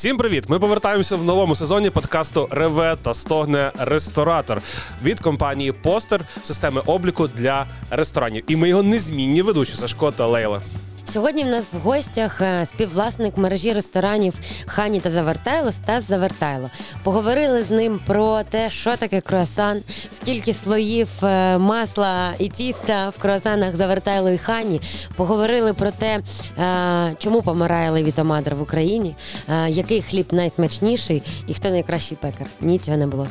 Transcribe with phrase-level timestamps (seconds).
[0.00, 0.44] Всім привіт!
[0.48, 4.62] Ми повертаємося в новому сезоні подкасту Реве та стогне ресторатор
[5.02, 8.44] від компанії Poster системи обліку для ресторанів.
[8.48, 10.60] І ми його незмінні ведучі Сашко та Лейла.
[11.12, 14.34] Сьогодні в нас в гостях е, співвласник мережі ресторанів
[14.66, 16.70] Honey та Завертайло Стас Завертайло.
[17.02, 19.80] Поговорили з ним про те, що таке круасан,
[20.16, 24.80] скільки слоїв е, масла і тіста в круасанах Завертайло і Honey.
[25.16, 26.20] Поговорили про те,
[26.58, 29.16] е, чому помирає левітомадр в Україні,
[29.68, 32.46] який хліб найсмачніший і хто найкращий пекар.
[32.60, 33.26] Ні, цього не було.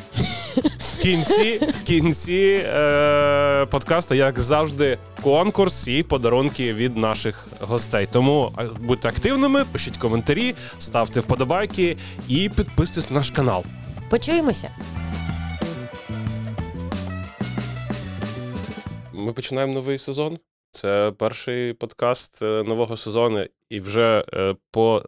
[1.00, 7.46] В кінці, в кінці е, подкасту, як завжди, конкурс і подарунки від наших.
[8.12, 11.96] Тому е, будьте активними, пишіть коментарі, ставте вподобайки
[12.28, 13.64] і підписуйтесь на наш канал.
[14.10, 14.70] Почуємося.
[19.12, 20.38] Ми починаємо новий сезон.
[20.70, 25.02] Це перший подкаст е, нового сезону, і вже е, по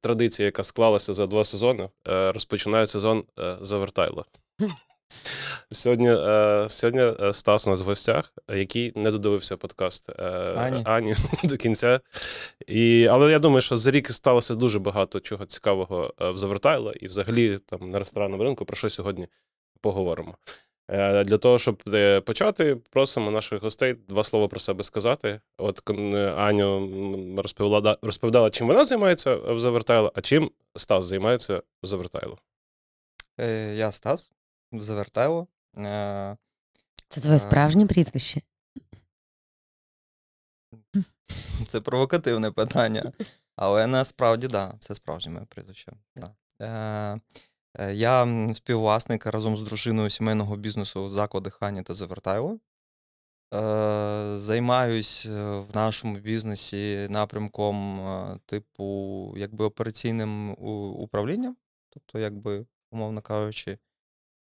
[0.00, 3.24] традиції, яка склалася за два сезони, розпочинає сезон
[3.60, 4.24] Завертайло.
[5.70, 10.22] Сьогодні, е, сьогодні е, Стас у нас в гостях, який не додивився подкаст е,
[10.56, 10.82] Ані.
[10.84, 12.00] Ані до кінця.
[12.66, 17.08] І, але я думаю, що за рік сталося дуже багато чого цікавого в Завертайло і
[17.08, 19.28] взагалі там на ресторанному ринку, про що сьогодні
[19.80, 20.36] поговоримо.
[20.88, 21.82] Е, Для того, щоб
[22.24, 25.40] почати, просимо наших гостей два слова про себе сказати.
[25.58, 25.90] От
[26.36, 32.38] Аню розповіла, розповідала, чим вона займається в Завертайло, а чим Стас займається в Завертайло.
[33.40, 34.30] Е, Я Стас,
[34.82, 35.46] Завертайло.
[35.78, 36.36] Е,
[37.08, 38.42] Це твоє справжнє прізвище.
[41.68, 43.12] Це провокативне питання.
[43.56, 45.92] Але насправді, так, да, це справжнє моє прізвище.
[46.16, 46.34] Да.
[46.60, 47.20] Е,
[47.78, 52.58] е, Я співвласник разом з дружиною сімейного бізнесу заклади Хані та Завертайло.
[53.54, 58.00] Е, Займаюсь в нашому бізнесі напрямком,
[58.46, 60.50] типу, якби операційним
[60.98, 61.56] управлінням.
[61.90, 63.78] Тобто, якби, умовно кажучи,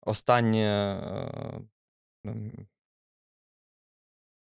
[0.05, 0.99] останнє
[2.25, 2.31] е,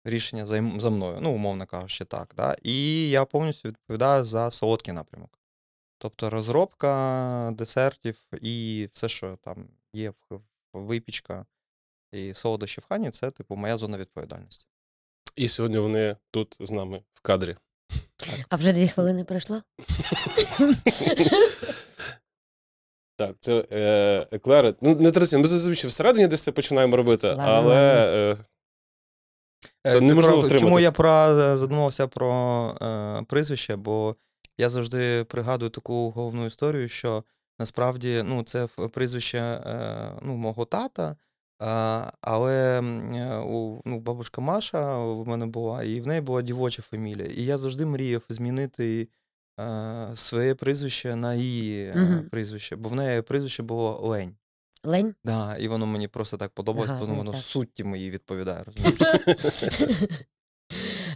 [0.06, 2.34] рішення за, за мною, ну, умовно кажучи, так.
[2.38, 2.56] Да?
[2.63, 5.40] І я повністю відповідаю за солодкий напрямок.
[5.97, 10.13] Тобто розробка десертів і все, що там є
[10.73, 11.46] випічка
[12.12, 14.66] і солодощі в хані, це, типу, моя зона відповідальності.
[15.35, 17.57] І сьогодні вони тут з нами в кадрі.
[18.50, 19.62] А вже дві хвилини пройшло?
[23.18, 24.75] Так, це е, еклери.
[24.81, 27.75] Ну, не традиційно, ми зазвичай всередині десь це починаємо робити, Ладно, але
[28.31, 28.38] е,
[29.85, 32.31] Е, Та ти неможливо про- Чому я про, задумався про
[32.81, 33.75] е, прізвище?
[33.75, 34.16] Бо
[34.57, 37.23] я завжди пригадую таку головну історію, що
[37.59, 41.16] насправді ну, це прізвище е, ну, мого тата,
[41.59, 46.41] а, але м, е, у, ну, бабушка Маша в мене була, і в неї була
[46.41, 47.28] дівоча фамілія.
[47.35, 49.07] І я завжди мріяв змінити е,
[50.16, 52.30] своє прізвище на її Мгм.
[52.31, 54.36] прізвище, бо в неї прізвище було Лень.
[54.84, 55.16] Лень?
[55.24, 57.41] Да, і воно мені просто так подобалось, бо воно так.
[57.41, 58.66] сутті моїй відповідає.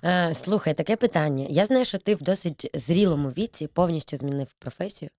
[0.03, 1.45] Е, Слухай, таке питання.
[1.49, 5.09] Я знаю, що ти в досить зрілому віці повністю змінив професію.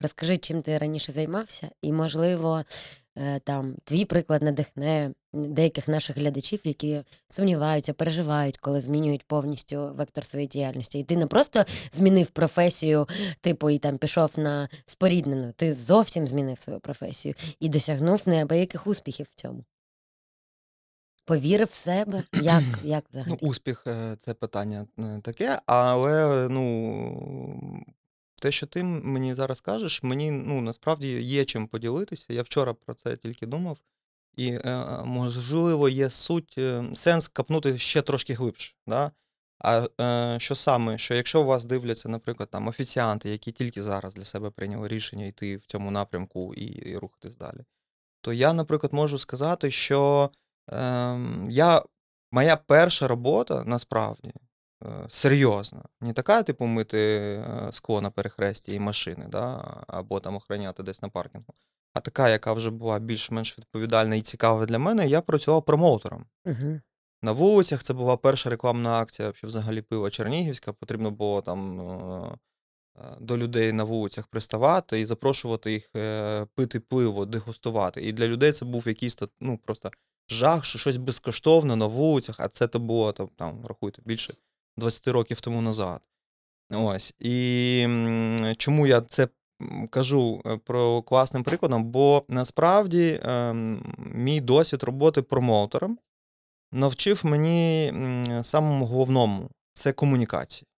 [0.00, 2.62] Розкажи, чим ти раніше займався, і, можливо,
[3.18, 5.10] е, там твій приклад надихне
[5.44, 10.98] деяких наших глядачів, які сумніваються, переживають, коли змінюють повністю вектор своєї діяльності.
[10.98, 13.06] І ти не просто змінив професію,
[13.40, 15.52] типу, і там пішов на споріднену.
[15.56, 19.64] Ти зовсім змінив свою професію і досягнув неабияких успіхів в цьому.
[21.24, 22.22] Повірив в себе?
[22.32, 23.38] Як, як взагалі?
[23.42, 27.84] Ну, успіх е, це питання е, таке, але ну,
[28.42, 32.26] те, що ти мені зараз кажеш, мені ну, насправді є чим поділитися.
[32.28, 33.78] Я вчора про це тільки думав.
[34.36, 38.74] І, е, можливо, є суть, е, сенс капнути ще трошки глибше.
[38.86, 39.10] Да?
[39.58, 44.24] А е, що саме, що якщо вас дивляться, наприклад, там офіціанти, які тільки зараз для
[44.24, 47.64] себе прийняли рішення йти в цьому напрямку і, і рухатись далі,
[48.20, 50.30] то я, наприклад, можу сказати, що
[50.68, 51.82] ем, я
[52.32, 54.32] моя перша робота насправді
[54.84, 55.82] е, серйозна.
[56.00, 61.02] Не така, типу, мити е, скло на перехресті і машини, да, або там охороняти десь
[61.02, 61.54] на паркінгу.
[61.96, 66.24] А така, яка вже була більш-менш відповідальна і цікава для мене, я працював промоутером.
[66.44, 66.80] Угу.
[67.22, 70.72] На вулицях це була перша рекламна акція, що взагалі пива Чернігівська.
[70.72, 72.38] Потрібно було там е,
[72.98, 78.02] е, до людей на вулицях приставати і запрошувати їх е, пити пиво, дегустувати.
[78.02, 79.90] І для людей це був якийсь ну, просто
[80.28, 84.34] жах, що щось безкоштовне на вулицях, а це то було там, там рахуйте, більше
[84.76, 86.00] 20 років тому назад.
[86.70, 87.14] Ось.
[87.18, 87.86] І
[88.58, 89.28] чому я це
[89.90, 91.84] кажу е, про класним прикладом?
[91.84, 95.98] Бо насправді ем, мій досвід роботи промоутером
[96.72, 97.92] навчив мені
[98.42, 100.68] самому головному це комунікації.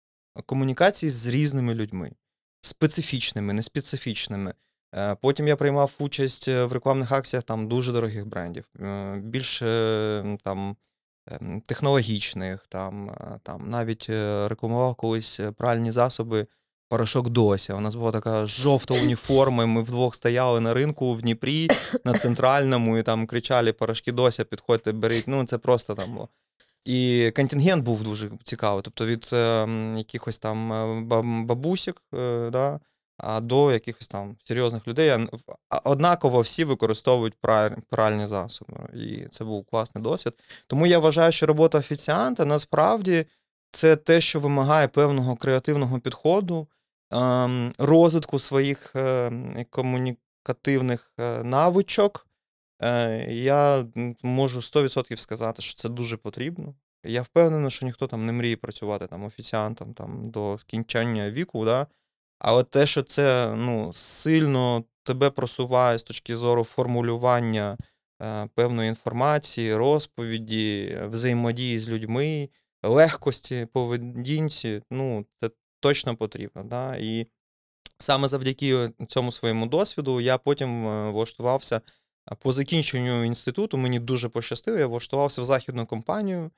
[0.47, 2.13] Комунікації з різними людьми.
[2.61, 4.55] специфічними, неспецифічними.
[4.95, 8.65] Е, Потім я приймав участь е, в рекламних акціях там дуже дорогих брендів,
[9.17, 10.77] більш е, там
[11.27, 14.07] ем, технологічних, там, там навіть
[14.49, 16.47] рекламував колись пральні засоби.
[16.88, 17.75] Порошок Дося.
[17.75, 21.69] У нас була така жовта уніформа, ми вдвох стояли на ринку в Дніпрі,
[22.05, 25.29] на центральному, і там кричали порошки Дося, підходьте, беріть.
[25.29, 26.29] Ну, це просто там було.
[26.85, 28.82] І контингент був дуже цікавий.
[28.82, 32.81] Тобто від е, якихось там е, бабусік, е, да,
[33.17, 35.29] а до якихось там серйозних людей.
[35.85, 38.75] Однаково всі використовують праль- пральні засоби.
[38.94, 40.32] І це був класний досвід.
[40.67, 43.26] Тому я вважаю, що робота офіціанта насправді
[43.73, 46.69] це те, що вимагає певного креативного підходу,
[47.79, 52.27] розвитку своїх ем, комунікативних е, навичок.
[52.83, 53.85] Е, Я
[54.23, 56.75] можу 100% сказати, що це дуже потрібно.
[57.05, 61.87] Я впевнений, що ніхто там не мріє працювати там офіціантом там, до скінчання віку, да?
[62.39, 67.77] але те, що це ну, сильно тебе просуває з точки зору формулювання
[68.23, 72.49] е, певної інформації, розповіді, е, взаємодії з людьми,
[72.83, 76.65] легкості поведінці, ну, це точно потрібно.
[76.65, 76.97] Да?
[76.97, 77.27] І
[77.99, 81.81] саме завдяки цьому своєму досвіду я потім е, влаштувався
[82.39, 83.77] по закінченню інституту.
[83.77, 86.51] Мені дуже пощастило, я влаштувався в західну компанію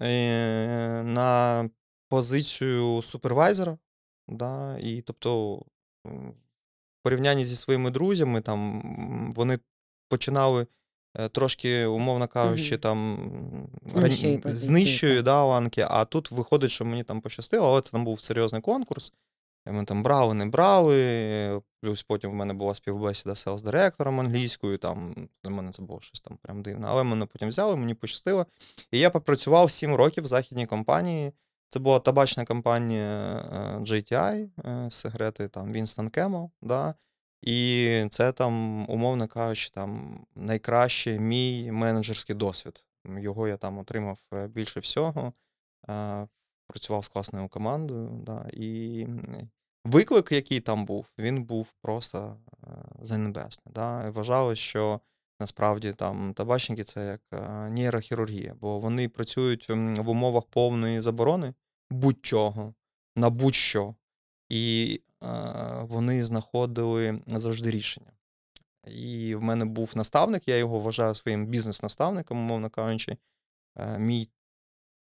[0.00, 1.70] е, на
[2.08, 3.78] позицію супервайзера.
[4.28, 4.78] Да?
[4.78, 5.54] І тобто,
[6.04, 6.32] в
[7.02, 9.58] порівнянні зі своїми друзями, там вони
[10.08, 10.66] починали
[11.32, 12.80] трошки, умовно кажучи, Мгм.
[12.80, 13.18] там
[13.86, 15.24] З ран- нижчої з позиції, нижчої так.
[15.24, 19.12] да, ланки, а тут виходить, що мені там пощастило, але це там був серйозний конкурс.
[19.66, 21.60] Ми там брали, не брали.
[21.80, 24.78] Плюс потім в мене була співбесіда з селс-директором англійською.
[24.78, 25.14] Там
[25.44, 26.86] для мене це було щось там прям дивне.
[26.90, 28.46] Але мене потім взяли, мені пощастило.
[28.90, 31.32] І я попрацював 7 років в західній компанії.
[31.70, 33.04] Це була табачна компанія
[33.52, 36.94] е, GTI, е, сигарети там Winston Camel, да.
[37.42, 42.84] І це там, умовно кажучи, там найкращий мій менеджерський досвід.
[43.18, 45.32] Його я там отримав е, більше всього.
[46.66, 48.10] Працював з класною командою.
[48.26, 48.46] Да.
[48.52, 49.06] І
[49.84, 52.66] виклик, який там був, він був просто е,
[53.00, 53.72] занебесний.
[53.74, 54.10] Да.
[54.10, 55.00] Вважали, що
[55.40, 61.54] насправді там табачники це як е, нейрохірургія, бо вони працюють в умовах повної заборони
[61.90, 62.74] будь-чого
[63.16, 63.94] на будь-що.
[64.52, 65.26] І е,
[65.82, 68.12] вони знаходили завжди рішення.
[68.86, 73.16] І в мене був наставник, я його вважаю своїм бізнес-наставником, умовно кажучи.
[73.76, 74.28] Е, Мій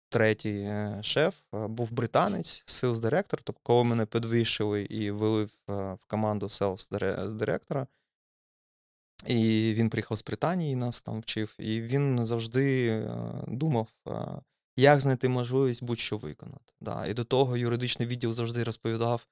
[0.08, 3.40] третій е, шеф був британець, sales директор.
[3.43, 7.87] Тобто, коли мене підвищили і ввели в, команду sales дире- директора,
[9.26, 13.02] і він приїхав з Британії, нас там вчив, і він завжди
[13.46, 13.88] думав,
[14.79, 16.73] як знайти можливість будь-що виконати.
[16.81, 17.07] Да.
[17.07, 19.27] І до того юридичний відділ завжди розповідав,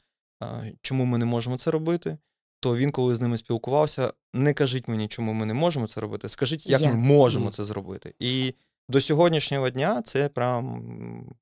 [0.82, 2.18] чому ми не можемо це робити.
[2.60, 6.28] То він, коли з ними спілкувався, не кажіть мені, чому ми не можемо це робити,
[6.28, 6.94] скажіть, як, Як?
[6.94, 8.14] ми можемо це зробити.
[8.18, 8.54] І
[8.88, 11.36] до сьогоднішнього дня це прям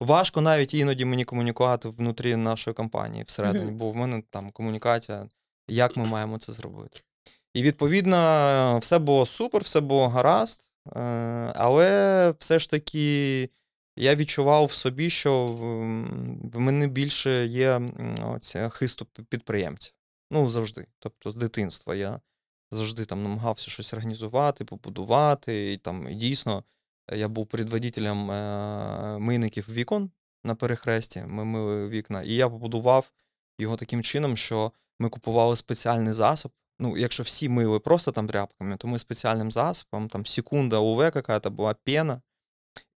[0.00, 5.28] важко навіть іноді мені комунікувати внутрі нашої компанії всередині, бо в мене там комунікація,
[5.68, 7.00] як ми маємо це зробити.
[7.54, 10.69] І відповідно, все було супер, все було гаразд,
[11.54, 13.50] але все ж таки
[13.96, 15.46] я відчував в собі, що
[16.52, 17.80] в мене більше є
[18.22, 19.92] оця хисту підприємця.
[20.30, 20.86] Ну, завжди.
[20.98, 22.20] Тобто з дитинства я
[22.70, 25.72] завжди там намагався щось організувати, побудувати.
[25.72, 26.64] І там і дійсно
[27.08, 30.10] е, я був предводителем е, мийників вікон
[30.44, 31.24] на перехресті.
[31.26, 32.22] Ми мили вікна.
[32.22, 33.12] І я побудував
[33.58, 36.52] його таким чином, що ми купували спеціальний засоб.
[36.80, 41.50] Ну, якщо всі мили просто там тряпками, то ми спеціальним засобом, там секунда УВ какая-то
[41.50, 42.20] була пена.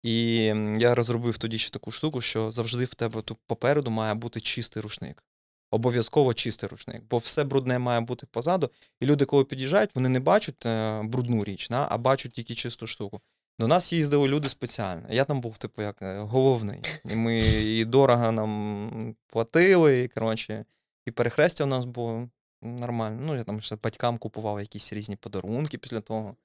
[0.04, 0.44] І
[0.78, 4.84] я розробив тоді ще таку штуку, що завжди в тебе тут попереду має бути чистий
[4.84, 5.24] рушник.
[5.72, 8.70] Обов'язково чистий рушник, бо все брудне має бути позаду.
[9.00, 13.22] І люди, коли під'їжджають, вони не бачать е, брудну річ, а бачать тільки чисту штуку.
[13.60, 15.08] До нас їздили люди спеціально.
[15.10, 16.82] Я там був, типу, як е, головний.
[17.06, 20.66] І ми і дорого нам платили, і, коротше,
[21.06, 22.30] і перехрестя у нас було
[22.63, 23.22] нормально.
[23.22, 26.36] Ну, я там ще батькам купував якісь різні подарунки після того.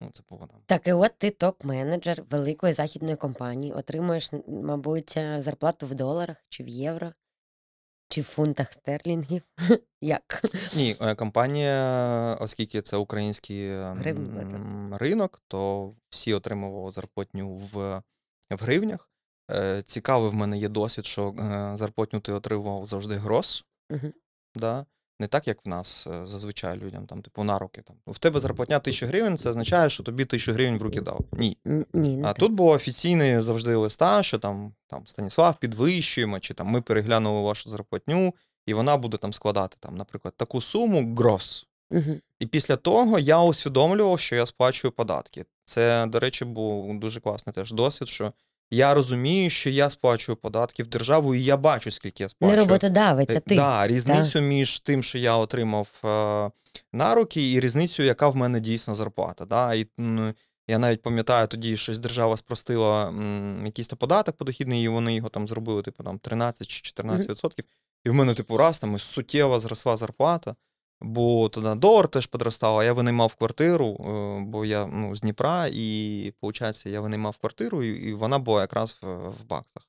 [0.00, 0.60] Ну, це було там.
[0.66, 6.64] Так, і от ти топ-менеджер великої західної компанії, отримуєш, мабуть, е, зарплату в доларах чи
[6.64, 7.12] в євро,
[8.08, 9.42] чи в фунтах стерлінгів.
[10.00, 10.40] Як?
[10.76, 14.54] Ні, е, компанія, оскільки це український Гривні платять.
[14.54, 18.02] ем, ринок, то всі отримували зарплатню в,
[18.50, 19.10] в гривнях.
[19.50, 23.64] Е, Цікавий в мене є досвід, що е, зарплатню ти отримував завжди грос.
[23.90, 24.12] Мгм.
[24.54, 24.86] Да?
[25.20, 27.82] Не так, як в нас е, зазвичай людям, там, типу, на руки.
[27.82, 27.96] Там.
[28.06, 31.20] В тебе зарплатня 1000 гривень, це означає, що тобі 1000 гривень в руки дав.
[31.32, 31.58] Ні.
[31.92, 32.38] Ні, А так.
[32.38, 37.70] тут було офіційне завжди листа, що там, там Станіслав підвищуємо, чи там ми переглянули вашу
[37.70, 38.34] зарплатню,
[38.66, 41.66] і вона буде там складати, там, наприклад, таку суму грос.
[41.90, 42.20] Мгм.
[42.40, 45.44] І після того я усвідомлював, що я сплачую податки.
[45.64, 48.32] Це, до речі, був дуже класний теж досвід, що
[48.70, 52.60] я розумію, що я сплачую податки в державу, і я бачу, скільки я Не сплачую.
[52.60, 53.56] роботодавець, а Е, ти.
[53.56, 56.50] Да, різницю між тим, що я отримав е,
[56.92, 59.44] на руки, і різницю, яка в мене дійсно зарплата.
[59.44, 59.74] Да?
[59.74, 59.86] І,
[60.68, 65.28] я навіть пам'ятаю, тоді щось держава спростила м, якийсь то податок подохідний, і вони його
[65.28, 67.64] там зробили, типу, там 13 чи 14 відсотків.
[68.04, 70.54] І в мене, типу, раз там суттєво зросла зарплата.
[71.00, 75.66] Бо тоді долар теж подростав, а я винаймав квартиру, е, бо я ну, з Дніпра,
[75.72, 79.82] і, виходить, я винаймав квартиру, і, і вона була якраз в, в баксах.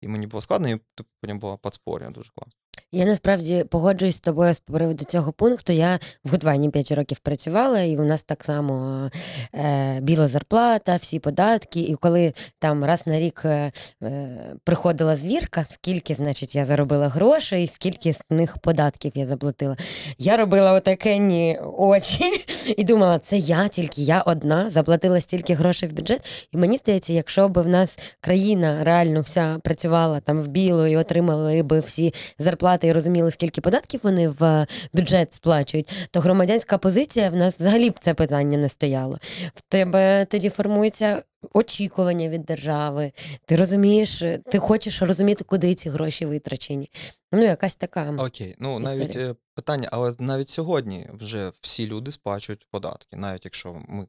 [0.00, 2.60] І мені було складно, і типу, потім була подспоря дуже класно.
[2.92, 5.72] Я насправді погоджуюсь з тобою з приводу цього пункту.
[5.72, 9.10] Я в Гудвайні 5 років працювала, і у нас так само
[9.54, 11.80] е, біла зарплата, всі податки.
[11.80, 14.28] І коли там раз на рік е, е,
[14.64, 19.76] приходила звірка, скільки, значить, я заробила грошей, скільки з них податків я заплатила.
[20.18, 22.44] Я робила отакенні очі
[22.76, 26.48] і думала, це я, тільки я одна, заплатила стільки грошей в бюджет.
[26.52, 30.96] І мені здається, якщо б в нас країна реально вся працювала там в білу і
[30.96, 36.78] отримали би всі зарплати і розуміли, скільки податків вони в е, бюджет сплачують, то громадянська
[36.78, 39.18] позиція в нас взагалі б це питання не стояло.
[39.54, 43.12] В тебе тоді формується очікування від держави.
[43.46, 46.90] Ти розумієш, е, ти хочеш розуміти, куди ці гроші витрачені.
[47.32, 48.14] Ну, якась така.
[48.18, 49.30] Окей, ну навіть історія.
[49.30, 54.06] е, питання, але навіть сьогодні вже всі люди сплачують податки, навіть якщо ми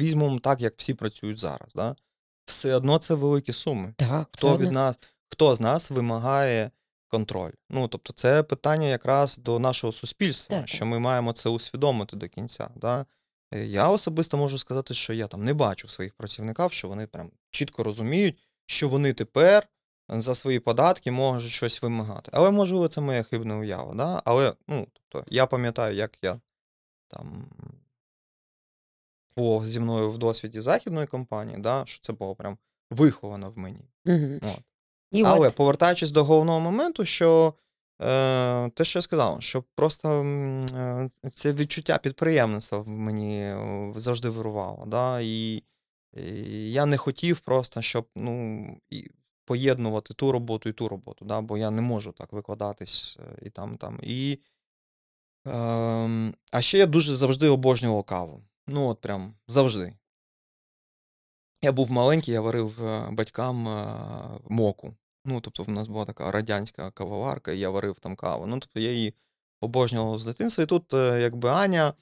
[0.00, 1.96] візьмемо так, як всі працюють зараз, да?
[2.46, 3.94] все одно це великі суми.
[3.96, 4.96] Так, Хто від нас,
[5.28, 6.70] хто з нас вимагає
[7.08, 7.52] контроль?
[7.70, 12.28] Ну тобто, це питання якраз до нашого суспільства, Так, що ми маємо це усвідомити до
[12.28, 12.70] кінця.
[12.76, 13.06] Да?
[13.52, 17.06] Е, Я особисто можу сказати, що я там не бачу в своїх працівників, що вони
[17.06, 19.68] прям чітко розуміють, що вони тепер
[20.08, 22.30] за свої податки можуть щось вимагати.
[22.34, 23.94] Але можливо, це моя хибна уява.
[23.94, 24.22] Да?
[24.24, 26.40] Але ну, тобто, я пам'ятаю, як я
[27.08, 27.48] там
[29.36, 31.82] було зі мною в досвіді західної компанії, да?
[31.86, 32.58] що це було прям
[32.90, 33.88] виховано в мені.
[34.04, 34.40] Мгм.
[34.42, 34.60] От.
[35.10, 37.54] І Але от, повертаючись до головного моменту, що
[38.02, 44.28] е, те, що я сказав, що просто е, це відчуття підприємництва в мені е, завжди
[44.28, 44.84] вирувало.
[44.86, 45.20] Да?
[45.20, 45.62] І,
[46.16, 49.10] і я не хотів просто, щоб ну, і
[49.44, 51.40] поєднувати ту роботу і ту роботу, да?
[51.40, 53.98] бо я не можу так викладатись е, і там, і там.
[54.02, 54.38] І,
[55.46, 58.42] ем, а ще я дуже завжди обожнював каву.
[58.66, 59.92] Ну, от прям завжди.
[61.66, 63.84] Я був маленький, я варив е, батькам е,
[64.48, 64.94] моку.
[65.24, 68.46] Ну, тобто, в нас була така радянська кавоварка, і я варив там каву.
[68.46, 69.14] Ну, тобто, я її
[69.60, 70.64] обожнював з дитинства.
[70.64, 71.92] І тут, е, якби Аня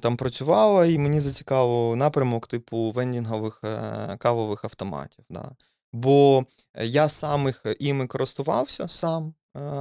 [0.00, 3.60] там працювала, і мені зацікавив напрямок, типу, вендінгових
[4.18, 5.24] кавових автоматів.
[5.30, 5.50] Да.
[5.92, 9.34] Бо я сам їх іми користувався сам,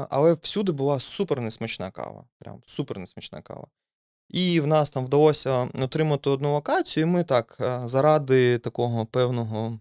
[0.10, 2.26] але всюди була супер несмачна кава.
[2.40, 3.68] Прям супер несмачна кава.
[4.32, 9.80] І в нас там вдалося отримати одну локацію, і ми так е, заради такого певного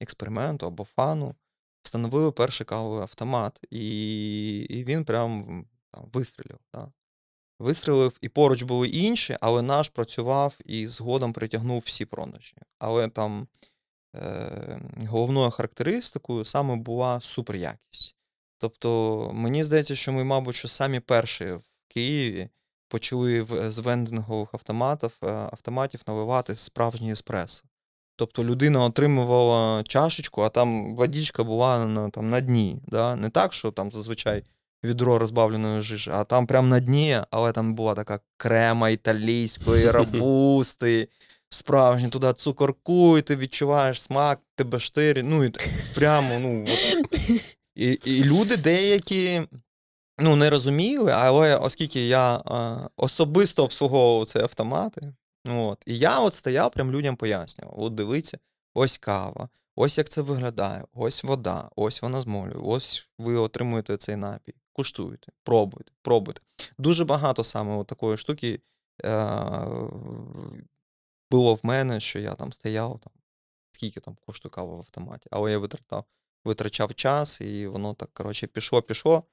[0.00, 1.34] експерименту або фану
[1.82, 6.58] встановили перший кавовий автомат, і, і він прям там, вистрілив.
[6.74, 6.92] Да.
[7.58, 12.56] Вистрілив, і поруч були інші, але наш працював і згодом притягнув всі продажі.
[12.78, 13.48] Але там
[14.14, 18.16] е, головною характеристикою саме була суперякість.
[18.58, 22.48] Тобто, мені здається, що ми, мабуть, що самі перші в Києві
[22.92, 27.62] почали з вендингових автоматів, е, автоматів наливати справжній еспресо.
[28.16, 32.82] Тобто людина отримувала чашечку, а там водичка була на, там, на дні.
[32.88, 33.16] Да?
[33.16, 34.44] Не так, що там зазвичай
[34.84, 41.08] відро розбавленої жижі, а там прям на дні, але там була така крема італійської, рабусти,
[41.48, 45.22] справжні, туди цукорку, і ти відчуваєш смак, тебе штирі.
[45.22, 45.52] Ну, і
[45.94, 46.64] прямо, ну.
[46.64, 47.20] От.
[47.74, 49.42] І, і люди деякі
[50.22, 55.14] ну, не розуміли, але оскільки я е, особисто обслуговував ці автомати,
[55.48, 58.38] от, і я от стояв, прям людям пояснював: от дивіться,
[58.74, 63.96] ось кава, ось як це виглядає, ось вода, ось вона з молею, ось ви отримуєте
[63.96, 64.54] цей напій.
[64.72, 66.40] Куштуйте, пробуйте, пробуйте.
[66.78, 68.60] Дуже багато саме от такої штуки
[69.04, 69.38] е,
[71.30, 73.12] було в мене, що я там стояв, там,
[73.72, 76.04] скільки там коштує кава в автоматі, але я витрачав,
[76.44, 79.24] витрачав час, і воно так, коротше, пішло, пішло.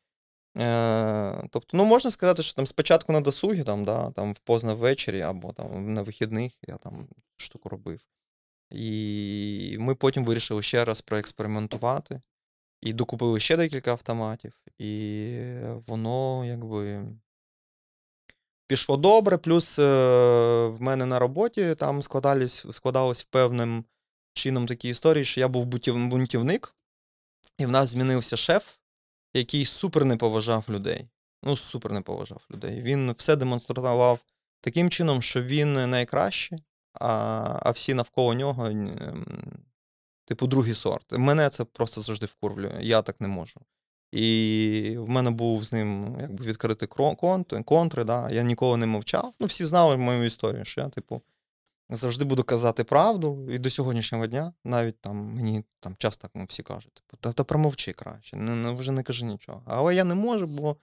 [0.58, 5.22] Е, тобто, ну можна сказати, що там спочатку на досугі, там, да, там позно ввечері
[5.22, 8.02] або там на вихідних я там штуку робив.
[8.72, 12.22] І ми потім вирішили ще раз проекспериментувати.
[12.82, 15.40] І докупили ще декілька автоматів, і
[15.88, 17.06] воно якби
[18.68, 19.38] пішло добре.
[19.38, 19.84] Плюс е,
[20.68, 23.86] в мене на роботі там складались, складалось певним
[24.34, 26.76] чином такі історії, що я був бунтівник,
[27.58, 28.76] і в нас змінився шеф,
[29.34, 31.08] який супер не поважав людей.
[31.44, 32.82] Ну, супер не поважав людей.
[32.82, 34.20] Він все демонстрував
[34.62, 38.72] таким чином, що він найкращий, а, а всі навколо нього,
[40.26, 41.06] типу, другий сорт.
[41.12, 42.80] Мене це просто завжди вкурвлює.
[42.82, 43.62] Я так не можу.
[44.12, 48.30] І в мене був з ним якби відкритий кро- конт, контри, да.
[48.30, 49.34] я ніколи не мовчав.
[49.40, 51.22] Ну, всі знали мою історію, що я, типу,
[51.90, 53.48] завжди буду казати правду.
[53.52, 57.44] І до сьогоднішнього дня навіть там мені там часто ну, всі кажуть, типу, та, та
[57.44, 59.64] промовчи краще, не, не, вже не кажи нічого.
[59.66, 60.78] Але я не можу, бо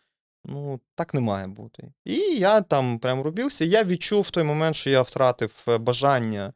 [0.45, 1.93] ну, так не має бути.
[2.05, 3.65] І я там прям робився.
[3.65, 6.53] Я відчув в той момент, що я втратив е, бажання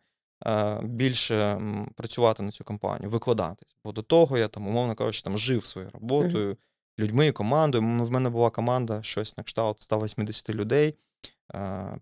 [0.46, 1.60] е, більше
[1.94, 3.76] працювати на цю компанію, викладатись.
[3.84, 6.56] Бо до того я там, умовно кажучи, там жив своєю роботою,
[6.98, 7.84] людьми, командою.
[7.84, 10.94] В мене була команда щось на кшталт 180 людей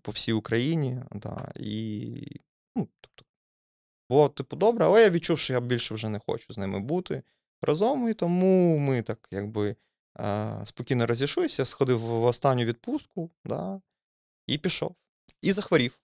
[0.01, 0.97] по всій Україні.
[1.11, 2.41] Да, і,
[2.75, 3.25] ну, тобто,
[4.09, 7.23] було, типу, добре, але я відчув, що я більше вже не хочу з ними бути
[7.61, 9.75] разом, і тому ми так якби
[10.65, 13.81] спокійно розійшлися, сходив в останню відпустку, да,
[14.47, 14.95] і пішов.
[15.41, 15.99] І захворів.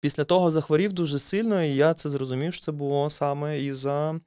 [0.00, 4.20] Після того захворів дуже сильно, і я це зрозумів, що це було саме із-за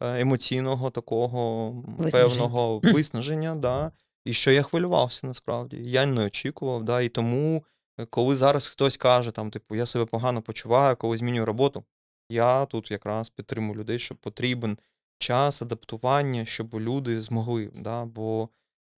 [0.00, 2.10] е, емоційного такого Виснаження.
[2.10, 3.92] певного виснаження, да,
[4.24, 5.76] і що я хвилювався насправді.
[5.76, 7.64] Я не очікував, да, і тому,
[7.98, 11.84] е, коли зараз хтось каже, там, типу, я себе погано почуваю, коли змінюю роботу,
[12.28, 14.78] я тут якраз підтримую людей, що потрібен
[15.18, 17.70] час адаптування, щоб люди змогли.
[17.74, 18.48] Да, бо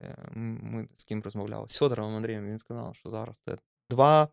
[0.04, 1.70] е, ми з ким розмовляли?
[1.70, 3.58] З Федором Андрієм, він сказав, що зараз це
[3.90, 4.28] два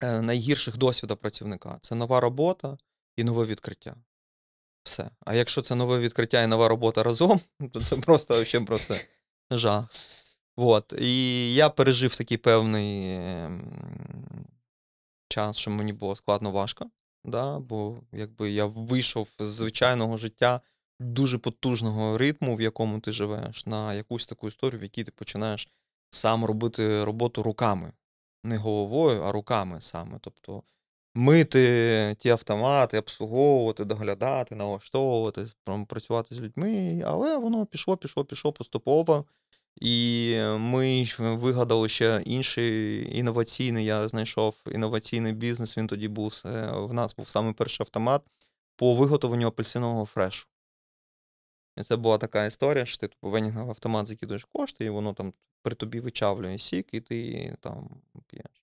[0.00, 2.78] е, найгірших досвіда працівника: це нова робота
[3.16, 3.96] і нове відкриття.
[4.82, 5.10] Все.
[5.20, 7.40] А якщо це нове відкриття і нова робота разом,
[7.72, 8.94] то це просто ще просто
[9.50, 9.84] жах.
[10.56, 10.94] От.
[10.98, 13.20] І я пережив такий певний
[15.28, 16.90] час, що мені було складно важко.
[17.24, 17.58] Да?
[17.58, 20.60] Бо якби я вийшов з звичайного життя
[21.00, 25.68] дуже потужного ритму, в якому ти живеш, на якусь таку історію, в якій ти починаєш
[26.10, 27.92] сам робити роботу руками.
[28.44, 30.18] Не головою, а руками саме.
[30.20, 30.62] Тобто
[31.14, 35.46] мити ті автомати, обслуговувати, доглядати, налаштовувати,
[35.88, 37.02] працювати з людьми.
[37.06, 39.24] Але воно пішло, пішло, пішло поступово.
[39.80, 43.84] І ми вигадали ще інший інноваційний.
[43.84, 45.78] Я знайшов інноваційний бізнес.
[45.78, 48.22] Він тоді був е, в нас був саме перший автомат
[48.76, 50.48] по виготовленню апельсинового фрешу.
[51.76, 55.32] І це була така історія, що ти типу, в автомат закидуєш кошти, і воно там
[55.62, 57.90] при тобі вичавлює сік, і ти там
[58.26, 58.62] п'єш.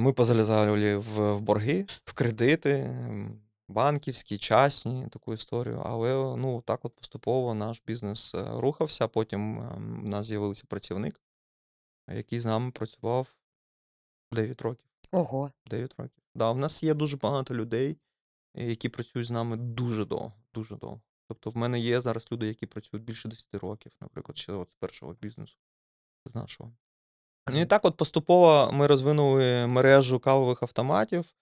[0.00, 2.96] Ми позалізали в, борги, в кредити,
[3.72, 5.82] банківські, частні, таку історію.
[5.84, 9.08] Але ну, так от поступово наш бізнес е, рухався.
[9.08, 11.20] Потім ем, в нас з'явився працівник,
[12.10, 13.34] який з нами працював
[14.32, 14.86] 9 років.
[15.12, 15.50] Ого.
[15.66, 16.22] 9 років.
[16.34, 17.96] Да, в нас є дуже багато людей,
[18.54, 21.00] е, які працюють з нами дуже довго, дуже довго.
[21.28, 24.74] Тобто, в мене є зараз люди, які працюють більше 10 років, наприклад, ще от з
[24.74, 25.56] першого бізнесу,
[26.26, 26.72] з нашого.
[27.50, 31.34] Ну і так от поступово ми розвинули мережу кавових автоматів,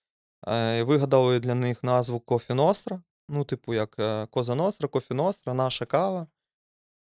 [0.48, 6.26] е, вигадали для них назву Nostra, ну, типу, як е, Коза Ностра, Nostra, наша кава.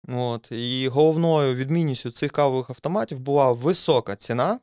[0.07, 0.51] От.
[0.51, 4.59] І головною відмінністю цих кавових автоматів була висока ціна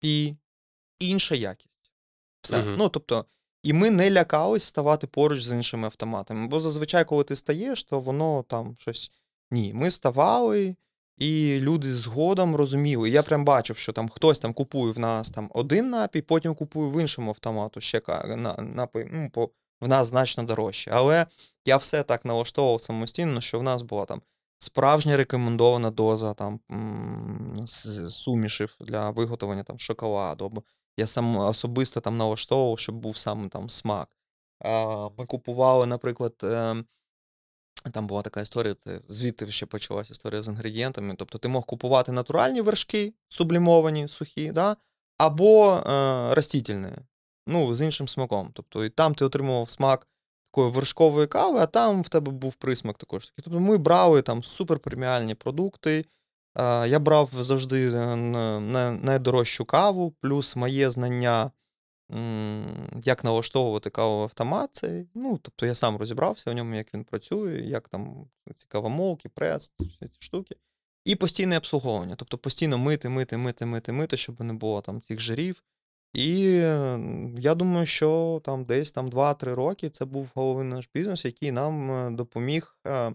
[0.00, 0.34] і
[0.98, 1.92] інша якість.
[2.40, 2.58] Все.
[2.58, 2.74] Мгм.
[2.78, 3.24] Ну, тобто,
[3.62, 6.46] і ми не лякались ставати поруч з іншими автоматами.
[6.46, 9.10] Бо зазвичай, коли ти стаєш, то воно там щось.
[9.50, 10.76] Ні, ми ставали,
[11.18, 13.10] і люди згодом розуміли.
[13.10, 16.90] Я прям бачив, що там хтось там купує в нас там один напій, потім купує
[16.90, 18.02] в іншому автомату ще
[18.36, 19.50] на, напій, ну, по,
[19.80, 20.90] в нас значно дорожче.
[20.94, 21.26] Але
[21.64, 24.22] я все так налаштовував самостійно, що в нас була там
[24.58, 26.60] справжня рекомендована доза там
[28.08, 30.44] сумішів для виготовлення там шоколаду.
[30.44, 30.62] Або
[30.96, 34.08] я сам особисто там налаштовував, щоб був саме там смак.
[35.18, 36.84] Ми купували, наприклад, ем,
[37.92, 41.14] там була така історія, це звідти ще почалася історія з інгредієнтами.
[41.18, 44.76] Тобто ти мог купувати натуральні вершки, сублімовані, сухі, да?
[45.18, 45.80] або е,
[46.34, 46.88] растительні,
[47.46, 48.50] ну, з іншим смаком.
[48.54, 50.06] Тобто, і там ти отримував смак
[50.52, 53.26] такої вершкової кави, а там в тебе був присмак також.
[53.26, 53.42] такий.
[53.44, 56.04] Тобто ми брали там суперпреміальні продукти.
[56.58, 61.50] Е, я брав завжди е, на- найдорожчу каву, плюс моє знання
[63.02, 65.08] як налаштовувати кавовий автомат цей.
[65.14, 69.72] Ну, тобто я сам розібрався в ньому, як він працює, як там ці кавомолки, прес,
[69.78, 70.56] всі ці штуки.
[71.04, 72.16] І постійне обслуговування.
[72.16, 75.62] Тобто постійно мити, мити, мити, мити, мити, щоб не було там цих жирів.
[76.12, 76.40] І
[77.38, 81.90] я думаю, що там десь там 2-3 роки це був головний наш бізнес, який нам
[81.90, 83.12] е, допоміг е,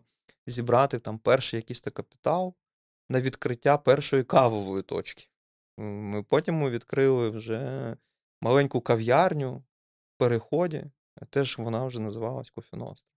[0.48, 2.54] зібрати там перший якийсь капітал.
[3.10, 5.28] на відкриття першої кавової точки.
[5.78, 7.96] Ми потім відкрили вже
[8.44, 10.86] маленьку кав'ярню в переході,
[11.30, 13.08] теж вона вже називалась Кофіностр.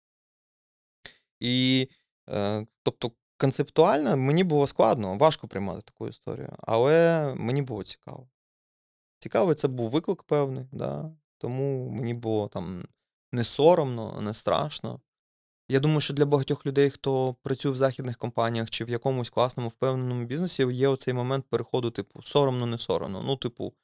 [1.41, 1.89] І,
[2.31, 8.29] е, тобто, концептуально мені було складно, важко приймати таку історію, але мені було цікаво.
[9.19, 12.85] Цікавий це був виклик певний, да, тому мені було там
[13.33, 15.01] не соромно, не страшно.
[15.69, 19.69] Я думаю, що для багатьох людей, хто працює в західних компаніях чи в якомусь класному
[19.69, 23.23] впевненому бізнесі, є оцей момент переходу, типу, соромно, не соромно.
[23.27, 23.75] Ну, типу,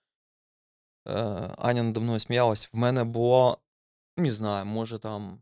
[1.59, 3.59] Аня надо мною сміялась, в мене було,
[4.17, 5.41] не знаю, може там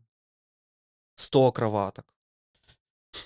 [1.15, 2.05] 100 кроваток.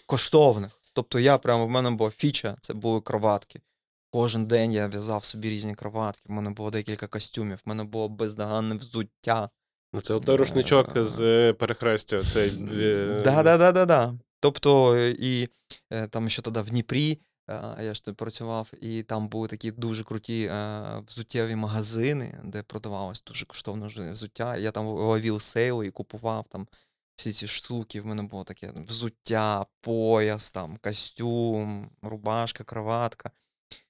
[0.06, 0.82] Коштовних.
[0.94, 3.62] Тобто я прямо в мене була фіча, це були кроватки.
[4.10, 8.10] Кожен день я в'язав собі різні кроватки, в мене було декілька костюмів, в мене було
[8.10, 9.50] бездоганне взуття.
[9.94, 12.22] Ну, це той рушничок з е, перехрестя.
[12.24, 14.14] Цей, е, Да, да, да, да, да.
[14.40, 15.50] Тобто, е, і
[15.92, 19.72] е, там ще тоді в Дніпрі, е, я ж тут працював, і там були такі
[19.72, 24.58] дуже круті е, взуттєві магазини, де продавалось дуже коштовне взуття.
[24.58, 26.68] Я там ловив сейли і купував там
[27.16, 28.02] всі ці штуки.
[28.02, 33.32] В мене було таке взуття, пояс, там, костюм, рубашка, кроватка.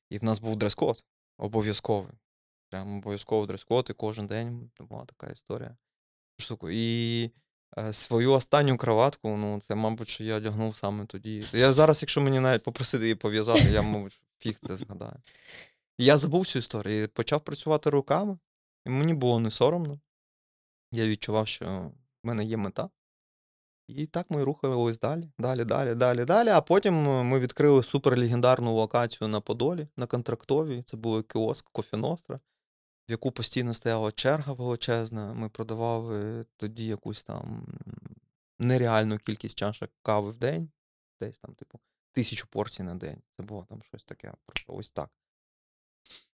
[0.09, 1.03] І в нас був дрес-код
[1.37, 2.13] обов'язковий.
[2.69, 5.77] Прям обов'язковий дрес-код, і кожен день була така історія.
[6.37, 6.69] Штуку.
[6.69, 7.31] І е,
[7.91, 11.43] свою останню кроватку, ну, це, мабуть, що я одягнув саме тоді.
[11.53, 15.15] Я зараз, якщо мені навіть попросити її пов'язати, я, мабуть, фіг це згадаю.
[15.97, 18.37] Я забув цю історію почав працювати руками,
[18.85, 19.99] і мені було не соромно.
[20.91, 21.91] Я відчував, що
[22.23, 22.89] в мене є мета.
[23.87, 26.49] І так ми рухались далі, далі, далі, далі, далі.
[26.49, 30.83] А потім е, ми відкрили суперлегендарну локацію на Подолі, на контрактовій.
[30.85, 32.39] Це був кіоск Кофіностра,
[33.07, 35.33] в яку постійно стояла черга величезна.
[35.33, 37.67] Ми продавали тоді якусь там
[38.59, 40.69] нереальну кількість чашок кави в день,
[41.21, 41.79] десь там, типу,
[42.11, 43.21] тисячу порцій на день.
[43.37, 45.09] Це було там щось таке, просто ось так.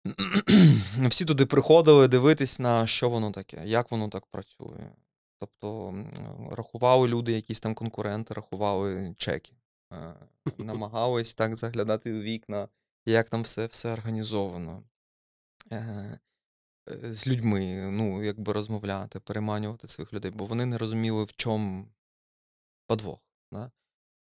[1.10, 4.91] Всі туди приходили дивитись на що воно таке, як воно так працює.
[5.39, 5.95] Тобто
[6.51, 9.53] рахували люди, якісь там конкуренти, рахували чеки,
[9.93, 10.15] е,
[10.58, 12.67] намагались так заглядати у вікна,
[13.05, 14.84] як там все, все організовано.
[16.89, 21.86] Е, З людьми, ну, якби розмовляти, переманювати своїх людей, бо вони не розуміли, в чому
[22.88, 23.19] подвох.
[23.52, 23.71] Да?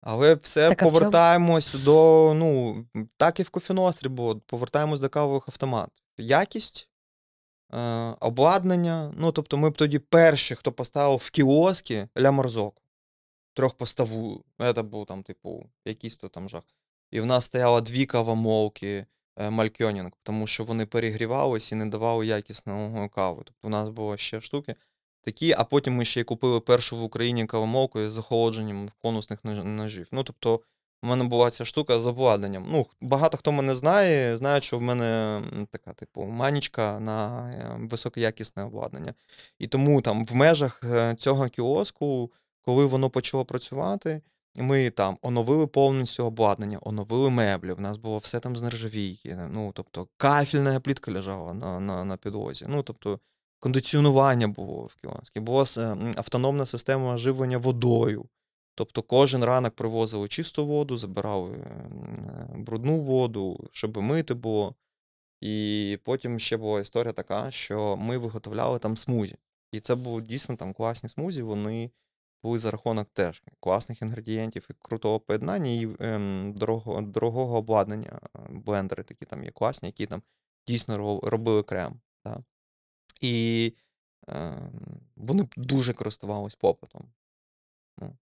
[0.00, 2.84] Але все Так, повертаємось до, ну,
[3.16, 6.04] так і в кофінострі було, повертаємось до кавових автоматів.
[6.18, 6.88] Якість,
[7.72, 7.78] е,
[8.20, 9.12] обладнання.
[9.16, 12.82] Ну, тобто, ми б тоді перші, хто поставив в кіоски ля Морзоку.
[13.54, 14.44] Трьохпостову.
[14.58, 16.64] Це був там, типу, якийсь то там жах.
[17.10, 23.08] І в нас стояло дві кавомолки Малькьонінг, тому що вони перегрівались і не давали якісного
[23.08, 23.42] каву.
[23.44, 24.74] Тобто, у нас було ще штуки
[25.24, 30.06] такі, а потім ми ще й купили першу в Україні кавомолку із захолодженням конусних ножів.
[30.12, 30.60] Ну, тобто,
[31.02, 32.66] у мене була ця штука з обладнанням.
[32.70, 38.64] Ну, багато хто мене знає, знає, що в мене така, типу, манічка на е, високоякісне
[38.64, 39.14] обладнання.
[39.58, 44.22] І тому там в межах е, цього кіоску, коли воно почало працювати,
[44.56, 47.72] ми там оновили повністю обладнання, оновили меблі.
[47.72, 49.38] В нас було все там з нержавійки.
[49.50, 52.66] Ну, тобто, кафельна плітка лежала на, на, на підлозі.
[52.68, 53.20] Ну, тобто,
[53.60, 55.66] кондиціонування було в кіоскі, була
[56.16, 58.28] автономна система живлення водою.
[58.74, 61.66] Тобто кожен ранок привозили чисту воду, забирали
[62.56, 64.74] брудну воду, щоб мити було.
[65.40, 69.36] І потім ще була історія така, що ми виготовляли там смузі.
[69.72, 71.90] І це були дійсно там класні смузі, вони
[72.44, 78.20] були за рахунок теж класних інгредієнтів і крутого поєднання, і ем, дорогого, дорогого обладнання.
[78.48, 80.22] Блендери такі там є класні, які там
[80.66, 82.00] дійсно робили крем.
[82.24, 82.44] Да?
[83.20, 83.72] І
[84.28, 84.70] е,
[85.16, 87.12] вони дуже користувались попитом.
[88.00, 88.16] Ну,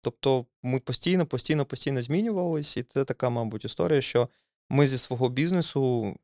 [0.00, 4.28] Тобто ми постійно, постійно, постійно змінювалися, і це така, мабуть, історія, що
[4.68, 6.16] ми зі свого бізнесу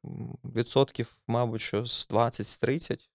[0.45, 3.11] відсотків, мабуть, що з 20 з 30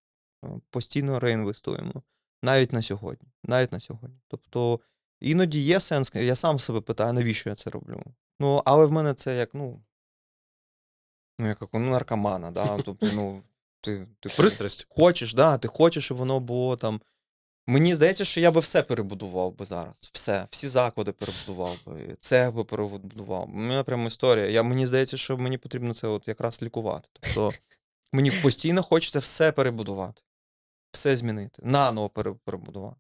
[0.45, 2.03] е, постійно реінвестуємо.
[2.43, 3.29] Навіть на сьогодні.
[3.43, 4.19] Навіть на сьогодні.
[4.27, 4.79] Тобто
[5.19, 8.03] іноді є сенс, я сам себе питаю, навіщо я це роблю.
[8.39, 9.83] Ну, але в мене це як, ну.
[11.39, 12.77] Ну, як у наркомана, да?
[12.85, 13.43] Тобто, ну,
[13.81, 14.87] ти, ти Пристрасть.
[14.89, 17.01] хочеш, да, ти хочеш, щоб воно було там.
[17.69, 20.09] Мені здається, що я би все перебудував би зараз.
[20.13, 23.43] Все, всі заклади перебудував би, цех би перебудував.
[23.49, 24.45] У мене прямо історія.
[24.45, 27.09] Я, мені здається, що мені потрібно це от якраз лікувати.
[27.13, 27.53] Тобто
[28.13, 30.21] мені постійно хочеться все перебудувати,
[30.97, 32.09] все змінити, наново
[32.45, 32.95] перебудувати.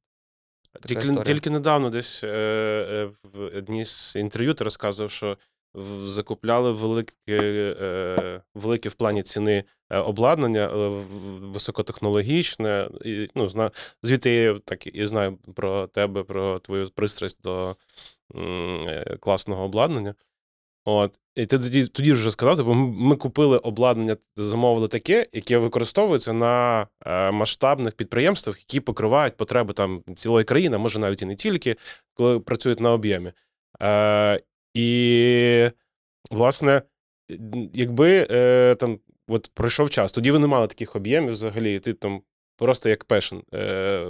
[0.85, 1.01] Тільки,
[1.33, 5.37] тільки недавно десь е, е, в одній з інтерв'ю ти розказував, що
[5.73, 10.87] в- закупляли велике, е, велике в плані ціни е, обладнання, е,
[11.41, 12.89] високотехнологічне.
[13.05, 13.71] І, ну, зна,
[14.03, 17.75] звідти я так і знаю про тебе, про твою пристрасть до
[18.35, 20.15] е, класного обладнання.
[20.85, 21.19] От.
[21.37, 26.33] І ти тоді, тоді вже сказав, бо ми, ми купили обладнання, замовили таке, яке використовується
[26.33, 31.75] на е, масштабних підприємствах, які покривають потреби там цілої країни, може навіть і не тільки,
[32.13, 33.31] коли працюють на об'ємі.
[33.81, 34.41] Е,
[34.73, 35.69] і,
[36.31, 36.81] власне,
[37.73, 41.93] якби е, там от пройшов час, тоді ви не мали таких об'ємів взагалі, і ти
[41.93, 42.21] там
[42.57, 44.05] просто як пешен е,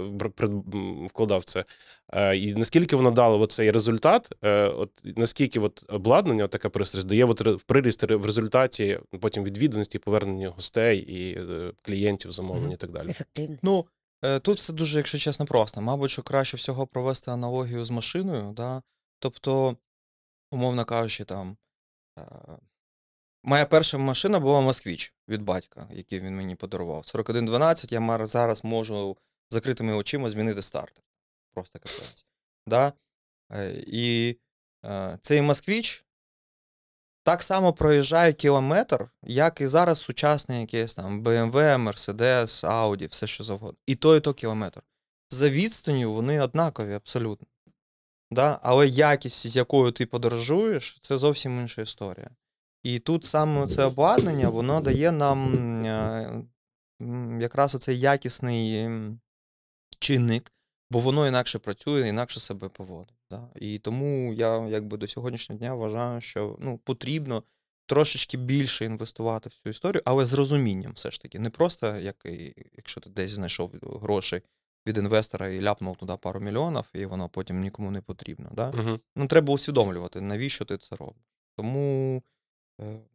[1.06, 1.64] вкладав це.
[2.12, 7.24] Е, і наскільки воно дало цей результат, е, от наскільки от обладнання, така пристрасть, дає
[7.24, 13.10] от приріст в результаті потім відвідуваності, повернення гостей і е, клієнтів, замовлень і так далі.
[13.10, 13.64] Ефективність.
[13.64, 13.86] Ну,
[14.24, 15.80] е, тут все дуже, якщо чесно, просто.
[15.80, 18.52] Мабуть, що краще всього провести аналогію з машиною.
[18.56, 18.82] Да?
[19.18, 19.76] Тобто,
[20.50, 21.56] умовно кажучи, там.
[22.18, 22.22] е,
[23.48, 27.04] Моя перша машина була Москвіч від батька, який він мені подарував.
[27.04, 29.16] 4112, я зараз можу
[29.50, 31.04] закритими очима змінити стартер.
[31.54, 32.26] Просто капець.
[32.66, 32.92] Да?
[33.52, 34.36] Е, І
[34.84, 36.04] е, цей Москвіч
[37.22, 41.52] так само проїжджає кілометр, як і зараз сучасний якийсь там BMW,
[41.88, 43.78] Mercedes, Audi, все що завгодно.
[43.86, 44.82] І то, і то кілометр.
[45.30, 47.46] За відстанню вони однакові абсолютно.
[48.30, 48.60] Да?
[48.62, 52.30] Але якість, з якою ти подорожуєш, це зовсім інша історія.
[52.82, 55.54] І тут саме це обладнання, воно дає нам
[55.86, 56.42] е,
[57.40, 58.88] якраз оцей якісний
[59.98, 60.52] чинник,
[60.90, 63.18] бо воно інакше працює, інакше себе поводить.
[63.30, 63.48] Да?
[63.56, 67.42] І тому я якби до сьогоднішнього дня вважаю, що ну, потрібно
[67.86, 71.38] трошечки більше інвестувати в цю історію, але з розумінням все ж таки.
[71.38, 72.16] Не просто, як
[72.76, 74.42] якщо ти десь знайшов гроші
[74.86, 78.50] від інвестора і ляпнув туди пару мільйонів, і воно потім нікому не потрібно.
[78.52, 78.70] Да?
[78.70, 78.98] Угу.
[79.16, 81.22] Ну, треба усвідомлювати, навіщо ти це робиш.
[81.56, 82.22] Тому, е,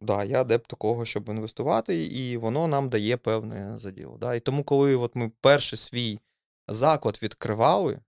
[0.00, 4.18] да, я адепт такого, щоб інвестувати, і воно нам дає певне заділ.
[4.18, 4.34] Да?
[4.34, 6.20] І тому, коли от ми перший свій
[6.68, 8.02] заклад відкривали е,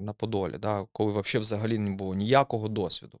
[0.00, 3.20] на Подолі, да, коли взагалі не було ніякого досвіду,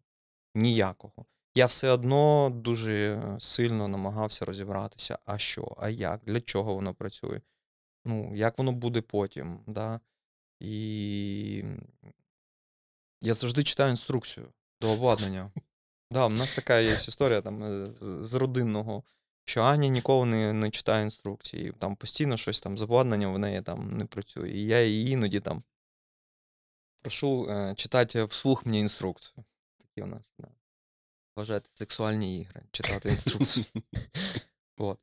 [0.54, 6.94] ніякого, я все одно дуже сильно намагався розібратися, а що, а як, для чого воно
[6.94, 7.40] працює,
[8.04, 9.60] ну, як воно буде потім.
[9.66, 10.00] Да?
[10.60, 11.64] І
[13.20, 14.46] я завжди читаю інструкцію
[14.80, 15.50] до обладнання.
[16.10, 17.90] Да, у нас така є історія там е,
[18.24, 19.02] з родинного,
[19.44, 21.72] що Аня ніколи не, не читає інструкції.
[21.78, 24.50] Там постійно щось там з обладнанням в неї там не працює.
[24.50, 25.62] І я її іноді там
[27.00, 29.44] прошу е, читати вслух мені інструкцію.
[29.78, 30.48] Такі у нас, да.
[31.36, 33.66] Вважати сексуальні ігри, читати інструкцію.
[34.76, 34.98] От.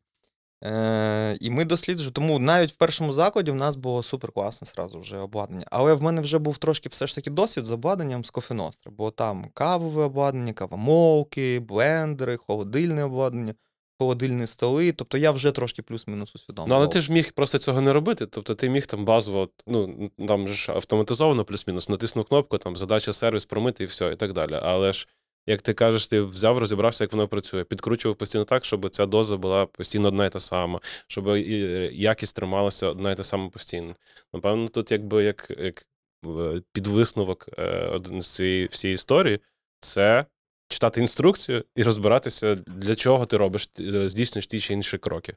[0.65, 4.99] Е, і ми досліджуємо, тому навіть в першому закладі в нас було супер класне сразу
[4.99, 5.65] вже обладнання.
[5.71, 9.11] Але в мене вже був трошки все ж таки досвід з обладнанням з Кофеностра, бо
[9.11, 13.53] там кавове обладнання, кавомолки, блендери, холодильне обладнання,
[13.99, 14.91] холодильні столи.
[14.91, 16.69] Тобто я вже трошки плюс-мінус усвідомлював.
[16.69, 18.25] Ну, але ти ж міг просто цього не робити.
[18.25, 23.45] Тобто ти міг там базово, ну там ж автоматизовано плюс-мінус, натиснув кнопку, там задача сервіс
[23.45, 24.59] промити і все, і так далі.
[24.63, 25.07] Але ж,
[25.47, 29.37] як ти кажеш, ти взяв, розібрався, як воно працює, підкручував постійно так, щоб ця доза
[29.37, 31.27] була постійно одна і та сама, щоб
[31.91, 33.95] якість трималася одна і та сама постійно.
[34.33, 35.85] Напевно, тут якби як, як
[36.71, 39.39] підвисновок е, один з цієї всієї історії,
[39.79, 40.25] це
[40.67, 45.35] читати інструкцію і розбиратися, для чого ти робиш, е, здійснюєш ті чи інші кроки.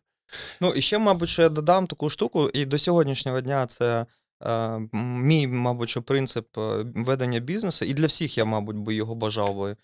[0.61, 4.07] Ну, і ще, мабуть, що я додам таку штуку, і до сьогоднішнього дня це
[4.43, 6.47] е, мій, мабуть, принцип
[6.85, 9.77] ведення бізнесу, і для всіх я, мабуть, би його бажав би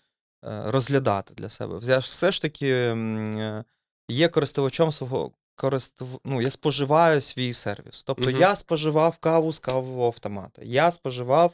[0.45, 1.79] розглядати для себе.
[1.83, 3.63] Я все ж таки е,
[4.09, 6.19] є користувачом свого користув...
[6.25, 8.03] ну, я споживаю свій сервіс.
[8.03, 8.39] Тобто Мгм.
[8.39, 11.53] я споживав каву з кавового автомата, я споживав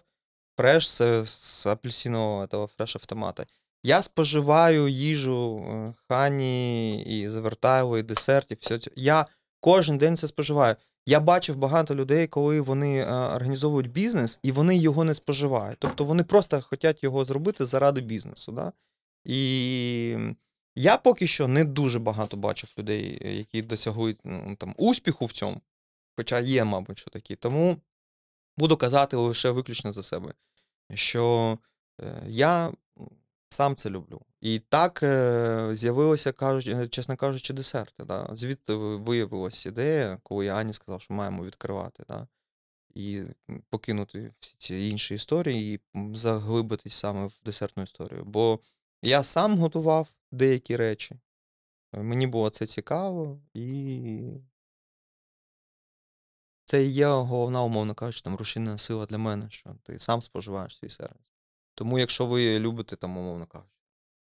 [0.58, 3.46] фреш з, з апельсинового этого фреш-автомата.
[3.84, 8.58] Я споживаю їжу е, хані і завертайло, і десертів.
[8.62, 8.80] Все.
[8.96, 9.26] Я
[9.62, 10.76] кожен день це споживаю.
[11.06, 15.78] Я бачив багато людей, коли вони е, організовують бізнес і вони його не споживають.
[15.80, 18.52] Тобто вони просто хочуть його зробити заради бізнесу.
[18.52, 18.74] Да?
[19.26, 20.18] І
[20.76, 25.32] я поки що не дуже багато бачив людей, е, які досягли ну, там, успіху в
[25.32, 25.62] цьому.
[26.18, 27.36] Хоча є, мабуть, що такі.
[27.36, 27.78] Тому
[28.58, 30.34] буду казати лише виключно за себе,
[30.94, 31.58] що
[32.02, 32.72] е, я
[33.54, 34.22] сам це люблю.
[34.42, 38.06] І так е, з'явилося, кажуть, е, чесно кажучи, десерти.
[38.06, 38.30] Да?
[38.34, 42.04] Звідти виявилася ідея, коли я Ані сказав, що маємо відкривати.
[42.08, 42.28] Да?
[42.94, 43.24] І
[43.70, 45.80] покинути всі ці інші історії і
[46.18, 48.24] заглибитись саме в десертну історію.
[48.26, 48.60] Бо
[49.02, 51.16] я сам готував деякі речі.
[51.94, 54.22] е, Мені було це цікаво, і
[56.66, 60.90] це є головна, умовно кажучи, там рушійна сила для мене, що ти сам споживаєш свій
[60.90, 61.31] сервіс.
[61.82, 63.70] Тому, якщо ви любите, там, умовно кажучи,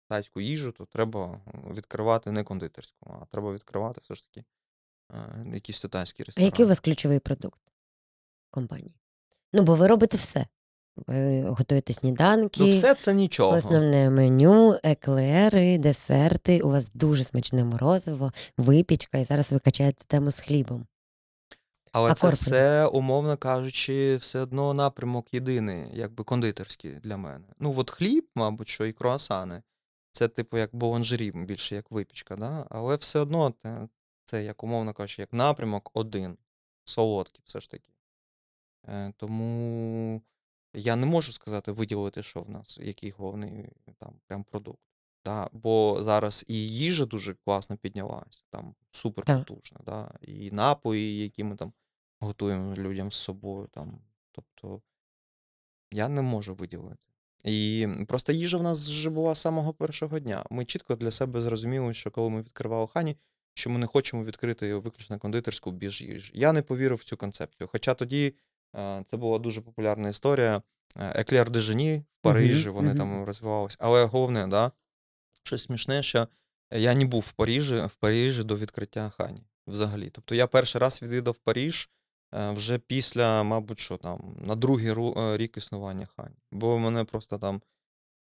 [0.08, 1.40] тайську їжу, то треба
[1.70, 4.44] відкривати не кондитерську, а треба відкривати все ж таки
[5.12, 7.60] е, якісь тайські А який у вас ключовий продукт
[8.50, 8.96] компанії?
[9.52, 10.46] Ну, бо ви робите все.
[10.96, 13.56] Ви готуєте сніданки, Ну, все це нічого.
[13.56, 16.60] основне меню, еклери, десерти.
[16.60, 20.86] У вас дуже смачне морозиво, випічка, і зараз ви качаєте тему з хлібом.
[21.96, 27.46] Але це все, умовно кажучи, все одно напрямок єдиний, якби кондитерський для мене.
[27.58, 29.62] Ну, от хліб, мабуть, що і круасани.
[30.12, 32.66] Це, типу, як болонжері, більше як випічка, да?
[32.70, 33.88] але все одно те-
[34.24, 36.38] це, як умовно кажучи, як напрямок один.
[36.84, 37.90] Солодкий все ж таки.
[38.88, 40.22] Е, тому
[40.74, 44.82] я не можу сказати, виділити, що в нас, який головний там прям продукт.
[45.24, 45.48] Да?
[45.52, 50.14] Бо зараз і їжа дуже класно піднялась, там супер потужна, да?
[50.20, 51.72] і напої, які ми там
[52.20, 53.68] готуємо людям з собою.
[53.72, 53.98] Там.
[54.32, 54.82] Тобто
[55.92, 57.08] я не можу виділити.
[57.44, 60.44] І просто їжа в нас вже була з самого першого дня.
[60.50, 63.16] Ми чітко для себе зрозуміли, що коли ми відкривали хані,
[63.54, 66.32] що ми не хочемо відкрити виключно кондитерську без їжі.
[66.34, 67.68] Я не повірив в цю концепцію.
[67.72, 68.34] Хоча тоді
[68.76, 70.62] е, це була дуже популярна історія.
[70.96, 73.76] Еклер де Жені в Парижі, вони там розвивалися.
[73.80, 74.72] Але головне, да,
[75.42, 76.28] щось смішне, що
[76.70, 80.10] я не був в Парижі, в Парижі до відкриття хані взагалі.
[80.10, 81.95] Тобто я перший раз відвідав Париж е,
[82.36, 86.36] вже після, мабуть, що там, на другий е, рік існування хані.
[86.52, 87.62] Бо мене просто там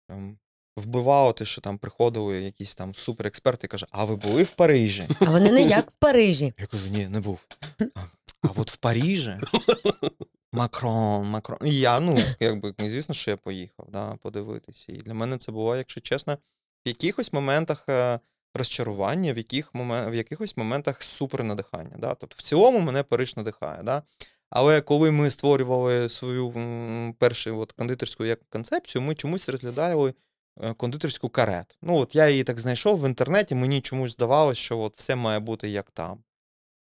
[0.10, 0.38] ем,
[0.78, 5.08] вбивало те, що там приходили якісь там суперексперти і каже, а ви були в Парижі?
[5.20, 6.54] А вони не як в Парижі.
[6.60, 7.48] Я кажу, ні, не був.
[7.80, 8.00] А,
[8.44, 9.38] а от в Парижі
[10.54, 11.60] Макрон, Макрон.
[11.66, 14.92] І я, ну, якби, звісно, що я поїхав, да, подивитися.
[14.92, 16.38] І для мене це було, якщо чесно,
[16.86, 18.20] в якихось моментах е,
[18.54, 20.10] розчарування, в, яких момен...
[20.10, 21.96] в якихось моментах супер надихання.
[21.98, 22.16] Да?
[22.16, 23.84] Тобто, в цілому мене Париж надихає.
[23.84, 24.04] Да?
[24.50, 26.54] Але коли ми створювали свою
[27.20, 30.14] першу от, кондитерську як концепцію, ми чомусь розглядали
[30.62, 31.78] е, кондитерську карет.
[31.82, 35.40] Ну, от я її так знайшов в інтернеті, мені чомусь здавалося, що от все має
[35.40, 36.24] бути як там.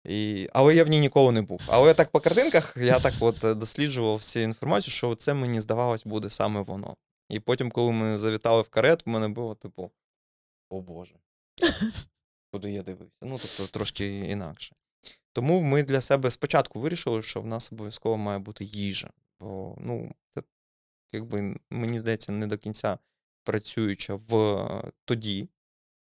[0.04, 0.48] І...
[0.52, 1.60] Але я в ній ніколи не був.
[1.66, 6.04] Але так по картинках я так от е, досліджував всю інформацію, що це мені здавалось
[6.04, 6.96] буде саме воно.
[7.28, 9.90] І потім, коли ми завітали в карет, в мене було типу:
[10.70, 11.14] О Боже,
[12.52, 13.16] куди я дивився?
[13.22, 14.74] Ну, тобто трошки інакше.
[15.32, 19.10] Тому ми для себе спочатку вирішили, що в нас обов'язково має бути їжа.
[19.40, 20.42] Бо, ну, це,
[21.12, 22.98] якби, мені здається, не до кінця
[23.44, 25.48] працююча в е, тоді.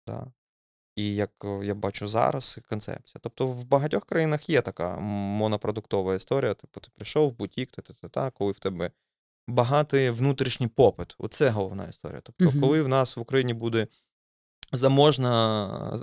[0.07, 0.31] Да.
[0.95, 3.19] І як е, я бачу зараз, концепція.
[3.23, 6.53] Тобто в багатьох країнах є така монопродуктова історія.
[6.53, 8.91] Типу, ти прийшов в бутік, та, та, та, та, коли в тебе
[9.47, 11.15] багатий внутрішній попит.
[11.17, 12.21] Оце головна історія.
[12.23, 12.61] Тобто, Мгм.
[12.61, 13.87] коли в нас в Україні буде
[14.71, 15.99] заможна,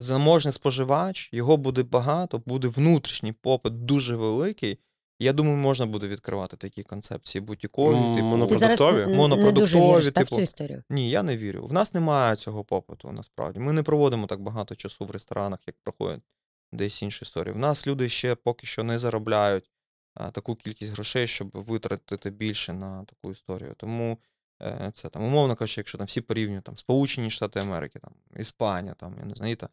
[0.00, 4.78] заможний споживач, його буде багато, буде внутрішній попит дуже великий.
[5.18, 8.26] Я думаю, можна буде відкривати такі концепції бутікові, М, типу.
[8.26, 8.96] монопродуктові.
[8.96, 10.36] Не дуже Монопродуктові, віриш та, в типу.
[10.36, 10.82] цю історію.
[10.90, 11.66] Ні, я не вірю.
[11.66, 13.60] В нас немає цього попиту, насправді.
[13.60, 16.22] Ми не проводимо так багато часу в ресторанах, як проходять
[16.72, 17.54] десь інші історії.
[17.54, 19.70] В нас люди ще поки що не заробляють
[20.14, 23.74] а, таку кількість грошей, щоб витратити більше на таку історію.
[23.76, 24.18] Тому
[24.92, 29.14] це там, умовно кажучи, якщо там всі порівнюють там Сполучені Штати Америки, там Іспанія, там,
[29.18, 29.68] я не знаю, Іта-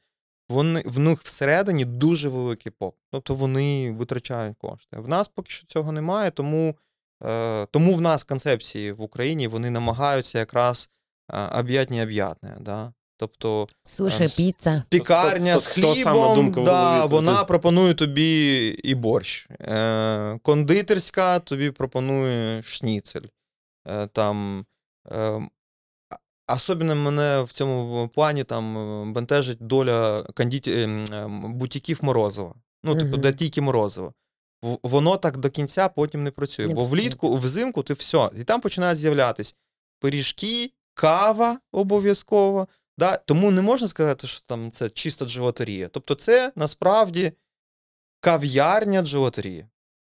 [0.49, 2.95] вони в них всередині дуже великий поп.
[3.11, 4.97] Тобто вони витрачають кошти.
[4.99, 6.75] В нас поки що цього немає, тому,
[7.23, 10.89] е, тому в нас концепції в Україні вони намагаються якраз
[11.27, 12.57] а, об'ятні об'ятне.
[12.61, 12.93] Да?
[13.17, 14.83] Тобто Суші, с- піца.
[14.89, 18.95] пікарня то- з то сама хлібом, думка в да, голові, вона це- пропонує тобі і
[18.95, 19.47] борщ.
[19.61, 23.25] Е, кондитерська тобі пропонує шніцель.
[23.87, 24.63] Е, там, е,
[26.47, 30.67] особливо мене в цьому плані там бентежить доля кондит...
[30.67, 32.55] е, м, е, бутіків Морозова.
[32.83, 34.13] Ну, типу, де тільки Морозова.
[34.61, 36.67] Воно так до кінця потім не працює.
[36.67, 36.99] Не бо працює.
[36.99, 38.29] влітку, взимку ти все.
[38.37, 39.55] І там починають з'являтись
[39.99, 42.67] пиріжки, кава обов'язково.
[42.97, 43.17] Да?
[43.17, 45.87] Тому не можна сказати, що там це чиста джелатерія.
[45.87, 47.31] Тобто, це насправді
[48.19, 49.65] кав'ярня джелатерії.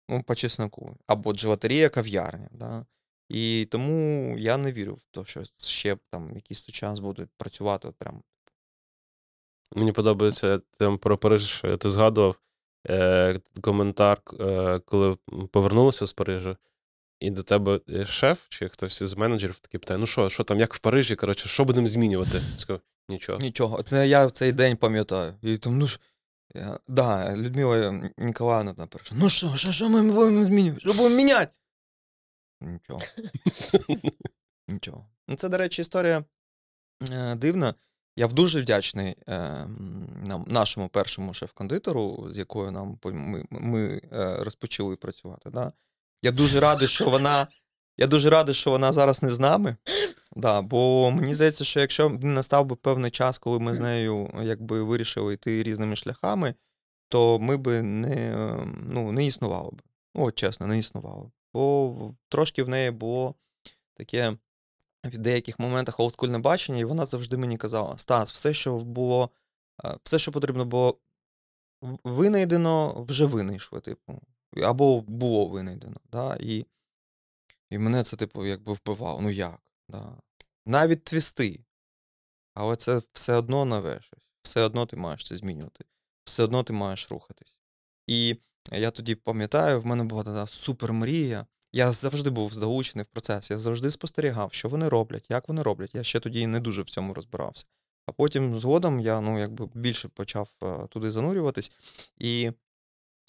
[0.10, 0.98] Ну, по чесноку.
[1.08, 2.50] Або джелатерія кав'ярня.
[2.52, 2.86] Да?
[3.30, 7.96] І тому я не вірю в те, що ще там якийсь час буде працювати от
[7.96, 8.24] прям.
[9.76, 12.40] Мені подобається там про Париж, е, ти згадував
[12.90, 15.18] е, коментар, е, коли
[15.52, 16.58] повернулися з Парижу,
[17.20, 20.60] і до тебе е, шеф чи хтось із менеджерів такий питає: ну що, що там,
[20.60, 22.42] як в Парижі, коротше, що будемо змінювати?
[22.58, 23.40] Сказав, нічого.
[23.40, 23.84] Нічого.
[23.84, 25.34] Це я в цей день пам'ятаю.
[25.42, 26.00] І там, ну ж.
[26.56, 30.82] Я, да, Людмила Ніколаївна напише: ну що, що, що ми будемо змінювати?
[30.82, 31.56] Що будемо міняти?
[32.64, 33.00] Нічого.
[34.68, 35.06] Нічого.
[35.28, 36.24] Ну, це, до речі, історія
[37.12, 37.76] е, дивна.
[38.16, 39.68] Я дуже вдячний е,
[40.26, 45.50] нам, нашому першому шеф-кондитеру, з якою нам по- ми, ми е, розпочали працювати.
[45.50, 45.72] Да?
[46.22, 47.48] Я дуже радий, що вона.
[47.98, 49.76] Я дуже радий, що вона зараз не з нами.
[50.36, 54.30] Да, бо мені здається, що якщо б настав би певний час, коли ми з нею
[54.44, 56.56] якби вирішили йти різними шляхами,
[57.10, 59.82] то ми би не, е, ну, не існували б.
[60.14, 61.32] От чесно, не існувало.
[61.54, 63.36] Бо трошки в неї було
[63.94, 64.38] таке
[65.04, 69.30] в деяких моментах олдскульне бачення, і вона завжди мені казала: Стас, все, що було,
[70.04, 71.00] все, що потрібно було
[72.04, 74.22] винайдено, вже винайшли, типу.
[74.64, 75.98] Або було винайдено.
[76.12, 76.38] Да?
[76.40, 76.66] І,
[77.70, 79.22] і мене це, типу, якби вбивало.
[79.22, 79.60] Ну як?
[79.90, 80.18] Да?
[80.66, 81.66] Навіть твісти.
[82.54, 84.30] Але це все одно нове щось.
[84.42, 85.86] Все одно ти маєш це змінювати.
[86.24, 87.58] Все одно ти маєш рухатись.
[88.08, 88.38] І
[88.72, 91.46] я тоді пам'ятаю, в мене була така супер мрія.
[91.74, 95.96] Я завжди був залучений в процес, я завжди спостерігав, що вони роблять, як вони роблять.
[95.96, 97.66] Я ще тоді не дуже в цьому розбирався.
[98.06, 101.72] А потім згодом я ну, якби більше почав е, туди занурюватись.
[102.18, 102.52] І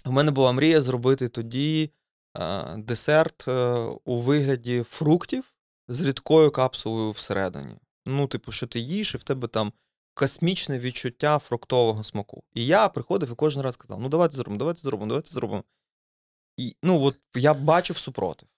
[0.05, 1.91] в мене була мрія зробити тоді
[2.39, 3.74] е, десерт е,
[4.05, 5.45] у вигляді фруктів
[5.89, 7.76] з рідкою капсулою всередині.
[8.07, 9.72] Ну, типу, що ти їш, і в тебе там
[10.15, 12.43] космічне відчуття фруктового смаку.
[12.55, 15.65] І я приходив і кожен раз казав: ну давайте зробимо, давайте зробимо, давайте зробимо.
[16.57, 18.49] І ну, от я бачив супротив.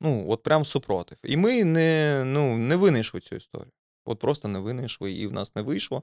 [0.00, 1.18] Ну, от прям супротив.
[1.24, 3.72] І ми не, ну, не винайшли цю історію.
[4.04, 6.02] От просто не винайшли, і в нас не вийшло.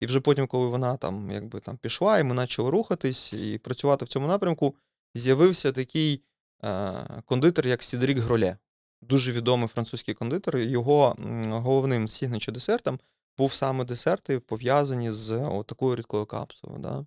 [0.00, 4.04] І вже потім, коли вона там якби там пішла, і ми почали рухатись і працювати
[4.04, 4.74] в цьому напрямку,
[5.14, 6.22] з'явився такий
[6.64, 8.58] е, кондитер, як Сідрік Гроле.
[9.02, 10.56] Дуже відомий французький кондитер.
[10.56, 11.16] Його
[11.48, 12.98] головним сігничо десертом
[13.38, 15.28] був саме десерти, пов'язані з
[15.66, 16.78] такою рідкою капсулою.
[16.78, 17.06] Да?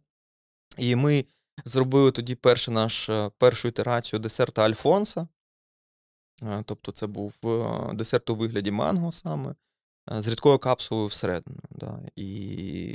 [0.77, 1.25] І ми
[1.65, 5.27] зробили тоді першу наш, е, першу ітерацію десерта Альфонса.
[6.43, 9.55] Е, Тобто це був е, десерт у вигляді манго саме,
[10.07, 11.59] з рідкою капсулою всередину.
[11.71, 11.99] Да.
[12.15, 12.25] І,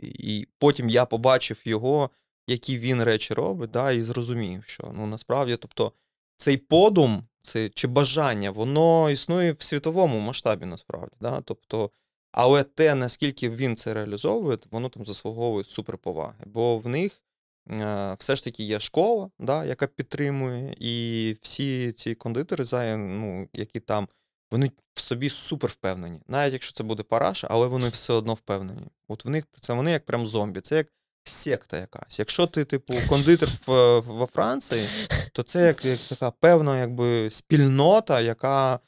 [0.03, 2.11] і потім я побачив його,
[2.47, 5.93] які він речі робить, да, і зрозумів, що ну, насправді, тобто,
[6.37, 11.16] цей подум, це, чи бажання, воно існує в світовому масштабі, насправді.
[11.20, 11.41] Да?
[11.41, 11.91] Тобто,
[12.33, 16.45] але те, наскільки він це реалізовує, воно там заслуговує суперповаги.
[16.47, 17.22] Бо в них
[17.70, 23.81] е, все ж таки є школа, да, яка підтримує, і всі ці кондитери, ну, які
[23.81, 24.09] там,
[24.51, 26.20] вони в собі супер впевнені.
[26.29, 28.87] Навіть якщо це буде параша, але вони все одно впевнені.
[29.09, 30.87] От в них це вони як прям зомбі, це як
[31.24, 32.18] секта якась.
[32.18, 34.89] Якщо ти, типу, кондитер в, во Франції,
[35.33, 38.81] то це як, як така певна якби, спільнота, яка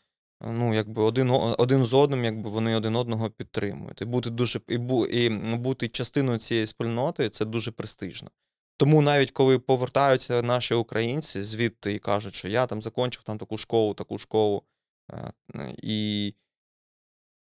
[0.45, 4.03] ну, якби один, один з одним, якби вони один одного підтримують.
[4.03, 8.31] І бути дуже і, бу, і бути частиною цієї спільноти це дуже престижно.
[8.77, 13.59] Тому навіть коли повертаються наші українці звідти і кажуть, що я там закінчив там таку
[13.59, 14.63] школу, таку школу,
[15.13, 15.33] е,
[15.83, 16.35] і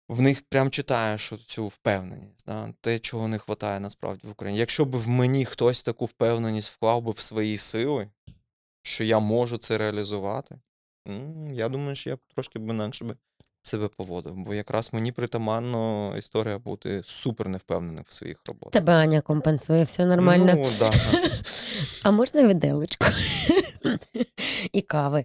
[0.09, 2.72] в них прям читаєш цю впевненість, да?
[2.80, 4.59] те, чого не вистачає насправді в Україні.
[4.59, 8.11] Якщо б в мені хтось таку впевненість вклав би в свої сили,
[8.82, 10.61] що я можу це реалізувати,
[11.09, 13.16] м, я думаю, що я б трошки б інакше би
[13.62, 14.34] себе поводив.
[14.34, 18.72] Бо якраз мені притаманно історія бути супер невпевненим в своїх роботах.
[18.72, 20.52] Тебе Аня компенсує, все нормально.
[20.56, 20.90] Ну, да.
[22.04, 23.06] А можна виделочку?
[24.72, 25.24] І кави.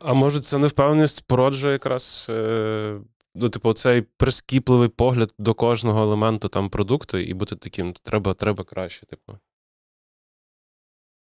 [0.00, 2.26] А може, це невпевненість породжує якраз.
[2.30, 3.00] Е...
[3.34, 8.64] Ну, типу, цей прискіпливий погляд до кожного елементу там продукту і бути таким, треба, треба
[8.64, 9.38] краще, типу.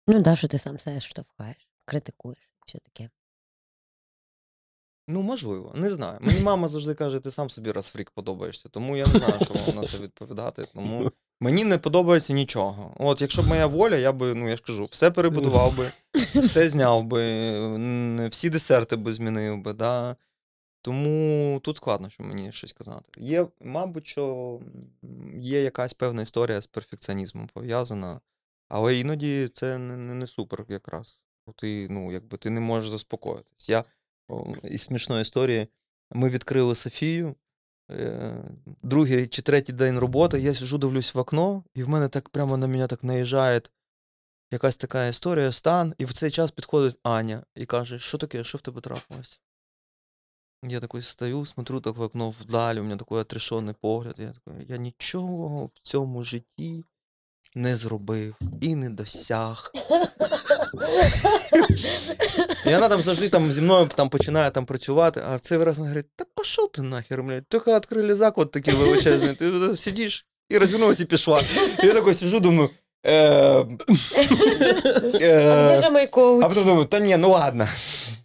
[0.08, 3.10] Ну, да, що ти сам себе штовхаєш, критикуєш, що таке.
[5.08, 6.18] Ну, можливо, не знаю.
[6.22, 9.53] Мені мама завжди каже, ти сам собі раз фрік подобаєшся, тому я не знаю, що
[9.53, 10.66] вам на це відповідати.
[10.74, 12.93] Тому мені не подобається нічого.
[12.99, 15.91] От, якщо б моя воля, я би, ну я ж кажу, все перебудував би,
[16.41, 20.16] все зняв би, всі десерти би змінив би, да.
[20.82, 23.10] Тому тут складно, що мені щось казати.
[23.18, 24.60] Є, мабуть, що
[25.39, 28.20] є якась певна історія з перфекціонізмом пов'язана,
[28.70, 31.20] але іноді це не, не, не супер якраз.
[31.55, 33.70] Ти, ну, якби ти не можеш заспокоїтись.
[33.70, 33.84] Я о,
[34.64, 35.68] із смішної історії.
[36.12, 37.36] Ми відкрили Софію.
[37.92, 38.44] е,
[38.84, 42.58] Другий чи третій день роботи, я сижу, дивлюсь в окно, і в мене так прямо
[42.58, 43.62] на мене так наїжджає
[44.52, 48.58] якась така історія, стан, і в цей час підходить Аня і каже: що таке, що
[48.58, 49.42] в тебе трапилось?
[50.64, 54.16] Я такой стою, смотрю так в окно вдаль, у мене такий отрешений погляд.
[54.20, 56.86] Я такой, я нічого в цьому житті
[57.56, 59.72] не зробив і не досяг.
[62.66, 65.78] І вона там завжди там зі мною там починає там працювати, а в цей раз
[65.78, 70.26] вона говорить, та пішов ти нахер, блядь, тільки відкрили заклад такий величезний, ти тут сидиш
[70.50, 71.41] і розвернулася і пішла.
[71.84, 72.70] І я такой сижу, думаю,
[73.04, 73.14] е,
[75.22, 75.82] е,
[76.43, 77.68] а потім думаю, та ні, ну ладно.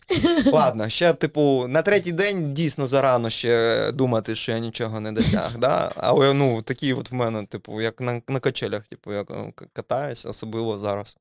[0.52, 5.58] Ладно, ще, типу, на третій день дійсно зарано ще думати, що я нічого не досяг.
[5.58, 5.92] Да?
[5.96, 9.24] Але ну, такі от в мене, типу, як на, на качелях, типу, я
[9.72, 11.16] катаюсь, особливо зараз.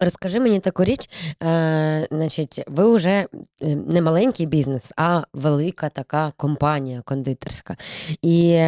[0.00, 1.10] Розкажи мені таку річ.
[1.42, 3.26] Е, значить, ви вже е,
[3.60, 7.76] не маленький бізнес, а велика така компанія кондитерська.
[8.22, 8.64] І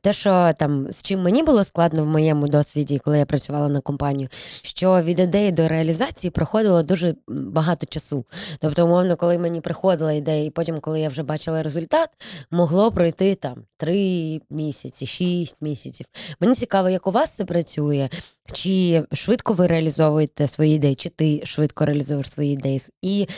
[0.00, 3.80] те, що там з чим мені було складно в моєму досвіді, коли я працювала на
[3.80, 4.28] компанію,
[4.62, 8.24] що від ідеї до реалізації проходило дуже багато часу.
[8.60, 12.08] Тобто, умовно, коли мені приходила ідея, і потім, коли я вже бачила результат,
[12.50, 16.06] могло пройти там три місяці, шість місяців.
[16.40, 18.08] Мені цікаво, як у вас це працює,
[18.52, 22.82] чи швидко ви реалізовуєте свої ідеї, чи ти швидко реалізуєш свої ідеї.
[23.02, 23.28] І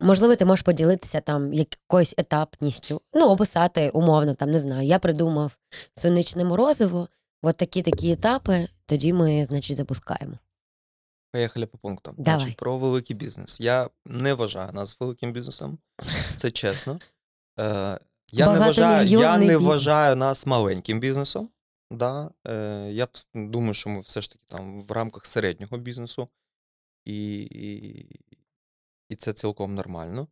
[0.00, 4.86] Можливо, ти можеш поділитися там якоюсь етапністю, ну, описати умовно, там не знаю.
[4.86, 5.56] Я придумав
[5.94, 7.08] сонячне морозиво,
[7.42, 10.38] от такі такі етапи, тоді ми, значить, запускаємо.
[11.32, 12.14] Поїхали по пунктам.
[12.18, 12.40] Давай.
[12.40, 13.60] Значить, про великий бізнес.
[13.60, 15.78] Я не вважаю нас великим бізнесом.
[16.36, 17.00] Це чесно.
[17.60, 17.98] Е,
[18.32, 21.50] я, не вважаю, я не вважаю нас маленьким бізнесом.
[21.90, 22.30] Да?
[22.46, 26.28] Е, я думаю, що ми все ж таки там в рамках середнього бізнесу.
[27.04, 28.06] І, і,
[29.08, 30.28] і це цілком нормально.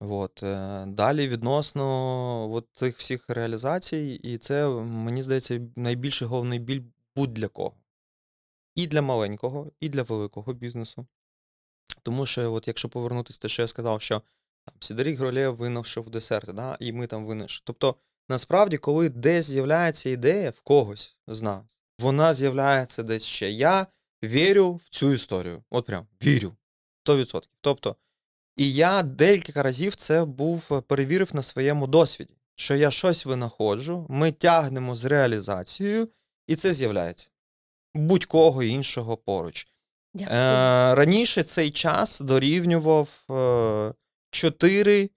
[0.00, 6.82] От, е, далі відносно от тих всіх реалізацій, і це, мені здається, найбільший головний біль
[7.16, 7.76] будь-для кого.
[8.74, 11.06] І для маленького, і для великого бізнесу.
[12.02, 14.22] Тому що, от якщо повернутися те, що я сказав, що
[14.80, 17.62] Сідорік Гролєв винайшов десерти, да, і ми там винайшли.
[17.64, 17.94] Тобто,
[18.28, 23.50] насправді, коли десь з'являється ідея в когось з нас, вона з'являється десь ще.
[23.50, 23.86] Я
[24.24, 25.62] вірю в цю історію.
[25.70, 26.56] От прям вірю.
[27.06, 27.42] 100%.
[27.60, 27.96] Тобто,
[28.56, 34.06] і я декілька разів це був е, перевірив на своєму досвіді, що я щось винаходжу,
[34.08, 36.08] ми тягнемо з реалізацією,
[36.46, 37.28] і це з'являється.
[37.94, 39.68] Будь-кого іншого поруч.
[40.14, 40.38] Дякую.
[40.38, 43.94] Е, раніше цей час дорівнював е,
[44.32, 45.10] 4-6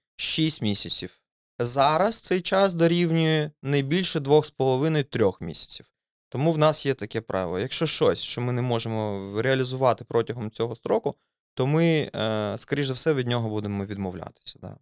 [0.64, 1.22] місяців.
[1.60, 5.86] Зараз цей час дорівнює не більше 2,5-3 місяців.
[6.30, 7.60] Тому в нас є таке правило.
[7.60, 11.16] Якщо щось, що ми не можемо реалізувати протягом цього строку,
[11.60, 14.60] то ми, е, скоріш за все, від нього будемо відмовлятися.
[14.62, 14.78] Да.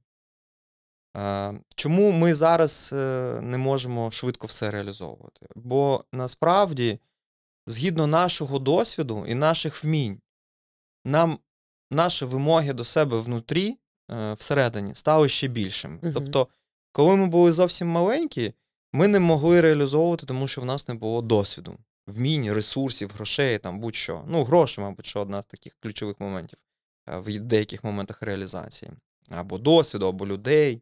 [1.18, 5.48] Е, чому ми зараз е, не можемо швидко все реалізовувати?
[5.56, 7.00] Бо насправді,
[7.68, 10.22] згідно нашого досвіду і наших вмінь,
[11.06, 11.40] нам
[11.92, 13.78] наші вимоги до себе внутрі,
[14.38, 16.00] всередині, стали ще більшими.
[16.02, 16.14] Мгм.
[16.14, 16.48] Тобто,
[16.92, 18.54] коли ми були зовсім маленькі,
[18.94, 23.80] ми не могли реалізовувати, тому що в нас не було досвіду, вмінь, ресурсів, грошей, там
[23.80, 24.24] будь-що.
[24.28, 26.60] Ну, гроші, мабуть, що одна з таких ключових моментів
[27.08, 28.92] в деяких моментах реалізації.
[29.30, 30.82] Або досвіду, або людей.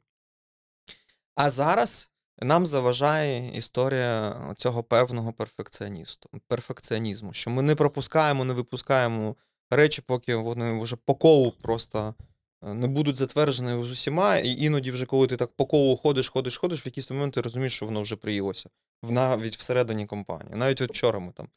[1.35, 2.11] А зараз
[2.41, 9.35] нам заважає історія цього певного перфекціоністу, перфекціонізму, що ми не пропускаємо, не випускаємо
[9.69, 12.15] речі, поки вони вже по колу просто
[12.63, 16.29] е, не будуть затверджені з усіма, і іноді, вже коли ти так по колу ходиш,
[16.29, 18.69] ходиш, ходиш, в якийсь момент ти розумієш, що воно вже приїлося
[19.03, 20.55] навіть всередині компанії.
[20.55, 21.49] Навіть от вчора ми там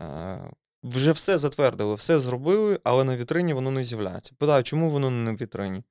[0.00, 0.50] е,
[0.82, 4.32] вже все затвердили, все зробили, але на вітрині воно не з'являється.
[4.38, 5.82] Питаю, чому воно не на вітрині?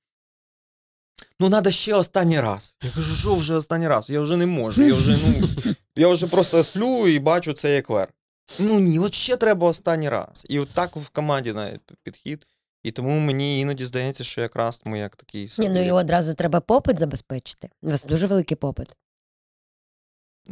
[1.39, 2.75] Ну, треба ще останній раз.
[2.83, 4.09] Я кажу, що вже останній раз?
[4.09, 4.83] Я вже не можу.
[4.83, 5.47] Я вже, ну,
[5.95, 8.13] я вже просто сплю і бачу цей еклер.
[8.59, 10.45] Ну ні, от ще треба останній раз.
[10.49, 12.47] І от так в команді навіть підхід.
[12.83, 15.69] І тому мені іноді здається, що якраз ми як такий Ні, собі.
[15.69, 17.69] ну і одразу треба попит забезпечити.
[17.81, 18.87] У вас дуже великий попит.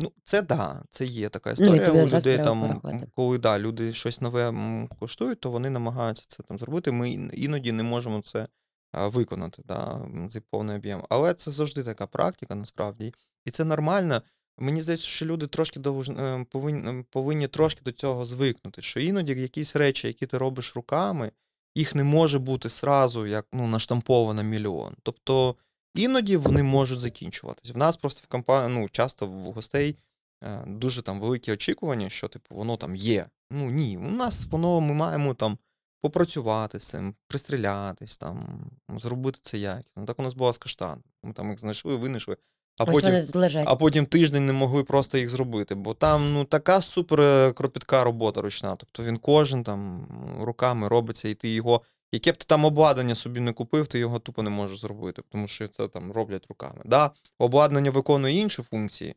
[0.01, 1.85] Ну, це да, це є така Ну, історія.
[1.85, 2.81] тобі у людей там,
[3.15, 4.53] коли да, люди щось нове
[4.99, 6.91] коштують, то вони намагаються це там зробити.
[6.91, 8.47] Ми іноді не можемо це
[8.93, 11.03] виконати, да, цей повний об'єм.
[11.09, 13.13] Але це завжди така практика, насправді.
[13.45, 14.21] І це нормально.
[14.57, 18.81] Мені здається, що люди трошки довж- е, повинні, повинні трошки до цього звикнути.
[18.81, 21.31] Що іноді якісь речі, які ти робиш руками,
[21.75, 24.95] їх не може бути сразу як ну, наштамповано мільйон.
[25.03, 25.55] Тобто
[25.95, 27.71] іноді вони можуть закінчуватись.
[27.71, 29.95] В нас просто в компанії, ну, часто в гостей
[30.43, 33.25] е, дуже там великі очікування, що типу воно там є.
[33.51, 35.57] Ну ні, у нас воно ми маємо там
[36.01, 38.59] попрацювати з цим, пристрілятись, там,
[38.97, 40.05] зробити це якісно.
[40.05, 41.03] Так у нас була з каштаном.
[41.23, 42.37] Ми там їх знайшли, винайшли,
[42.77, 43.21] а Ось потім, вони
[43.67, 45.75] а потім тиждень не могли просто їх зробити.
[45.75, 48.75] Бо там ну така супер е, кропітка робота ручна.
[48.75, 50.07] Тобто він кожен там
[50.41, 51.81] руками робиться, і ти його.
[52.12, 55.47] Яке б ти там обладнання собі не купив, ти його тупо не можеш зробити, тому
[55.47, 56.82] що це там роблять руками.
[56.86, 59.16] Да, обладнання виконує інші функції,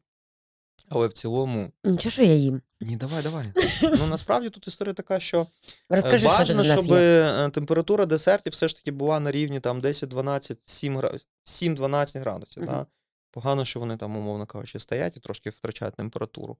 [0.88, 1.72] але в цілому.
[1.84, 2.62] Нічого, що я їм.
[2.80, 3.46] Ні, давай, давай.
[3.82, 5.46] Ну насправді тут історія така, що е,
[5.88, 10.56] Розкажи, що бажано, щоб е, температура десертів все ж таки була на рівні там 10-12,
[10.66, 12.62] 7 гра- 7-12 градусів.
[12.62, 12.72] Мгм.
[12.72, 12.86] Да?
[13.30, 16.56] Погано, що вони там, умовно кажучи, стоять і трошки втрачають температуру.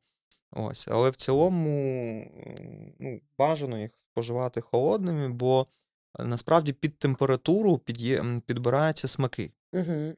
[0.51, 0.89] Ось.
[0.89, 2.25] Але в цілому
[2.99, 5.67] ну, бажано їх споживати холодними, бо
[6.19, 9.51] насправді під температуру під'є- підбираються смаки.
[9.73, 10.13] Угу.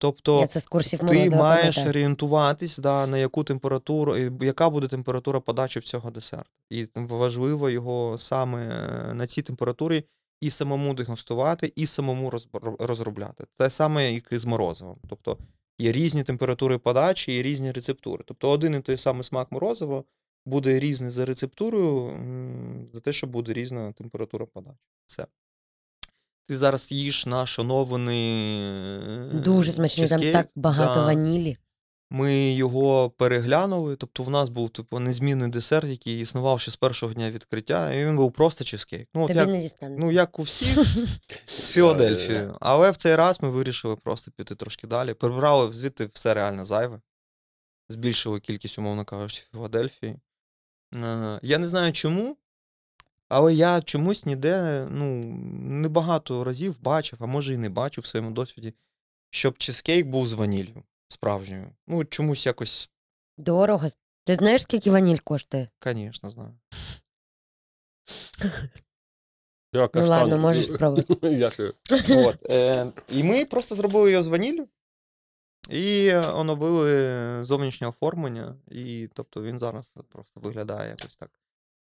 [0.00, 1.88] Тобто Я це з курсів ти молодого маєш пам'ятаю.
[1.88, 6.50] орієнтуватись, да, на яку температуру, і яка буде температура подачі цього десерту.
[6.70, 8.66] І важливо його саме
[9.10, 10.04] е, на цій температурі
[10.40, 12.32] і самому дегустувати, і самому
[12.78, 13.44] розробляти.
[13.56, 14.96] Те саме, як і з морозивом.
[15.08, 15.38] Тобто
[15.78, 18.24] є різні температури подачі і різні рецептури.
[18.26, 20.04] Тобто один і той самий смак морозива
[20.48, 22.12] буде різний за рецептурою,
[22.92, 24.78] за те, що буде різна температура подачі.
[25.06, 25.26] Все.
[26.48, 31.06] Ти зараз їш наш оновлений Дуже смачний, там так багато да.
[31.06, 31.56] ванілі.
[32.10, 33.96] Ми його переглянули.
[33.96, 38.04] Тобто, в нас був типу незмінний десерт, який існував ще з першого дня відкриття, і
[38.04, 39.08] він був просто чизкейк.
[39.14, 40.84] Ну, от як, не ну, як у всіх
[41.46, 42.48] з Філадельфії.
[42.60, 45.14] Але в цей раз ми вирішили просто піти трошки далі.
[45.14, 47.00] Прибрали звідти все реально зайве.
[47.88, 50.16] Збільшили кількість, умовно кажучи, Філадельфії.
[50.94, 52.36] Е, Я не знаю чому,
[53.28, 55.22] але я чомусь ніде ну,
[55.62, 58.74] небагато разів бачив, а може і не бачив в своєму досвіді,
[59.30, 61.70] щоб чизкейк був з ваніллю справжньою.
[61.86, 62.90] Ну, чомусь якось,
[63.38, 63.90] Дорого.
[64.24, 65.68] Ти знаєш, скільки ваніль коштує?
[65.84, 66.54] звісно, знаю.
[69.72, 70.08] Я Ну каштан.
[70.08, 71.14] ладно, можеш спробувати.
[71.36, 71.74] Дякую.
[72.08, 74.68] От, е, і ми просто зробили його з ваніллю
[75.68, 78.56] і оновили зовнішнє оформлення.
[78.70, 81.30] І тобто він зараз просто виглядає якось так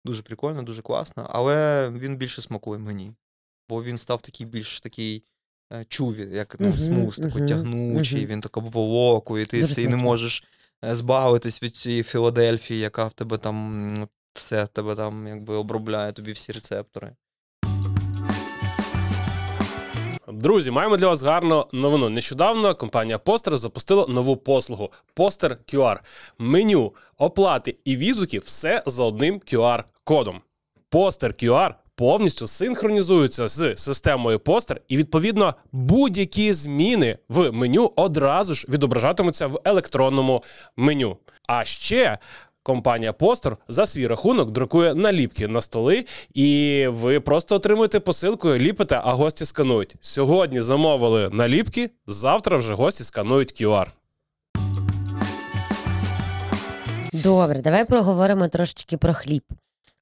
[0.04, 3.12] дуже прикольно, дуже класно, але він більше смакує мені.
[3.68, 5.24] Бо він став такий більш такий
[5.72, 10.44] е, чуві, як ну, смуз, такий тягнучий, він так обволокує, ти, ти не можеш
[10.84, 16.32] е, збавитись від цієї Філадельфії, яка в тебе там все тебе там якби обробляє тобі
[16.32, 17.16] всі рецептори.
[20.32, 22.08] Друзі, маємо для вас гарну новину.
[22.08, 25.98] Нещодавно компанія Постер запустила нову послугу Постер QR.
[26.38, 30.34] Меню, оплати і відгуки все за одним QR-кодом.
[30.88, 38.66] Постер QR повністю синхронізується з системою Постер, і відповідно будь-які зміни в меню одразу ж
[38.68, 40.42] відображатимуться в електронному
[40.76, 41.16] меню.
[41.46, 42.18] А ще.
[42.70, 46.04] Компанія Постер за свій рахунок друкує наліпки на столи,
[46.34, 49.94] і ви просто отримуєте посилку, ліпите, а гості сканують.
[50.00, 53.86] Сьогодні замовили наліпки, завтра вже гості сканують QR.
[57.12, 59.42] Добре, давай проговоримо трошечки про хліб.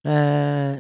[0.06, 0.10] Е,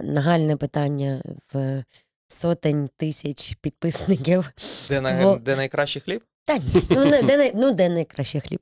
[0.02, 1.22] нагальне питання
[1.54, 1.84] в
[2.28, 4.50] сотень тисяч підписників.
[4.88, 6.22] Де, на, Тво- де найкращий хліб?
[6.44, 8.60] Та ні, ну, де, най- ну де найкращий хліб?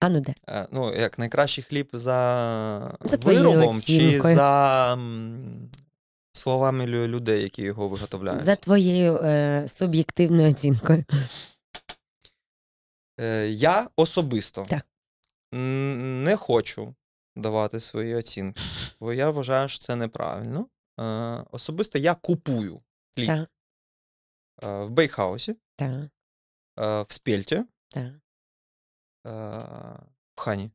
[0.00, 0.34] А ну де?
[0.48, 4.34] Е, Ну, як найкращий хліб за, За твоєю виробом чи оцінкою.
[4.34, 5.70] за м,
[6.32, 8.44] словами лю- людей, які його виготовляють?
[8.44, 11.04] За твоєю е, суб'єктивною оцінкою.
[13.20, 14.86] Е, Я особисто Так.
[15.54, 16.94] н- не хочу
[17.36, 18.60] давати свої оцінки,
[19.00, 20.66] бо я вважаю, що це неправильно.
[21.00, 21.04] Е,
[21.50, 22.80] Особисто я купую
[23.14, 23.48] хліб Так,
[24.62, 25.90] е, в Bakehouse і, так,
[26.80, 28.12] е, в спельті, так.
[29.26, 29.30] Е,
[30.36, 30.70] в Honey.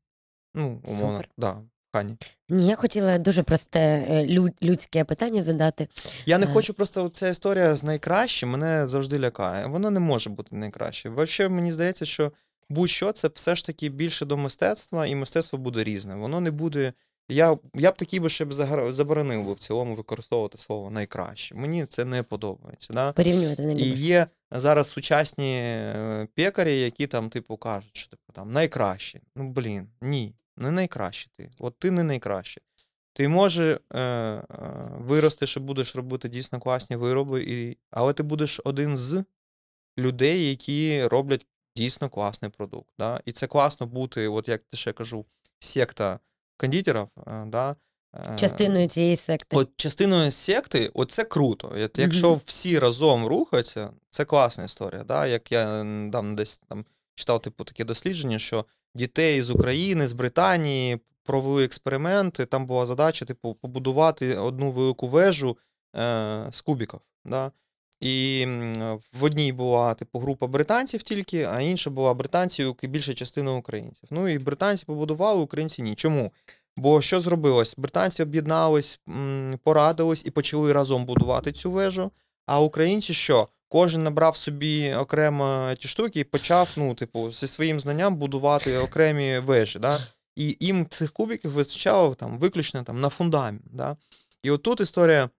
[0.56, 1.30] Ну, умовно, Супер.
[1.38, 1.64] да, в
[1.94, 2.18] Honey.
[2.50, 3.80] Ні, я хотіла дуже просте
[4.10, 5.88] е, лю- людське питання задати.
[6.26, 6.50] Я не Е.
[6.54, 9.66] хочу просто ця історія з найкращим мене завжди лякає.
[9.66, 11.10] Воно не може бути найкраще.
[11.10, 12.32] Вообще, мені здається, що
[12.70, 16.16] будь-що це все ж таки більше до мистецтва, і мистецтво буде різне.
[16.16, 16.94] Воно не буде.
[17.30, 18.54] Я, я б такий би ще б
[18.94, 21.56] заборонив би в цілому використовувати слово найкраще.
[21.56, 22.94] Мені це не подобається.
[22.94, 23.12] Да?
[23.12, 28.52] Порівнювати не І є зараз сучасні е, пекарі, які там, типу, кажуть, що типу там
[28.52, 29.22] найкращі.
[29.36, 31.50] Ну, блін, ні, не найкраще ти.
[31.60, 32.62] От ти не найкраще.
[33.14, 34.44] Ти може е, е,
[34.98, 37.78] вирости, що будеш робити дійсно класні вироби, і...
[37.92, 39.24] але ти будеш один з
[39.98, 41.46] людей, які роблять
[41.76, 42.90] дійсно класний продукт.
[43.00, 43.22] Да?
[43.26, 45.26] І це класно бути, от як ти ще кажу,
[45.60, 46.20] секта
[46.58, 47.08] кондитерів.
[47.28, 47.76] Е, да?
[48.16, 49.58] е, Частиною цієї секти.
[49.58, 51.74] От частиною секти, от це круто.
[51.78, 52.42] От Якщо Мгм.
[52.46, 55.04] всі разом рухаються, це класна історія.
[55.04, 55.28] Да?
[55.28, 55.66] Як я
[56.14, 56.86] там десь там
[57.16, 62.46] читав типу таке дослідження, що дітей з України, з Британії провели експерименти.
[62.46, 65.58] Там була задача, типу, побудувати одну велику вежу
[65.96, 67.00] е, з кубіків.
[67.26, 67.52] Да?
[68.04, 68.46] І
[69.14, 74.10] в одній була типу група британців тільки, а інша була британців і більша частина українців.
[74.12, 75.96] Ну і британці побудували, українці ні.
[75.96, 76.32] Чому?
[76.78, 77.76] Бо що зробилось?
[77.78, 79.00] Британці об'єднались,
[79.64, 82.12] порадились і почали разом будувати цю вежу.
[82.46, 83.48] А українці що?
[83.68, 89.40] Кожен набрав собі окремо ті штуки і почав, ну, типу, зі своїм знанням будувати окремі
[89.40, 89.80] вежі.
[89.80, 90.08] Да?
[90.36, 93.62] І їм цих кубиків вистачало там, виключно там, на фундамент.
[93.72, 93.98] Да?
[94.44, 95.30] І отут історія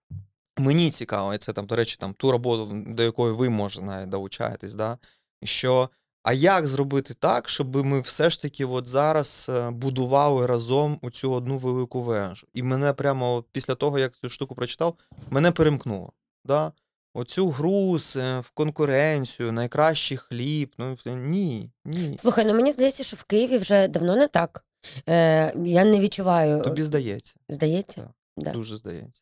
[0.58, 4.08] мені цікава, і це там, до речі, там, ту роботу, до якої ви може навіть
[4.08, 4.98] долучаєтесь, да?
[5.44, 5.90] що
[6.24, 11.10] а як зробити так, щоб ми все ж таки от зараз е, будували разом у
[11.10, 12.46] цю одну велику вежу?
[12.54, 14.94] І мене прямо от після того, як цю штуку прочитав,
[15.30, 16.12] мене перемкнуло.
[16.44, 16.72] Да?
[17.14, 20.72] Оцю гру е, в конкуренцію, найкращий хліб.
[20.78, 22.16] Ну ні, ні.
[22.18, 24.64] Слухай, ну мені здається, що в Києві вже давно не так.
[25.08, 26.62] Е, я не відчуваю.
[26.62, 28.00] Тобі здається, Здається?
[28.00, 28.10] Так.
[28.36, 28.52] Да.
[28.52, 29.20] дуже здається.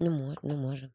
[0.00, 0.90] Не може, не може.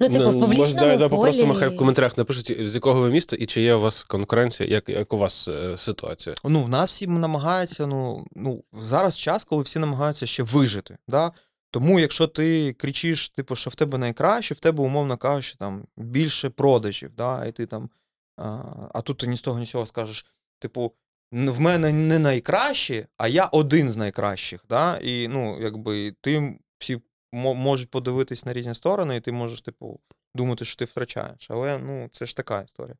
[0.00, 1.18] Ну, типу, в може, публічному да, да, полі...
[1.18, 4.68] попросимо, хай в коментарях напишуть, з якого ви міста і чи є у вас конкуренція,
[4.68, 6.36] як, як у вас е, ситуація.
[6.44, 10.98] Ну, в нас всі намагаються, ну, ну, зараз час, коли всі намагаються ще вижити.
[11.08, 11.32] Да?
[11.70, 16.50] Тому, якщо ти кричиш, типу, що в тебе найкраще, в тебе, умовно кажучи, там більше
[16.50, 17.46] продажів, да?
[17.46, 17.90] і ти там,
[18.36, 18.62] а,
[18.94, 20.26] а тут ти ні з того, ні з цього скажеш,
[20.58, 20.92] типу,
[21.32, 24.64] в мене не найкраще, а я один з найкращих.
[24.68, 24.98] Да?
[24.98, 27.00] І ну, якби ти всі
[27.32, 30.00] можуть подивитись на різні сторони, і ти можеш, типу,
[30.34, 31.50] думати, що ти втрачаєш.
[31.50, 32.96] Але ну, це ж така історія.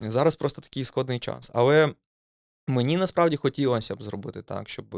[0.00, 1.50] Зараз просто такий складний час.
[1.54, 1.94] Але
[2.68, 4.96] Мені насправді хотілося б зробити так, щоб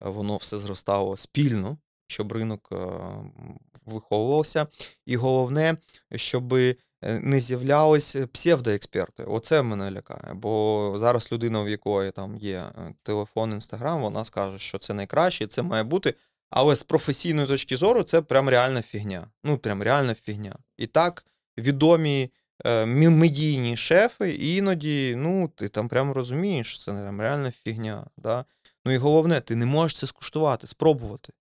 [0.00, 2.76] воно все зростало спільно, щоб ринок е,
[3.86, 4.66] виховувався.
[5.06, 5.76] І головне,
[6.14, 6.54] щоб
[7.02, 9.24] не з'являлись псевдоексперти.
[9.24, 10.34] Оце мене лякає.
[10.34, 15.46] Бо зараз людина, в якої там є е, телефон, інстаграм, вона скаже, що це найкраще,
[15.46, 16.14] це має бути.
[16.54, 19.26] Але з професійної точки зору це прям реальна фігня.
[19.44, 20.54] Ну, прям реальна фігня.
[20.76, 21.24] І так
[21.58, 22.30] відомі
[22.64, 28.06] е, медійні шефи, іноді, ну, ти там прямо розумієш, що це прям реальна фігня.
[28.16, 28.44] Да?
[28.84, 31.32] Ну і головне, ти не можеш це скуштувати, спробувати.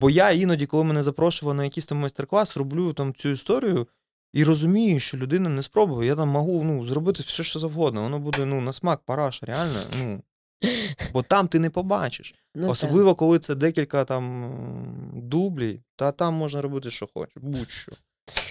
[0.00, 3.88] Бо я іноді, коли мене запрошували на якийсь там майстер-клас, роблю там цю історію
[4.32, 6.08] і розумію, що людина не спробує.
[6.08, 8.02] Я там можу ну, зробити все, що завгодно.
[8.02, 9.80] Воно буде ну, на смак параша, реально.
[9.98, 10.22] Ну,
[11.12, 12.34] бо там ти не побачиш.
[12.54, 12.70] Ну, так.
[12.70, 14.54] Особливо, коли це декілька там
[15.14, 17.92] дублів, та там можна робити, що хочеш, будь-що.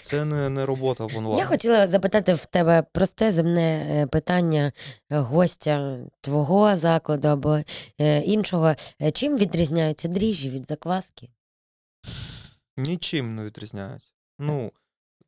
[0.01, 1.39] Це не, не робота в онлайн.
[1.39, 4.71] Я хотіла запитати в тебе просте земне е, питання
[5.09, 7.59] е, гостя твого закладу або
[8.01, 8.75] е, іншого.
[9.13, 11.29] Чим відрізняються дріжджі від закваски?
[12.77, 14.09] Нічим не відрізняються.
[14.39, 14.71] Ну,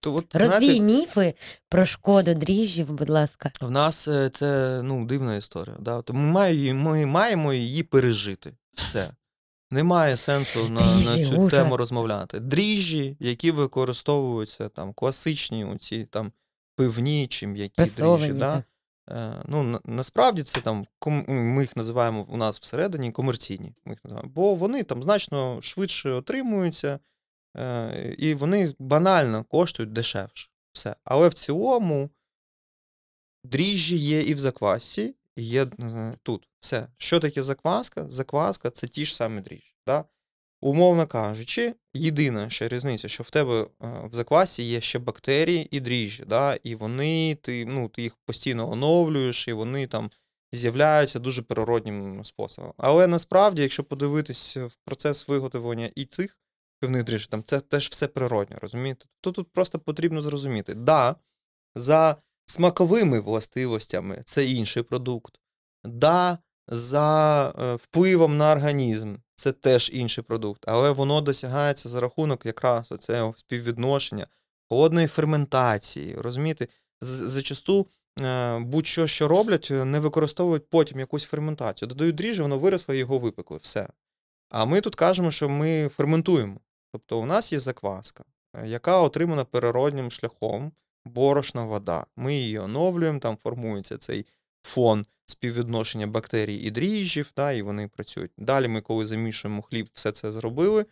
[0.08, 1.34] от, Розвій знаєте, міфи
[1.70, 3.52] про шкоду дріжджів, будь ласка.
[3.62, 5.76] в нас е, це ну, дивна історія.
[5.80, 6.02] Да?
[6.02, 8.54] Тому ми, має- ми маємо її пережити.
[8.74, 9.12] Все.
[9.72, 11.52] Немає сенсу на, на цю ужас.
[11.52, 12.40] тему розмовляти.
[12.40, 16.32] Дріжджі, які використовуються там класичні, оці там
[16.76, 18.34] пивні чи м'які дріжджі.
[18.34, 18.64] Да?
[19.10, 23.74] Е, ну, на, насправді це там ком, ми їх називаємо у нас всередині комерційні.
[23.86, 27.00] Ми їх називаємо, бо вони там значно швидше отримуються,
[27.58, 30.50] е, і вони банально коштують дешевше.
[30.74, 30.96] Все.
[31.04, 32.10] Але в цілому
[33.44, 35.66] дріжджі є і в заквасці, і є
[36.24, 36.48] тут.
[36.60, 36.88] Все.
[36.98, 38.10] Що таке закваска?
[38.10, 39.76] Закваска це ті ж самі дріжджі.
[39.88, 40.06] Да?
[40.62, 43.68] Умовно кажучи, єдина ще різниця, що в тебе е,
[44.12, 46.58] в заквасі є ще бактерії і дріжджі, да?
[46.64, 50.10] і вони, ти, ну, ти їх постійно оновлюєш, і вони там
[50.52, 52.74] з'являються дуже природнім способом.
[52.78, 56.38] Але насправді, якщо подивитись в процес виготовлення і цих
[56.82, 59.06] пивних дріжджів, там це теж все природньо, розумієте?
[59.22, 60.74] То тут просто потрібно зрозуміти.
[60.74, 61.16] Да,
[61.76, 62.16] за
[62.46, 65.40] смаковими властивостями це інший продукт.
[65.84, 72.46] Да, за е, впливом на організм це теж інший продукт, але воно досягається за рахунок
[72.46, 74.28] якраз оцього співвідношення,
[74.70, 76.16] холодної ферментації.
[76.16, 76.68] Розумієте,
[77.02, 77.88] зачасту
[78.22, 81.90] е, будь-що, що роблять, е, не використовують потім якусь ферментацію.
[81.90, 83.58] Додають дріжджі, воно виросло, і його випекли.
[83.62, 83.88] Все.
[84.50, 86.60] А ми тут кажемо, що ми ферментуємо.
[86.92, 88.24] Тобто у нас є закваска,
[88.54, 90.72] е, яка отримана природнім шляхом,
[91.06, 92.06] борошна вода.
[92.16, 94.26] Ми її оновлюємо, там формується цей
[94.64, 98.32] фон співвідношення бактерій і дріжджів, да, і вони працюють.
[98.38, 100.86] Далі ми, коли замішуємо хліб, все це зробили,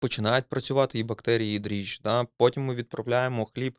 [0.00, 2.00] починають працювати і бактерії, і дріжджі.
[2.04, 2.26] Да.
[2.36, 3.78] Потім ми відправляємо хліб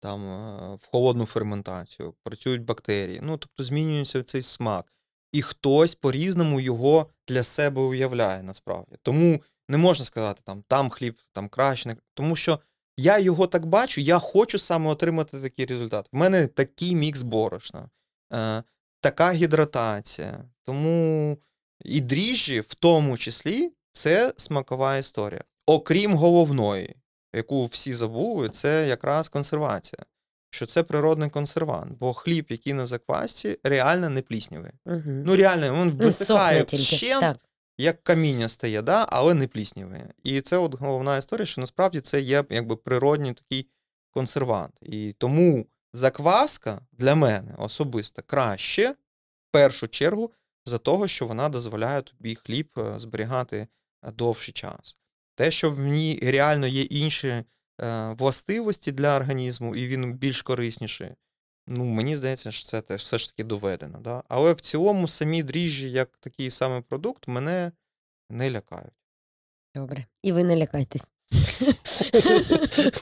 [0.00, 3.20] там, е, в холодну ферментацію, працюють бактерії.
[3.22, 4.92] Ну, тобто змінюється цей смак.
[5.32, 8.96] І хтось по-різному його для себе уявляє насправді.
[9.02, 11.96] Тому не можна сказати, там, там хліб, там краще.
[12.14, 12.60] Тому що
[12.96, 16.08] я його так бачу, я хочу саме отримати такий результат.
[16.12, 17.90] В мене такий мікс борошна,
[18.32, 18.62] е,
[19.00, 20.44] така гідратація.
[20.64, 21.38] Тому
[21.84, 25.44] і дріжджі, в тому числі, це смакова історія.
[25.66, 26.96] Окрім головної,
[27.34, 30.04] яку всі забули, це якраз консервація.
[30.52, 34.72] Що це природний консервант, бо хліб, який на заквасці, реально не пліснявий.
[34.86, 35.02] Угу.
[35.06, 37.36] Ну, реально, він висихає вщент, Так.
[37.80, 39.06] Як каміння стає, да?
[39.08, 40.02] але не пліснявий.
[40.22, 43.66] І це от головна історія, що насправді це є якби природній такий
[44.10, 44.72] консервант.
[44.82, 50.32] І тому закваска для мене особисто краще, в першу чергу,
[50.64, 54.96] за того, що вона дозволяє тобі хліб е, зберігати е, довший час.
[55.34, 57.44] Те, що в ній реально є інші е,
[58.18, 61.10] властивості для організму, і він більш корисніший.
[61.66, 63.98] Ну, мені здається, що це теж все ж таки доведено.
[63.98, 64.22] Да?
[64.28, 67.72] Але в цілому самі дріжджі, як такий самий продукт, мене
[68.30, 68.94] не лякають.
[69.74, 70.06] Добре.
[70.22, 71.10] І ви не лякайтесь.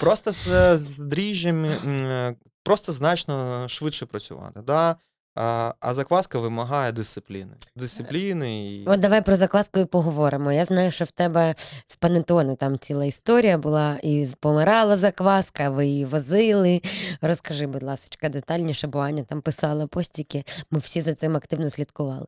[0.00, 4.60] Просто з, з дріжджами м, е, просто значно швидше працювати.
[4.60, 4.96] Да?
[5.36, 7.52] А, а закваска вимагає дисципліни.
[7.76, 8.86] Дисципліни і.
[8.86, 10.52] От давай про закваску і поговоримо.
[10.52, 11.54] Я знаю, що в тебе
[11.86, 16.82] з панетоне там ціла історія була, і помирала закваска, ви її возили.
[17.20, 20.44] Розкажи, будь ласка, детальніше, бо Аня там писала постіки.
[20.70, 22.26] Ми всі за цим активно слідкували.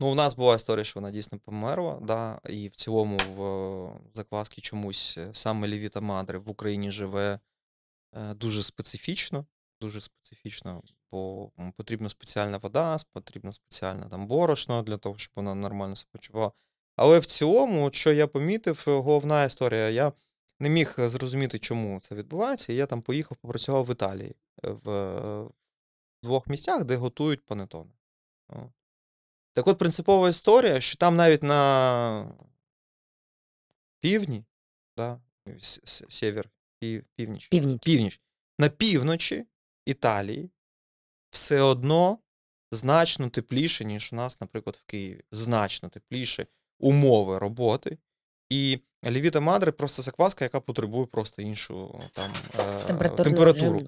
[0.00, 4.00] Ну, у нас була історія, що вона дійсно померла, да, і в цілому в е,
[4.14, 7.38] закваски чомусь е, саме Лівіта Мадре в Україні живе
[8.14, 9.46] е, дуже специфічно,
[9.80, 15.96] дуже специфічно, бо потрібна спеціальна вода, потрібно спеціальне там борошно для того, щоб вона нормально
[15.96, 16.52] себе почувала.
[16.96, 20.12] Але в цілому, що я помітив, е, головна історія, я
[20.60, 22.72] не міг е, зрозуміти, чому це відбувається.
[22.72, 25.50] Я там поїхав, попрацював в Італії е, в
[26.22, 27.90] двох місцях, де готують панетони.
[29.52, 32.32] Так от принципова історія, що там навіть на
[34.00, 34.44] півдні,
[34.96, 35.20] да,
[36.08, 37.82] север, пів, північ, Північ.
[37.84, 38.20] північ,
[38.58, 39.46] на півночі
[39.90, 40.50] Італії
[41.30, 42.18] все одно
[42.72, 45.20] значно тепліше, ніж у нас, наприклад, в Києві.
[45.32, 46.46] Значно тепліше
[46.78, 47.98] умови роботи.
[48.50, 52.84] І Лівіта Мадре просто закваска, яка потребує просто іншу там, е,
[53.24, 53.80] температуру.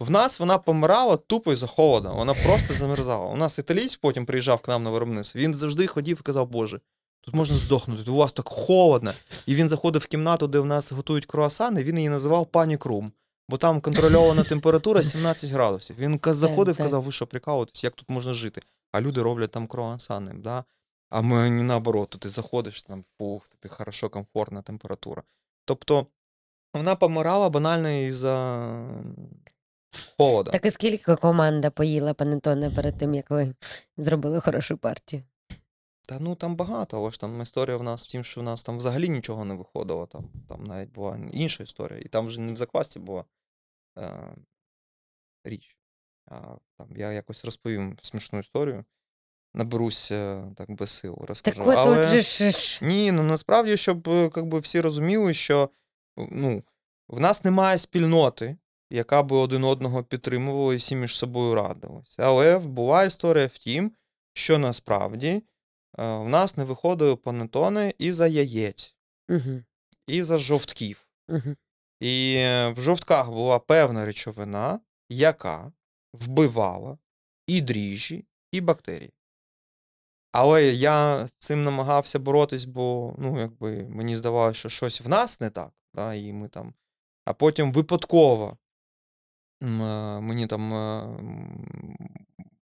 [0.00, 2.10] В нас вона помирала тупо із-за холода.
[2.12, 3.26] Вона просто замерзала.
[3.26, 5.40] У нас італійць потім приїжджав к нам на виробництво.
[5.40, 6.80] Він завжди ходив і казав, Боже,
[7.20, 9.12] тут можна здохнути, тут у вас так холодно.
[9.46, 13.12] І він заходив в кімнату, де в нас готують круасани, він її називав панік рум.
[13.50, 15.96] Бо там контрольована температура 17 градусів.
[15.98, 16.86] Він заходив, так.
[16.86, 18.60] казав, ви що, прикалуєтесь, як тут можна жити?
[18.92, 20.64] А люди роблять там круасани, да?
[21.10, 25.22] а ми наоборот, то ти заходиш, там, фух, тобі хорошо, комфортна температура.
[25.64, 26.06] Тобто
[26.74, 28.86] вона помирала банально із-за
[30.16, 30.50] холода.
[30.50, 33.54] Так і скільки команда поїла панетоне перед тим, як ви
[33.96, 35.22] зробили хорошу партію?
[36.08, 38.62] Та ну там багато, але ж там історія в нас в тім, що в нас
[38.62, 40.06] там взагалі нічого не виходило.
[40.06, 42.00] Там, там навіть була інша історія.
[42.00, 43.24] І там вже не в заквасці була
[43.98, 44.34] е,
[45.44, 45.76] річ.
[46.26, 48.84] А, там, я якось розповім смішну історію.
[49.54, 51.64] Наберусь е, так без сил, розкажу.
[51.64, 52.04] Так Але...
[52.04, 52.50] же ж.
[52.50, 52.84] ж.
[52.84, 55.70] Ні, ну насправді, щоб е, как би, всі розуміли, що
[56.16, 56.64] ну,
[57.08, 58.56] в нас немає спільноти,
[58.90, 62.22] яка би один одного підтримувала і всі між собою радилися.
[62.22, 63.92] Але була історія в тім,
[64.32, 65.42] що насправді е,
[65.98, 68.96] в нас не виходили панетони і за яєць,
[69.28, 69.62] Угу,
[70.06, 71.08] і за жовтків.
[71.28, 71.56] угу.
[72.00, 75.72] І е, в жовтках була певна речовина, яка
[76.12, 76.98] вбивала
[77.46, 79.12] і дріжджі, і бактерії.
[80.32, 85.40] Але я з цим намагався боротись, бо ну, якби, мені здавалося, що щось в нас
[85.40, 86.74] не так, да, і ми там.
[87.24, 88.58] А потім випадково
[89.62, 89.66] е,
[90.20, 91.06] мені там е,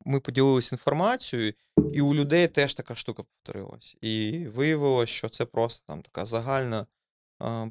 [0.05, 1.55] ми поділилися інформацією,
[1.93, 3.97] і у людей теж така штука повторилась.
[4.01, 6.87] І виявилось, що це просто там така загальна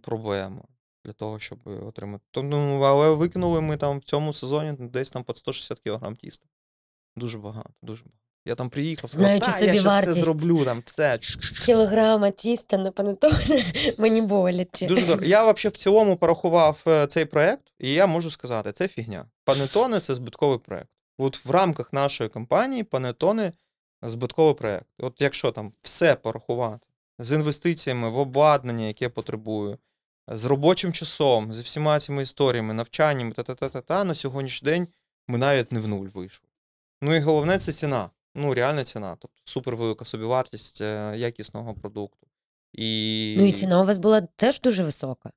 [0.01, 0.63] проблема
[1.05, 2.23] для того, щоб отримати.
[2.31, 6.45] То, ну, але викинули ми там в цьому сезоні десь там під 160 кг тіста.
[7.15, 8.19] Дуже багато, дуже багато.
[8.47, 11.19] Я там приїхав, сказав, Знаючи та, я щас все зроблю, там, це.
[11.65, 13.65] Кілограма тіста на панетоне
[13.97, 14.87] мені боляче.
[14.87, 15.25] Дуже дорого.
[15.25, 19.25] Я взагалі в цілому порахував е, цей проект, і я можу сказати, це фігня.
[19.43, 20.89] Панетоне це збитковий проект.
[21.17, 23.51] От в рамках нашої компанії Панетоне
[24.01, 24.87] збитковий проект.
[24.99, 26.87] От якщо там все порахувати
[27.19, 29.77] з інвестиціями в обладнання, яке потребую,
[30.27, 34.87] з робочим часом, з всіма цими історіями, навчаннями, та-та-та-та-та, на сьогоднішній день
[35.27, 36.47] ми навіть не в нуль вийшли.
[37.01, 38.09] Ну і головне це ціна.
[38.35, 39.17] Ну, реальна ціна.
[39.19, 42.27] Тобто супервелика собівартість е, якісного продукту.
[42.73, 43.35] І...
[43.37, 45.31] Ну і ціна у вас була теж дуже висока.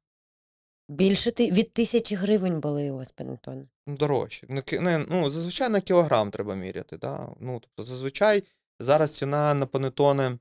[0.89, 3.68] Більше ти від тисячі гривень були у вас панетони.
[3.86, 4.47] Ну, дорожче.
[4.51, 6.97] Ну, не, ну, зазвичай на кілограм треба міряти.
[6.97, 7.28] Да?
[7.41, 8.43] Ну, тобто, зазвичай
[8.80, 10.39] зараз ціна на панетони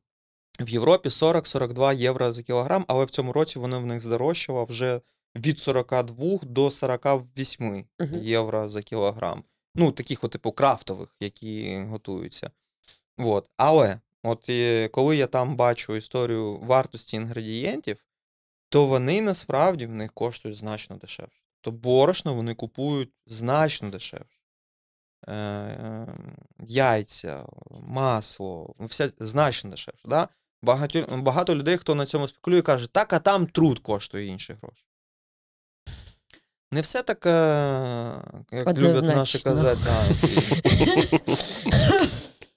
[0.59, 5.01] в Європі 40-42 євро за кілограм, але в цьому році воно в них здорожчало вже
[5.35, 7.85] від 42 до 48
[8.21, 9.43] євро за кілограм.
[9.75, 12.51] Ну, таких, от, типу, крафтових, які готуються.
[13.17, 13.49] От.
[13.57, 17.97] Але, от і коли я там бачу історію вартості інгредієнтів,
[18.69, 21.41] то вони насправді в них коштують значно дешевше.
[21.61, 24.37] То борошно вони купують значно дешевше.
[25.27, 26.07] Е, е,
[26.59, 30.07] яйця, масло, ну, все значно дешевше.
[30.07, 30.29] Да?
[30.61, 34.87] Багато, багато людей, хто на цьому спекулює, каже, так, а там труд коштує інші гроші.
[36.71, 37.31] Не все так, е,
[38.51, 39.79] як люблять наші казати,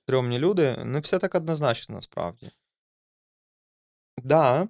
[0.02, 2.50] стрьомні люди, не все так однозначно насправді.
[4.24, 4.68] Да,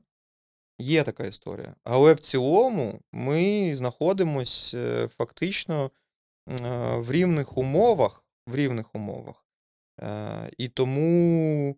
[0.79, 1.75] є така історія.
[1.85, 5.91] Але в цілому ми знаходимось е, фактично е,
[6.97, 9.47] в рівних умовах, в рівних умовах.
[10.59, 11.77] І тому,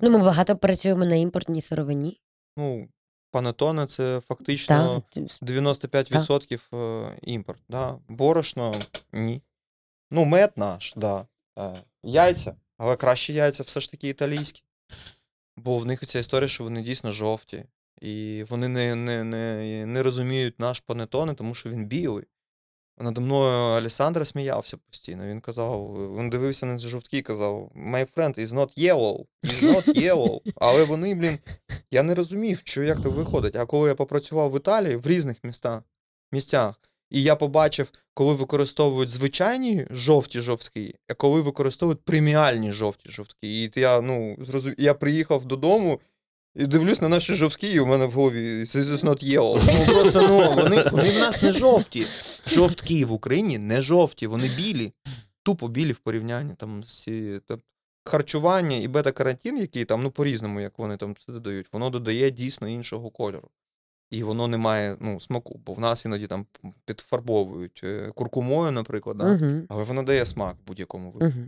[0.00, 2.20] Ну, ми багато працюємо на імпортній сировині.
[2.56, 2.88] ну,
[3.30, 7.60] панетоне це фактично Так, 95% е, імпорт.
[7.68, 7.98] Да?
[8.08, 8.74] Борошно
[9.12, 9.42] ні.
[10.10, 11.26] Ну, мед наш, да.
[11.58, 14.62] Е, яйця, але краще яйця все ж таки італійські.
[15.56, 17.64] Бо в них ця історія, що вони дійсно жовті.
[18.00, 22.24] І вони не, не, не, не розуміють наш панетоне, тому що він білий.
[23.00, 25.26] Надо мною Александр сміявся постійно.
[25.26, 29.62] Він казав, він дивився на ці жовтки і казав: My friend is not yellow, is
[29.62, 30.40] not yellow.
[30.56, 31.38] Але вони, блін,
[31.90, 33.56] я не розумів, що як так виходить.
[33.56, 35.82] А коли я попрацював в Італії в різних містах,
[36.32, 36.80] місцях,
[37.10, 43.64] і я побачив, коли використовують звичайні жовті жовтки, а коли використовують преміальні жовті жовтки.
[43.64, 44.74] І я, ну, зрозум...
[44.78, 46.00] я приїхав додому.
[46.54, 49.62] І дивлюсь на наші жовтки, і у мене в голові this is not yellow.
[49.88, 52.06] Ну просто ну, вони, вони в нас не жовті.
[52.46, 54.92] Жовтки в Україні не жовті, вони білі.
[55.42, 57.60] Тупо білі в порівнянні там з ці- там,
[58.04, 62.68] харчування і бета-каротин, який там, ну по-різному, як вони там це додають, воно додає дійсно
[62.68, 63.48] іншого кольору.
[64.10, 66.46] І воно не має ну, смаку, бо в нас іноді там
[66.84, 69.24] підфарбовують е, куркумою, наприклад, да?
[69.68, 71.38] Але воно дає смак в будь-якому випадку.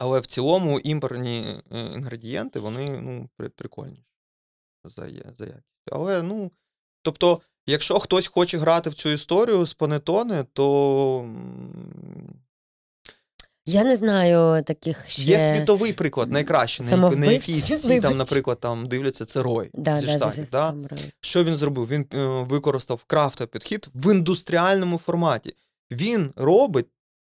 [0.00, 4.04] Але в цілому імпортні е, інгредієнти, вони ну, при- прикольніші
[4.84, 5.64] за, я- за якістю.
[5.92, 6.50] Але, ну,
[7.02, 11.28] тобто, якщо хтось хоче грати в цю історію з панетоне, то
[13.66, 15.22] Я не знаю таких ще.
[15.22, 19.98] є світовий приклад, найкращий, на, на який всі там, наприклад, там дивляться, це Рой Да,
[19.98, 20.48] зі да, штатів.
[20.50, 20.74] Да?
[21.20, 21.88] Що він зробив?
[21.88, 25.54] Він е, використав крафтовий підхід в індустріальному форматі.
[25.90, 26.86] Він робить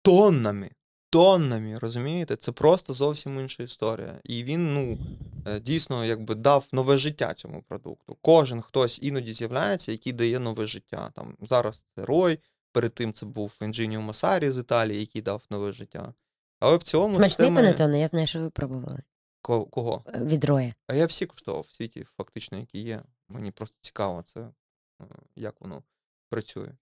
[0.02, 0.70] тоннами.
[1.10, 2.36] Тоннами, розумієте?
[2.36, 4.20] Це просто зовсім інша історія.
[4.24, 4.98] І він, ну,
[5.46, 8.16] е, дійсно, якби дав нове життя цьому продукту.
[8.20, 11.10] Кожен хтось іноді з'являється, який дає нове життя.
[11.14, 12.38] Там зараз це Рой,
[12.72, 16.12] перед тим це був Енджініо Масарі з Італії, який дав нове життя.
[16.60, 17.60] Але в цілому Смачний це ми...
[17.60, 19.02] панетоне, я знаю, що ви пробували.
[19.42, 20.04] Кого?
[20.06, 20.74] Е, Від Роя.
[20.86, 23.02] А я всі куштував в світі, фактично, які є.
[23.28, 25.04] Мені просто цікаво це, е,
[25.36, 25.82] як воно
[26.30, 26.72] працює.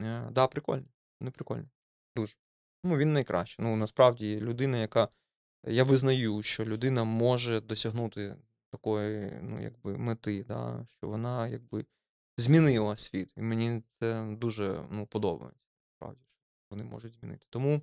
[0.00, 0.84] Е, Да, прикольно.
[1.20, 1.64] Не прикольно.
[2.16, 2.34] Дуже.
[2.84, 3.64] Ну, він найкращий.
[3.64, 5.08] Ну, насправді, людина, яка.
[5.66, 8.36] Я визнаю, що людина може досягнути
[8.70, 11.84] такої, ну, якби, мети, да, що вона якби
[12.36, 13.32] змінила світ.
[13.36, 17.46] І мені це дуже ну, подобається, насправді, що вони можуть змінити.
[17.50, 17.82] Тому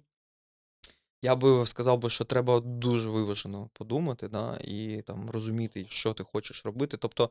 [1.21, 6.23] я би сказав би, що треба дуже виважено подумати, да, і там розуміти, що ти
[6.23, 6.97] хочеш робити.
[6.97, 7.29] Тобто,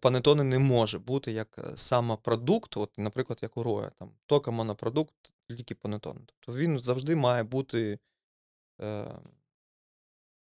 [0.00, 4.50] панетоне не може бути як е, саме продукт, от, наприклад, як у Роя, там, тільки
[4.50, 5.14] монопродукт,
[5.48, 6.20] тільки панетоне.
[6.26, 7.98] Тобто він завжди має бути
[8.80, 9.06] е,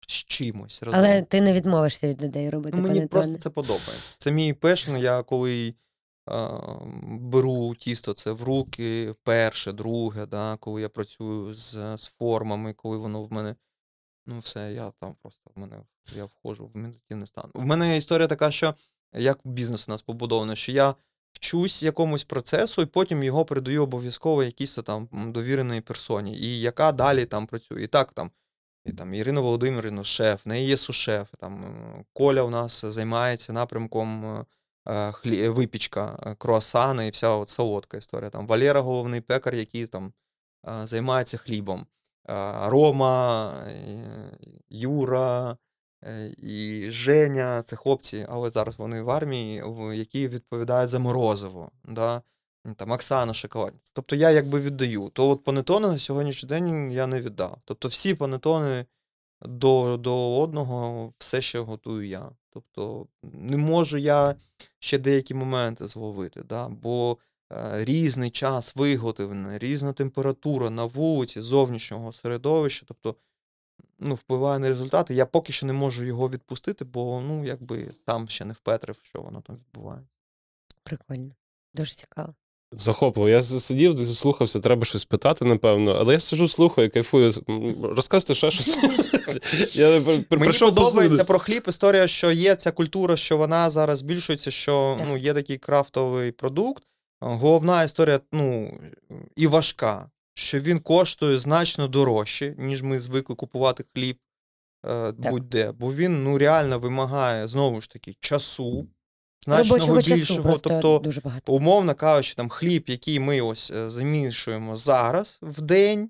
[0.08, 1.00] з чимось разом.
[1.00, 3.22] Але ти не відмовишся від людей робити Ну, мені панетоне.
[3.24, 4.16] просто це подобається.
[4.18, 5.74] Це мій пешн, я коли
[6.30, 6.50] е,
[7.04, 12.98] беру тісто це в руки, перше, друге, да, коли я працюю з, з формами, коли
[12.98, 13.56] воно в мене.
[14.28, 15.82] Ну, все, я там просто в мене
[16.16, 17.52] я входжу в медитативний стан.
[17.54, 18.76] У мене історія така, що
[19.18, 20.96] як бізнес у нас побудований, що я
[21.34, 26.92] вчусь якомусь процесу, і потім його передаю обов'язково якійсь там м, довіреній персоні, і яка
[26.92, 27.84] далі там працює.
[27.84, 28.32] І так там.
[28.86, 31.30] І там Ірина Володимирівна, шеф, в неї є сушеф.
[31.40, 31.76] Там
[32.14, 34.46] Коля у нас займається напрямком е,
[34.88, 35.50] е, хлі...
[35.50, 38.30] випічка, е, круасани і вся от солодка історія.
[38.30, 40.14] Там Валера, головний пекар, який там
[40.84, 41.86] займається хлібом.
[42.66, 43.54] Рома,
[44.70, 45.58] Юра
[46.38, 51.72] і Женя це хлопці, але зараз вони в армії, які відповідають за морозиво.
[51.84, 52.22] Да?
[52.76, 53.92] Там Оксана шоколадниця.
[53.94, 55.10] Тобто я якби віддаю.
[55.14, 57.58] То от панетони на сьогоднішній день я не віддав.
[57.66, 58.86] Тобто всі панетони
[59.42, 62.32] до, до одного все ще готую я.
[62.50, 64.36] Тобто не можу я
[64.80, 66.68] ще деякі моменти зловити, да?
[66.68, 67.18] бо
[67.54, 73.16] е, різний час виготовлення, різна температура на вулиці, зовнішнього середовища, тобто
[74.00, 75.14] ну, впливає на результати.
[75.14, 79.22] Я поки що не можу його відпустити, бо ну, якби сам ще не впетрив, що
[79.22, 80.10] воно там відбувається.
[80.84, 81.32] Прикольно.
[81.74, 82.34] Дуже цікаво.
[82.72, 83.30] Захопливо.
[83.30, 85.92] Я сидів, слухався, треба щось питати, напевно.
[85.92, 87.34] Але я сиджу, слухаю, кайфую.
[87.82, 88.78] Розказуйте ще щось.
[89.76, 94.00] Я при- при- Мені подобається про хліб історія, що є ця культура, що вона зараз
[94.00, 96.84] збільшується, що ну, є такий крафтовий продукт.
[97.22, 98.80] Головна історія, ну,
[99.36, 104.18] і важка, що він коштує значно дорожче, ніж ми звикли купувати хліб
[104.86, 105.72] е, будь-де.
[105.72, 108.88] Бо він ну, реально вимагає, знову ж таки, часу,
[109.48, 110.58] Робочого більшого.
[110.58, 111.54] тобто, дуже багато.
[111.54, 116.10] умовно кажучи, там хліб, який ми ось е, замішуємо зараз в день,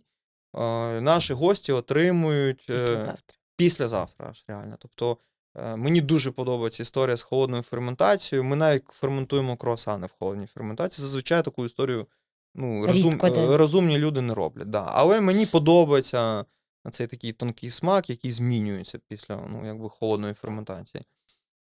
[0.55, 0.59] е,
[1.01, 3.15] наші гості отримують е,
[3.57, 4.27] Післязавтра.
[4.29, 4.75] аж реально.
[4.79, 5.17] Тобто
[5.55, 8.43] е, мені дуже подобається історія з холодною ферментацією.
[8.43, 11.03] Ми навіть ферментуємо круасани в холодній ферментації.
[11.03, 12.07] Зазвичай таку історію
[12.55, 14.69] ну, розум, Рідко, розумні люди не роблять.
[14.69, 14.85] Да.
[14.87, 16.45] Але мені подобається
[16.91, 21.03] цей такий тонкий смак, який змінюється після ну, якби, холодної ферментації.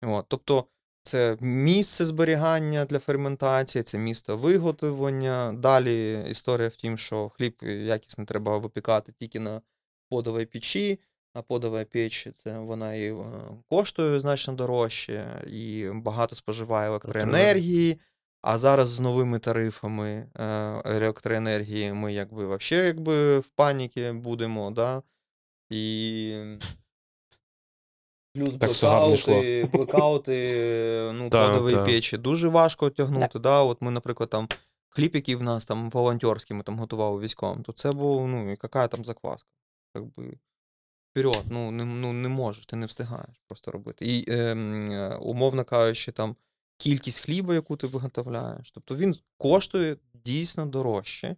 [0.02, 0.64] От, тобто,
[1.02, 5.52] це місце зберігання для ферментації, це місце виготовлення.
[5.52, 9.60] Далі історія в тім, що хліб якісно треба випікати тільки на
[10.08, 11.00] подовій печі,
[11.32, 13.24] а подова піч це вона і е,
[13.68, 18.00] коштує значно дорожче, і багато споживає електроенергії.
[18.42, 20.44] А зараз з новими тарифами е,
[20.84, 25.02] електроенергії ми якби вообще якби в паніки будемо, да?
[25.70, 26.56] І
[28.34, 29.34] плюс Так все гарно йшло.
[29.34, 31.84] блекаути, блекаути, ну, Та, подові та.
[31.84, 33.38] печі дуже важко тягнути.
[33.38, 33.60] Да?
[33.62, 34.48] От ми, наприклад, там
[34.88, 38.88] хліб, який в нас там волонтерський, ми там готували військовим, то це був, ну, яка
[38.88, 39.48] там закваска?
[39.94, 40.38] Якби
[41.10, 44.04] вперед, ну не, ну не можеш, ти не встигаєш просто робити.
[44.06, 46.36] І ем, е, умовно кажучи, там
[46.78, 51.36] кількість хліба, яку ти виготовляєш, тобто він коштує дійсно дорожче.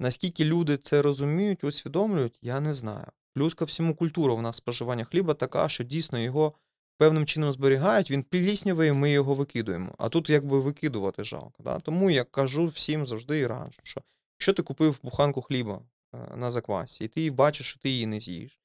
[0.00, 3.06] Наскільки люди це розуміють, усвідомлюють, я не знаю.
[3.34, 6.52] Плюс ко всьому культура у нас споживання хліба така, що дійсно його
[6.98, 9.94] певним чином зберігають, він пліснявий, ми його викидуємо.
[9.98, 11.62] А тут якби викидувати жалко.
[11.62, 11.78] Да?
[11.80, 14.00] Тому я кажу всім завжди і раджу, що
[14.34, 15.80] якщо ти купив буханку хліба
[16.14, 18.60] е, на заквасі, і ти бачиш, що ти її не з'їш,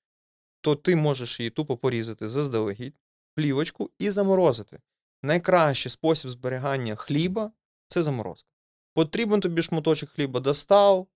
[0.61, 2.95] то ти можеш її тупо порізати заздалегідь,
[3.36, 4.80] плівочку і заморозити.
[5.24, 7.51] Найкращий спосіб зберігання хліба
[7.88, 8.49] це заморозка.
[8.93, 11.07] Потрібен тобі шматочок хліба достав,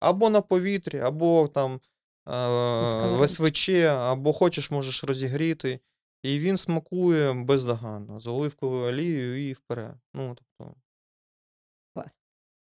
[0.00, 1.80] або на повітрі, або там е,
[3.16, 3.28] в.
[3.28, 5.80] СВЧ, або хочеш, можеш розігріти.
[6.22, 9.94] І він смакує бездоганно, з оливковою олією і вперед.
[10.14, 10.74] Ну, тобто,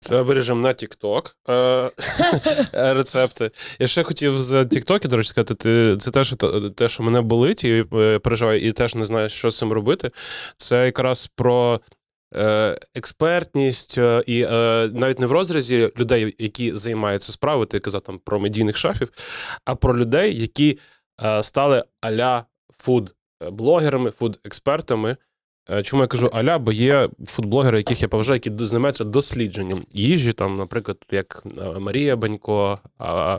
[0.07, 1.91] Це виріжемо на TikTok е,
[2.95, 3.51] рецепти.
[3.79, 6.35] Я ще хотів з TikTok, до речі, сказати, ти, це теж
[6.77, 10.11] те- що мене болить, і е, переживаю, і теж не знаю, що з цим робити.
[10.57, 11.81] Це якраз про
[12.35, 14.47] е, експертність, і
[14.93, 19.09] навіть не в розрізі людей, які займаються справою, ти казав там про медійних шафів,
[19.65, 20.79] а про людей, які
[21.43, 22.45] стали аля
[22.85, 25.17] фуд-блогерами, фуд-експертами.
[25.71, 26.59] Е, Чому я кажу аля?
[26.59, 32.17] Бо є фудблогери, яких я поважаю, які займаються дослідженням їжі, там, наприклад, як е, Марія
[32.17, 33.39] Банько, а,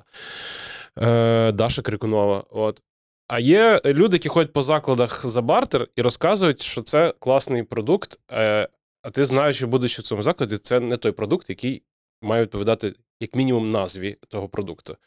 [1.02, 2.44] е, Даша Крикунова.
[2.52, 2.82] От.
[3.28, 8.20] А є люди, які ходять по закладах за бартер і розказують, що це класний продукт.
[8.32, 8.70] Е,
[9.02, 11.84] а ти знаючи, будучи в цьому закладі, це не той продукт, який
[12.22, 14.98] має відповідати як мінімум назві того продукту.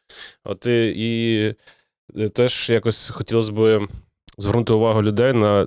[0.44, 1.54] От і,
[2.32, 3.88] теж якось хотілося б
[4.38, 5.66] звернути увагу людей на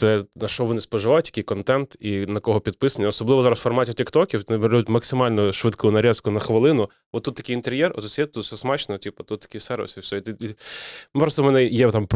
[0.00, 3.06] те, на що вони споживають, який контент і на кого підписані.
[3.06, 6.90] Особливо зараз в форматі тіктоків вони беруть максимально швидку нарізку на хвилину.
[7.12, 10.16] От тут такий інтер'єр, от є, тут все смачно, типу, тут такий сервіс і все.
[10.16, 10.54] І, ти- і...
[11.18, 12.06] Просто в мене є там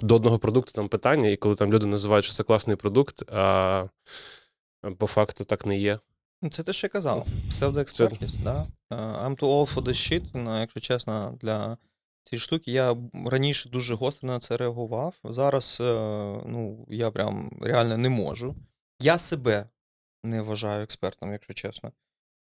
[0.00, 3.84] до одного продукту там питання, і коли там люди називають, що це класний продукт, а
[4.98, 5.98] по факту так не є.
[6.42, 7.26] Ну, Це те, що я казав.
[7.50, 8.66] Псевдоекспертність, да?
[8.92, 11.76] Е, I'm too old for this shit, ну, якщо чесно, для
[12.24, 12.72] цієї штуки.
[12.72, 12.96] Я
[13.26, 15.14] раніше дуже гостро на це реагував.
[15.24, 15.84] Зараз е,
[16.46, 18.56] ну, я прям реально не можу.
[19.00, 19.68] Я себе
[20.24, 21.92] не вважаю експертом, якщо чесно.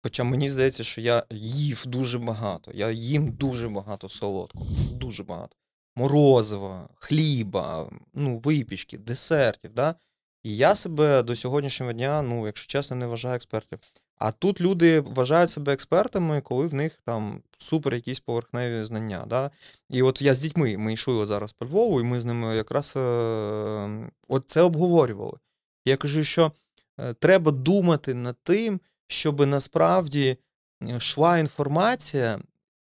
[0.02, 2.70] Хоча мені здається, що я їв дуже багато.
[2.74, 4.66] Я їм дуже багато солодкого.
[4.92, 5.56] Дуже багато.
[5.96, 9.74] Морозива, хліба, ну, випічки, десертів.
[9.74, 9.94] Да?
[10.42, 13.78] І я себе до сьогоднішнього дня, ну, якщо чесно, не вважаю експертом.
[14.18, 19.24] А тут люди вважають себе експертами, коли в них там супер якісь поверхневі знання.
[19.28, 19.50] Да?
[19.90, 22.94] І от я з дітьми, ми йшли зараз по Львову, і ми з ними якраз
[22.96, 25.38] е, от це обговорювали.
[25.84, 26.52] Я кажу, що
[27.00, 30.36] е, треба думати над тим, щоб насправді
[30.82, 32.38] е, йшла інформація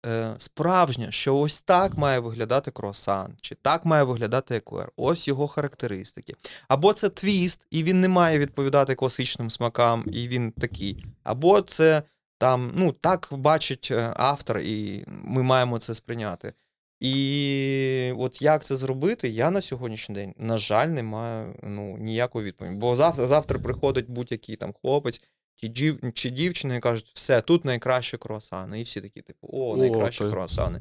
[0.05, 5.47] е, справжня, що ось так має виглядати круасан, чи так має виглядати еклер, ось його
[5.47, 6.33] характеристики.
[6.67, 11.05] Або це твіст, і він не має відповідати класичним смакам, і він такий.
[11.23, 12.03] Або це
[12.37, 16.53] там, ну, так бачить е, автор, і ми маємо це сприйняти.
[16.99, 22.45] І от як це зробити, я на сьогоднішній день, на жаль, не маю ну, ніякої
[22.45, 22.75] відповіді.
[22.75, 25.21] Бо завтра, завтра приходить будь-який там хлопець
[25.55, 28.79] чи, дів, чи дівчина і кажуть, все, тут найкраще круасани.
[28.79, 30.79] І всі такі, типу, о, найкращі то- круасани.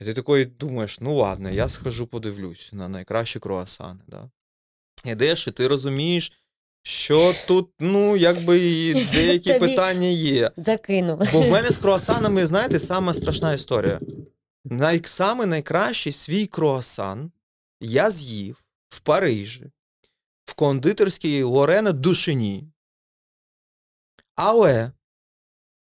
[0.00, 4.00] І ти такий думаєш, ну ладно, я схожу, подивлюсь на найкращі круасани.
[4.08, 4.30] Да?
[5.04, 6.32] Ідеш, і ти розумієш,
[6.82, 10.50] що тут, ну, якби і деякі Тобі- питання є.
[10.56, 11.20] Закину.
[11.32, 14.00] Бо в мене з круасанами, знаєте, сама страшна історія.
[14.64, 17.30] Най, саме найкращий свій круасан
[17.80, 19.70] я з'їв в Парижі,
[20.44, 22.64] в кондитерській Лорена Душині.
[24.40, 24.92] Але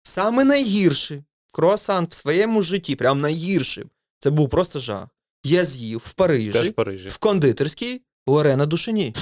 [0.03, 3.85] саме найгірший круасан в своєму житті, прям найгірший,
[4.19, 5.09] це був просто жах.
[5.45, 7.09] Я з'їв в Парижі, Теж в Парижі.
[7.09, 9.15] в кондитерській Лорена Душині.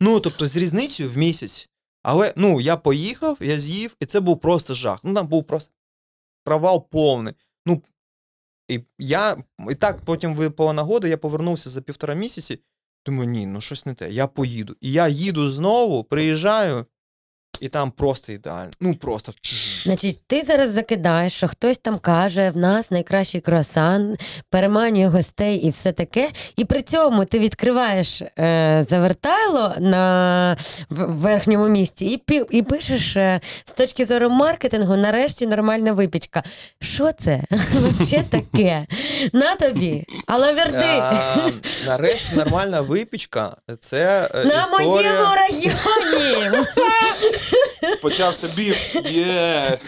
[0.00, 1.68] Ну, тобто, з різницею в місяць.
[2.02, 5.00] Але ну, я поїхав, я з'їв, і це був просто жах.
[5.04, 5.72] Ну, там був просто
[6.44, 7.34] провал повний.
[7.66, 7.82] Ну,
[8.68, 12.60] і я і так потім випала нагода, я повернувся за півтора місяці.
[13.06, 14.76] Думаю, ні, ну щось не те, я поїду.
[14.80, 16.86] І я їду знову, приїжджаю.
[17.60, 18.70] І там просто ідеально.
[18.80, 19.32] Ну просто.
[19.84, 24.16] Значить, ти зараз закидаєш, що хтось там каже, в нас найкращий круасан,
[24.50, 26.28] переманює гостей і все таке.
[26.56, 30.56] І при цьому ти відкриваєш е, завертайло на
[30.90, 36.42] в, верхньому місці і, пі, і пишеш е, з точки зору маркетингу, нарешті нормальна випічка.
[36.80, 37.42] Що це?
[37.98, 38.86] Взагалі таке?
[39.32, 40.84] На тобі, алаверди.
[40.84, 41.50] А,
[41.86, 43.56] нарешті нормальна випічка.
[43.80, 45.70] Це е, На моєму районі.
[48.02, 48.96] Почався біф.
[49.10, 49.78] Є.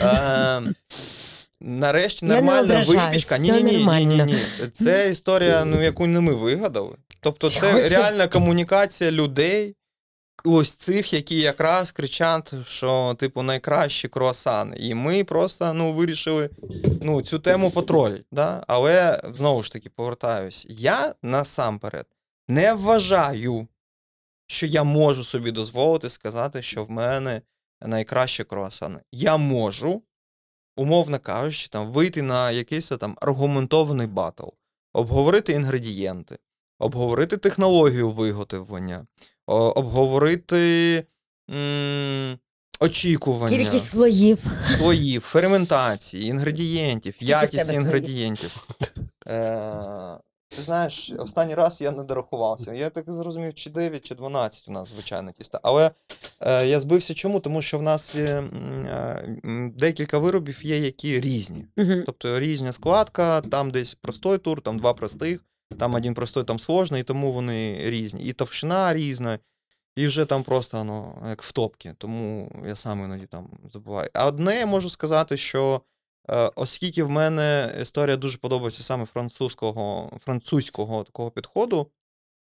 [0.00, 0.62] Е,
[1.60, 3.38] Нарешті Я не нормальна ображаюсь, випічка.
[3.38, 4.24] Ні, все ні, ні, ні, ні, нормально.
[4.24, 4.68] ні.
[4.72, 6.96] Це історія, ну яку не ми вигадали.
[7.20, 9.76] Тобто, це Сьогодні- реальна комунікація людей,
[10.44, 14.76] ось цих, які якраз кричать, що типу найкращі круасани.
[14.76, 16.50] І ми просто ну, вирішили
[17.02, 18.24] ну, цю тему потролити.
[18.32, 18.64] Да?
[18.68, 22.06] Але знову ж таки повертаюсь, я насамперед
[22.48, 23.66] не вважаю,
[24.46, 27.42] що я можу собі дозволити сказати, що в мене
[27.82, 29.00] найкращі круасани.
[29.12, 30.02] Я можу,
[30.76, 34.48] умовно кажучи, там, вийти на якийсь там аргументований батл,
[34.92, 36.38] обговорити інгредієнти,
[36.78, 39.06] обговорити технологію виготовлення,
[39.46, 41.04] обговорити
[41.50, 42.38] м-
[42.80, 44.38] очікування Кількість слоїв.
[44.60, 47.14] слоїв, ферментації, інгредієнтів,
[47.64, 47.82] слоїв?
[47.84, 48.68] інгредієнтів.
[49.26, 50.18] Е,
[50.48, 52.72] ти знаєш, останній раз я не дорахувався.
[52.72, 55.60] Я так зрозумів, чи 9, чи 12 у нас звичайне тісто.
[55.62, 55.90] Але
[56.40, 57.40] е, я збився чому?
[57.40, 58.50] Тому що в нас м,
[58.86, 59.38] е,
[59.76, 61.66] декілька виробів є, які різні.
[61.76, 61.92] Угу.
[62.06, 65.44] Тобто різня складка, там десь простой тур, там два простих,
[65.78, 68.24] там один простой, там сложний, і тому вони різні.
[68.24, 69.38] І товщина різна,
[69.96, 74.10] і вже там просто ну, як в топці, тому я сам іноді там забуваю.
[74.14, 75.80] А одне я можу сказати, що е,
[76.54, 81.90] оскільки в мене історія дуже подобається саме французького, французького такого підходу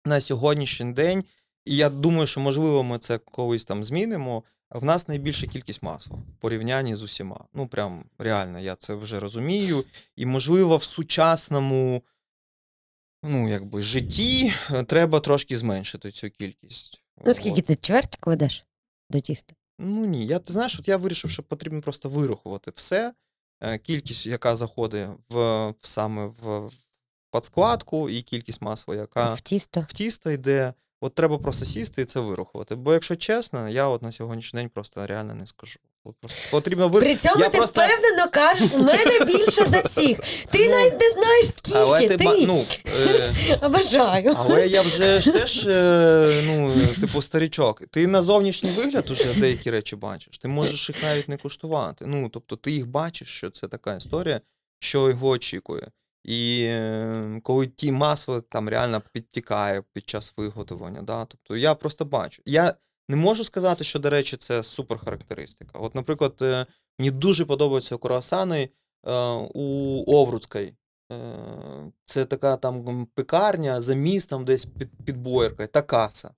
[0.06, 1.24] на сьогоднішній день,
[1.66, 4.44] і я думаю, що можливо ми це колись там змінимо.
[4.72, 7.46] В нас найбільша кількість масла в порівнянні з усіма.
[7.54, 9.86] Ну, прям реально, я це вже розумію.
[10.16, 12.04] І, можливо, в сучасному
[13.24, 17.02] ну, якби, житті е, треба трошки зменшити цю кількість.
[17.26, 17.66] Ну, скільки От.
[17.66, 18.66] ти чверть кладеш
[19.10, 19.54] до тіста?
[19.80, 23.14] Ну ні, я ти знаєш, от я вирішив, що потрібно просто вирахувати все.
[23.62, 25.36] Е, Кількість, яка заходить в,
[25.70, 26.72] в саме в, в
[27.32, 29.86] подскладку, і кількість масла, яка В тісто.
[29.90, 30.74] в тісто йде.
[31.02, 32.76] От треба просто сісти і це вирахувати.
[32.76, 35.80] Бо якщо чесно, я от на сьогоднішній день просто реально не скажу.
[36.52, 37.04] Потрібно вир...
[37.04, 40.20] При цьому я ти просто- впевнено кажеш, у мене більше за всіх.
[40.52, 41.80] Ти Ну, навіть не знаєш скільки.
[41.80, 42.66] Але ти ти, ну,
[43.08, 43.32] е,
[43.62, 44.34] Обожаю.
[44.38, 46.72] але я вже ж теж, е, ну,
[47.02, 47.84] типу, старічок.
[47.92, 50.38] Ти на зовнішній вигляд уже деякі речі бачиш.
[50.38, 52.06] Ти можеш їх навіть не куштувати.
[52.08, 54.42] Ну, тобто, ти їх бачиш, що це така історія,
[54.80, 55.88] що його очікує.
[56.24, 61.26] І е, коли ті масло там реально підтікає під час виготовлення, да?
[61.26, 62.42] тобто я просто бачу.
[62.46, 62.74] Я
[63.10, 65.80] не можу сказати, що, до речі, це супер характеристика.
[65.80, 66.66] От, наприклад, е,
[67.00, 68.70] мені дуже подобаються круасани
[69.08, 69.14] е,
[69.54, 70.74] у Овруцькій.
[71.12, 76.32] Е, Це така там пекарня за містом, десь під, під Бояркою, та каса.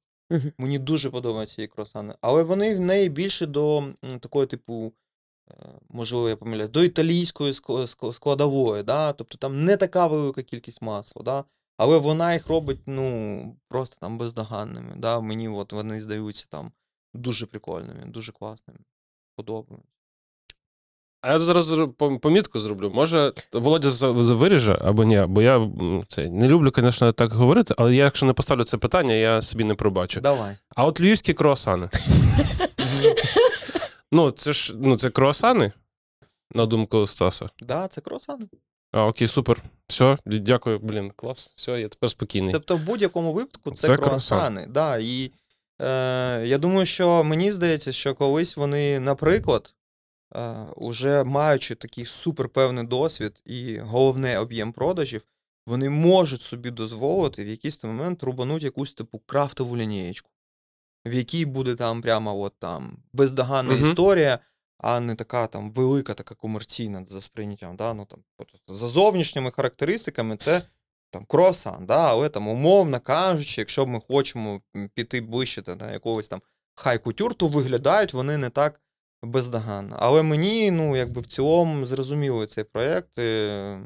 [0.58, 2.16] Мені дуже подобаються її круасани.
[2.22, 3.84] Але вони в неї більше до
[4.20, 4.94] такої, типу,
[5.90, 9.14] можливо, я помиляюсь, до італійської ск- ск- складової, да?
[9.14, 11.44] тобто там не така велика кількість масла, да?
[11.82, 14.94] Але вона їх робить ну, просто там бездоганними.
[14.98, 15.20] Да?
[15.20, 16.72] Мені от вони здаються там
[17.14, 18.80] дуже прикольними, дуже класними.
[19.36, 19.88] Подобаються.
[21.22, 21.74] А я зараз
[22.22, 22.92] помітку зроблю.
[22.94, 25.72] Може, Володя виріже або ні, бо я
[26.08, 29.64] це, не люблю, звісно, так говорити, але я, якщо не поставлю це питання, я собі
[29.64, 30.22] не пробачу.
[30.22, 30.58] Давай.
[30.76, 31.90] А от львівські круасани.
[34.14, 35.72] Ну, це ж ну, це круасани,
[36.56, 37.50] на думку Стаса.
[37.60, 38.48] Да, це круасани.
[38.92, 39.64] А, окей, супер.
[39.88, 41.54] Все, дякую, блін, клас.
[41.56, 42.54] Все, я тепер спокійний.
[42.54, 44.66] Тобто, в будь-якому випадку це, Це круасани.
[44.70, 45.32] Да, і
[45.82, 49.74] е, я думаю, що мені здається, що колись вони, наприклад,
[50.36, 55.26] е, уже маючи такий супер певний досвід і головне об'єм продажів,
[55.68, 60.30] вони можуть собі дозволити в якийсь момент рубануть якусь типу крафтову лінієчку,
[61.06, 63.84] в якій буде там прямо от там бездоганна Мгм.
[63.92, 64.40] історія,
[64.82, 67.76] а не така там велика, така комерційна за сприйняттям.
[67.76, 67.94] Да?
[67.94, 68.20] Ну, там,
[68.68, 70.62] за зовнішніми характеристиками це
[71.12, 74.62] там круасан, да, але там, умовно кажучи, якщо ми хочемо
[74.94, 76.42] піти ближче до да, якогось там
[76.76, 78.82] хай-кутюр, то виглядають вони не так
[79.24, 79.96] бездоганно.
[80.00, 83.18] Але мені, ну, якби в цілому зрозуміло цей проєкт.
[83.18, 83.80] е,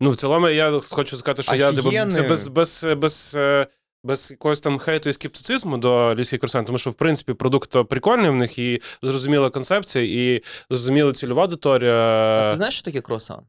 [0.00, 2.28] Ну, в цілому, я хочу сказати, що я типу, це Офігенний.
[2.28, 3.66] без, без, без, е,
[4.04, 8.30] без якогось там хейту і скептицизму до ліських курсантів, тому що, в принципі, продукт прикольний
[8.30, 11.94] в них, і зрозуміла концепція, і зрозуміла цільова аудиторія.
[11.94, 13.40] А ти знаєш, що таке круасан?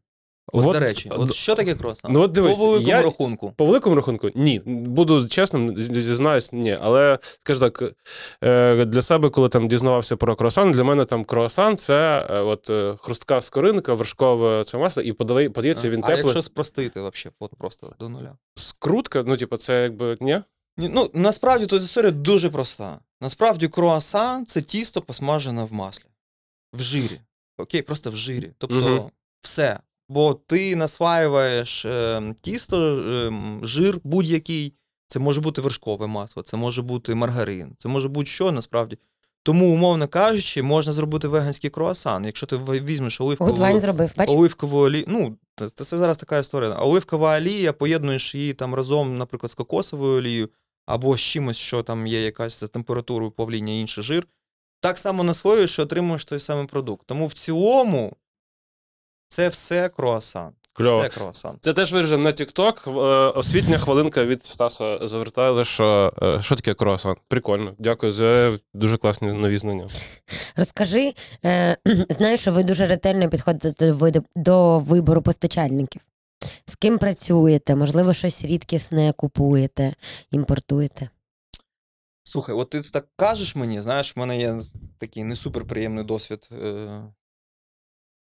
[0.54, 2.14] От, до речі, от що таке круасан?
[2.14, 3.54] Ну, от дивись, По великому я- рахунку.
[3.58, 4.62] По великому рахунку, ні.
[4.66, 6.78] Буду чесним, зізнаюсь, ні.
[6.82, 7.84] Але скажу так,
[8.44, 12.70] е, для себе, коли там дізнавався про круасан, для мене там круасан це е, от
[12.70, 17.94] е, хрустка скоринка, вершкове це масло, і подається він а якщо спростити вообще, от просто
[18.00, 18.38] до нуля.
[18.56, 20.42] Скрутка, ну, типу, це якби ні.
[20.78, 23.00] Ні, Ну, насправді тут історія дуже проста.
[23.22, 26.06] Насправді круасан це тісто посмажене в маслі.
[26.74, 27.22] В жирі.
[27.58, 28.52] Окей, просто в жирі.
[28.58, 29.10] Тобто Мгм.
[29.42, 29.80] все.
[30.10, 33.32] Бо ти насваюєш е, тісто, е,
[33.64, 34.74] жир будь-який.
[35.08, 38.98] Це може бути вершкове масло, це може бути маргарин, це може бути що насправді.
[39.44, 42.26] Тому, умовно кажучи, можна зробити веганський круасан.
[42.26, 44.36] Якщо ти візьмеш оливкову, Гудвайн зробив, бачиш?
[44.36, 45.04] оливкову олію.
[45.08, 46.74] Ну, це, це зараз така історія.
[46.74, 50.50] Оливкова олія, поєднуєш її там разом, наприклад, з кокосовою олією,
[50.86, 54.28] або з чимось, що там є якась за температурою плавління інший жир.
[54.80, 57.08] Так само насвоюєш і отримуєш той самий продукт.
[57.08, 58.16] Тому в цілому
[59.30, 60.54] це все круасан.
[60.74, 61.00] Кльово.
[61.00, 61.58] Все круасан.
[61.62, 62.90] Це теж виріжемо на TikTok.
[62.90, 67.16] Е, Освітня хвилинка від Стаса Завертайла, що, е, що таке круасан.
[67.28, 67.76] Прикольно.
[67.80, 69.88] Дякую за дуже класні нові знання.
[70.56, 71.14] Розкажи,
[71.46, 71.78] е,
[72.10, 76.02] знаю, що ви дуже ретельно підходите до, виду- до вибору постачальників.
[76.68, 77.76] З ким працюєте?
[77.76, 79.96] Можливо, щось рідкісне купуєте,
[80.32, 81.10] імпортуєте.
[82.24, 84.62] Слухай, от ти так кажеш мені, знаєш, в мене є
[84.98, 87.02] такий не суперприємний досвід е-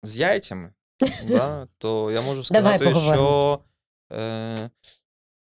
[0.04, 0.74] з яйцями,
[1.28, 1.68] да?
[1.78, 3.16] то я можу Давай сказати, поговоримо.
[3.16, 3.60] що
[4.16, 4.70] е-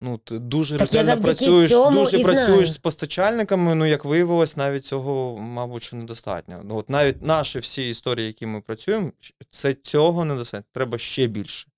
[0.00, 2.66] ну, ти дуже Так я ретельно завдяки працюєш, цьому дуже і працюєш знаю.
[2.66, 6.60] з постачальниками, ну, як виявилось, навіть цього, мабуть, що недостатньо.
[6.64, 9.12] Ну, от навіть наші всі історії, які ми працюємо,
[9.50, 10.66] це цього недостатньо.
[10.72, 11.68] Треба ще більше.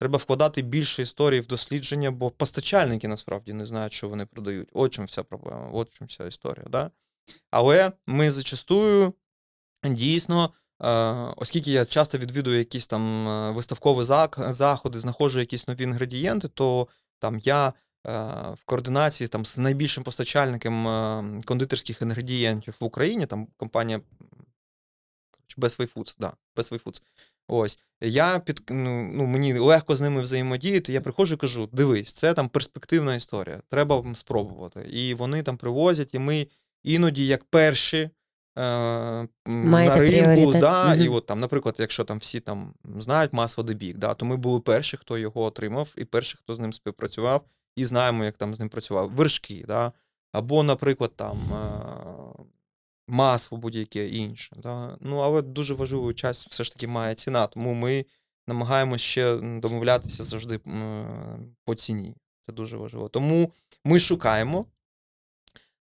[0.00, 4.68] Треба вкладати більше історій в дослідження, бо постачальники насправді не знають, що вони продають.
[4.72, 6.66] От чому вся проблема, от чому вся історія.
[6.70, 6.90] Да?
[7.50, 9.12] Але ми зачастую
[9.84, 10.50] дійсно,
[11.36, 14.04] оскільки я часто відвідую якісь там е, виставкові
[14.52, 16.88] заходи, знаходжу якісь нові інгредієнти, то
[17.18, 17.72] там я е,
[18.54, 24.00] в координації там, з найбільшим постачальником е, кондитерських інгредієнтів в Україні, там компанія
[25.58, 27.02] Best Way Foods, да, Best Way Foods.
[27.48, 30.92] Ось я під ну, ну мені легко з ними взаємодіяти.
[30.92, 33.62] Я приходжу і кажу: дивись, це там перспективна історія.
[33.68, 34.80] Треба спробувати.
[34.80, 36.46] І вони там привозять, і ми
[36.82, 38.10] іноді, як перші.
[38.56, 40.60] Е, м, Маєте На ринку, пріоритет.
[40.60, 44.36] да, і от там, наприклад, якщо там всі там знають масло Дебік, да, то ми
[44.36, 47.44] були перші, хто його отримав, і перші, хто з ним співпрацював,
[47.76, 49.10] і знаємо, як там з ним працював.
[49.10, 49.92] Вершки, да,
[50.32, 52.44] або, наприклад, там е,
[53.08, 54.56] масло будь-яке інше.
[54.62, 54.96] Да?
[55.00, 58.04] Ну, але дуже важливу часть все ж таки має ціна, тому ми
[58.46, 60.60] намагаємося ще домовлятися завжди
[61.64, 62.14] по ціні.
[62.46, 63.08] Це дуже важливо.
[63.08, 63.52] Тому
[63.84, 64.64] ми шукаємо,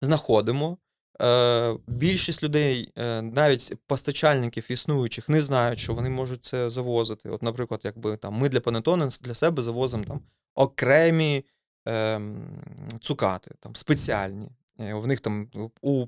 [0.02, 0.78] знаходимо.
[1.24, 7.30] Е, більшість людей, е, навіть постачальників існуючих, не знають, що вони можуть це завозити.
[7.30, 10.22] От, наприклад, якби там ми для Панетони для себе завозимо там
[10.56, 11.46] окремі
[11.86, 12.62] ем,
[13.02, 14.50] цукати, там спеціальні.
[14.80, 15.50] Е, В них там
[15.82, 16.06] у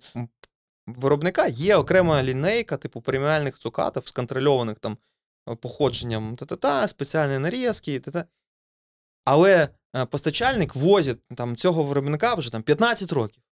[0.88, 4.98] виробника є окрема лінейка, типу преміальних цукатів з контрольованих там
[5.60, 8.26] походженням та-та-та, спеціальні нарізки, та-та.
[9.26, 9.70] Але
[10.10, 13.45] постачальник возить там цього виробника вже там 15 років.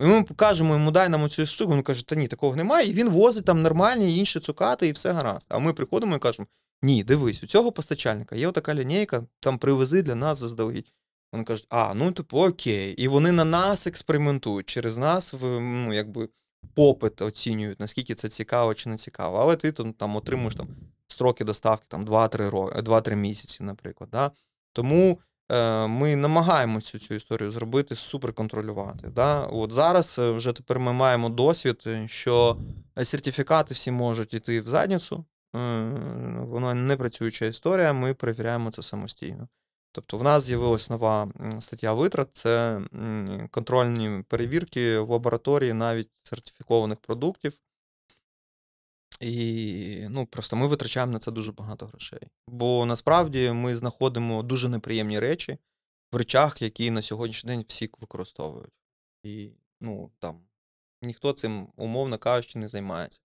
[0.00, 1.74] І ми покажемо йому, дай нам цю штуку.
[1.74, 2.90] Він каже, та ні, такого немає.
[2.90, 5.46] І він возить там нормальні інші цукати, і все гаразд.
[5.50, 6.46] А ми приходимо і кажемо:
[6.82, 10.92] ні, дивись, у цього постачальника є отака лінійка, там привези для нас заздалегідь.
[11.32, 12.92] Вони кажуть, а, ну типу, окей.
[12.92, 16.28] І вони на нас експериментують через нас, ну, якби
[16.74, 19.38] попит оцінюють, наскільки це цікаво чи не цікаво.
[19.38, 20.68] Але ти там, отримуєш там
[21.08, 24.10] строки доставки там 2-3 ро- 2-3 місяці, наприклад.
[24.12, 24.30] Да?
[24.72, 25.18] Тому
[25.88, 29.08] ми намагаємося цю історію зробити, суперконтролювати.
[29.08, 29.42] Да?
[29.42, 32.56] От зараз е, вже тепер ми маємо досвід, е, що
[33.02, 35.24] сертифікати всі можуть йти в задницю.
[35.56, 35.58] Е,
[36.38, 39.48] Вона не працююча історія, ми перевіряємо це самостійно.
[39.92, 41.28] Тобто в нас з'явилась нова
[41.60, 42.80] стаття витрат, це
[43.50, 47.52] контрольні перевірки в лабораторії навіть сертифікованих продуктів.
[49.22, 52.20] І ну, просто ми витрачаємо на це дуже багато грошей.
[52.48, 55.58] Бо насправді ми знаходимо дуже неприємні речі
[56.12, 58.72] в речах, які на сьогоднішній день всі використовують.
[59.22, 59.50] І
[59.80, 60.40] ну, там,
[61.02, 63.20] ніхто цим, умовно кажучи, не займається.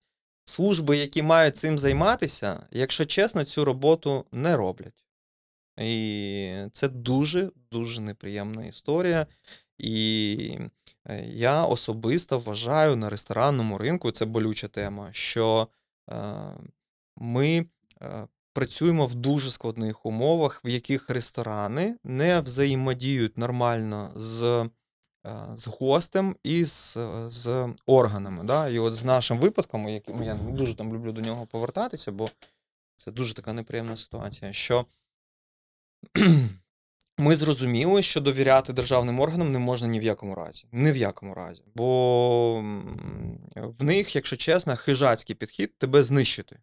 [0.46, 5.06] Служби, які мають цим займатися, якщо чесно, цю роботу не роблять.
[5.80, 9.28] І це дуже дуже неприємна історія.
[9.78, 10.60] І
[11.06, 15.68] е, я особисто вважаю на ресторанному ринку, це болюча тема, що
[17.18, 17.66] ми
[18.02, 24.70] е, працюємо в дуже складних умовах, в яких ресторани не взаємодіють нормально з,
[25.26, 28.44] е, з гостем і з, е, з органами.
[28.44, 28.70] Да?
[28.70, 32.30] І от з нашим випадком, яким я дуже там люблю до нього повертатися, бо
[32.96, 34.86] Це дуже така неприємна ситуація, що
[37.18, 40.66] ми зрозуміли, що довіряти державним органам не можна ні в якому разі.
[40.72, 41.64] Ні в якому разі.
[41.76, 42.62] Бо
[43.56, 46.60] в них, якщо чесно, хижацький підхід тебе знищити.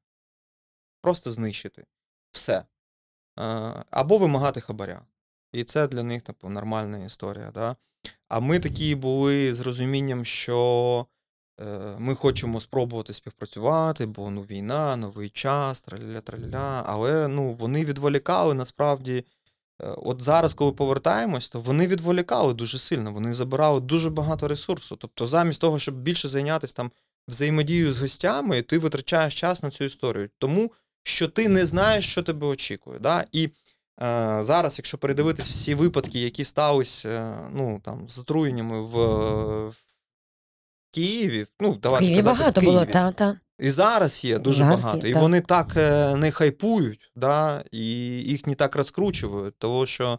[1.01, 1.85] Просто знищити.
[2.33, 2.65] Все.
[3.91, 5.03] Або вимагати хабаря.
[5.53, 7.51] І це для них типу, нормальна історія.
[7.55, 7.77] Да?
[8.29, 11.07] А ми такі були з розумінням, що
[11.61, 17.85] е, ми хочемо спробувати співпрацювати, бо ну, війна, новий час, траля траля Але ну, вони
[17.85, 19.25] відволікали насправді.
[19.83, 24.97] Е, От зараз, коли повертаємось, то вони відволікали дуже сильно, вони забирали дуже багато ресурсу.
[24.97, 26.91] Тобто, замість того, щоб більше зайнятися там
[27.29, 30.29] взаємодією з гостями, ти витрачаєш час на цю історію.
[30.39, 30.73] Тому
[31.03, 32.99] що ти не знаєш, що тебе очікує.
[32.99, 33.25] Да?
[33.33, 33.51] І е,
[34.41, 38.97] зараз, якщо передивитись всі випадки, які сталися е, ну, там, з отруєннями в,
[39.69, 39.75] в
[40.91, 42.75] Києві, ну, давайте Києві казати, багато в Києві.
[42.75, 43.41] було, та, та.
[43.59, 45.07] І зараз є дуже Зараз є, багато.
[45.07, 45.23] і так.
[45.23, 47.87] вони так е, не хайпують, да, і
[48.23, 50.19] їх не так розкручують, тому що,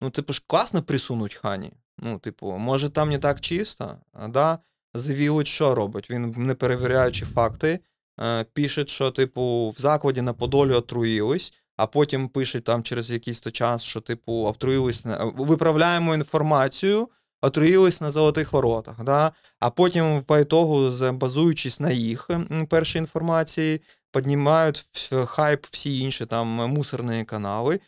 [0.00, 1.72] ну, типу ж класно присунуть хані.
[1.98, 4.58] Ну, типу, може, там не так чисто, а да,
[4.94, 6.10] Завілич що робить?
[6.10, 7.80] Він, не перевіряючи факти,
[8.20, 13.40] е, пише, що, типу, в закладі на Подолі отруїлись, а потім пише там через якийсь
[13.40, 17.08] то час, що, типу, отруїлись, виправляємо інформацію,
[17.44, 19.04] отруїлись на золотих воротах.
[19.04, 19.32] Да?
[19.58, 22.30] А потім, по ітогу, базуючись на їх
[22.68, 23.80] першій інформації,
[24.12, 24.84] піднімають
[25.26, 27.80] хайп всі інші там мусорні канали.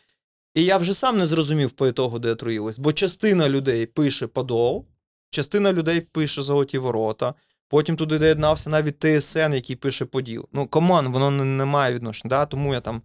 [0.53, 4.85] І я вже сам не зрозумів по ітогу, де отруїлось, бо частина людей пише Подол,
[5.29, 7.33] частина людей пише Золоті ворота,
[7.67, 10.47] потім туди доєднався навіть ТСН, який пише Поділ.
[10.53, 12.29] Ну, команд, воно не, не має відношення.
[12.29, 12.45] Да?
[12.45, 13.01] Тому я там,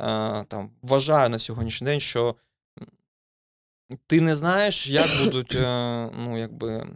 [0.00, 2.36] е, там вважаю на сьогоднішній день, що
[4.06, 6.86] ти не знаєш, як будуть е, ну, якби,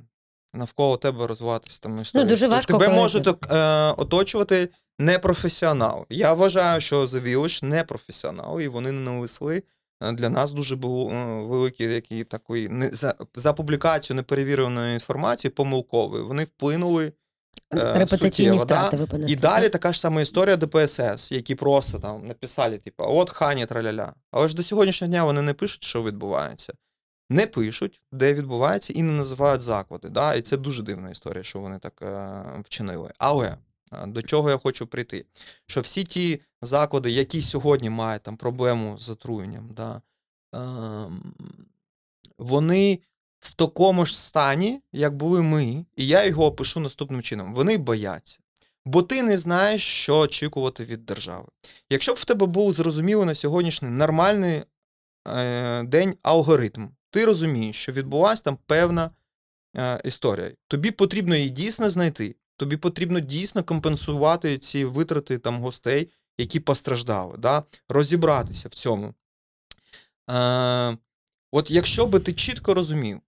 [0.54, 2.28] навколо тебе розвиватися там історії.
[2.28, 4.68] дуже Тобто важко, Тебе коли можуть ти- е, оточувати
[4.98, 6.06] непрофесіонал.
[6.10, 9.62] Я вважаю, що The Village не професіонал, і вони нанесли
[10.02, 15.50] е, для нас дуже був е, великий який такий не за, за публікацію неперевіреної інформації,
[15.50, 16.22] помилкової.
[16.22, 17.12] Вони вплинули.
[17.74, 18.78] Е, Репутаційні суттєво, да?
[18.78, 19.32] втрати ви понесли.
[19.32, 24.14] І далі така ж сама історія ДПСС, які просто там написали, типу, от хані траляля.
[24.30, 26.72] Але ж до сьогоднішнього дня вони не пишуть, що відбувається.
[27.30, 30.08] Не пишуть, де відбувається, і не називають заклади.
[30.08, 30.34] Да?
[30.34, 33.12] І це дуже дивна історія, що вони так е, вчинили.
[33.18, 33.56] Але
[33.92, 35.26] е, до чого я хочу прийти?
[35.66, 40.02] Що всі ті заклади, які сьогодні мають там проблему з отруєнням, да,
[40.52, 41.34] ем,
[42.38, 42.98] вони
[43.40, 48.38] в такому ж стані, як були ми, і я його опишу наступним чином: вони бояться.
[48.84, 51.48] Бо ти не знаєш, що очікувати від держави.
[51.90, 54.62] Якщо б в тебе був зрозумілий на сьогоднішній нормальний
[55.28, 59.10] е, день алгоритм, ти розумієш, що відбулася там певна
[59.76, 60.52] е, історія.
[60.68, 62.36] Тобі потрібно її дійсно знайти.
[62.56, 66.08] Тобі потрібно дійсно компенсувати ці витрати там гостей,
[66.38, 67.62] які постраждали, да?
[67.88, 69.14] розібратися в цьому.
[70.30, 70.96] Е,
[71.52, 73.20] от якщо би ти чітко розумів,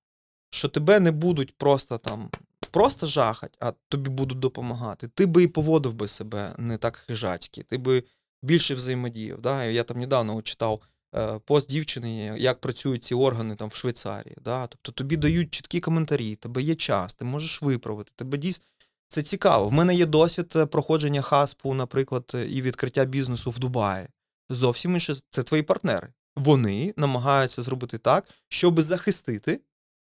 [0.54, 2.30] що тебе не будуть просто там
[2.70, 7.62] просто жахать, а тобі будуть допомагати, ти би і поводив би себе не так хижацьки,
[7.62, 8.04] ти би
[8.42, 9.40] більше взаємодіяв.
[9.40, 9.64] Да?
[9.64, 10.80] Я там недавно читав
[11.14, 14.36] е, пост дівчини, як працюють ці органи там в Швейцарії.
[14.44, 14.66] Да?
[14.66, 18.64] Тобто тобі дають чіткі коментарі, тебе є час, ти можеш виправити, тебе дійсно.
[19.08, 19.68] Це цікаво.
[19.68, 24.06] В мене є досвід е, проходження хаспу, наприклад, е, і відкриття бізнесу в Дубаї.
[24.50, 26.08] Зовсім інше, це твої партнери.
[26.36, 29.60] Вони намагаються зробити так, щоб захистити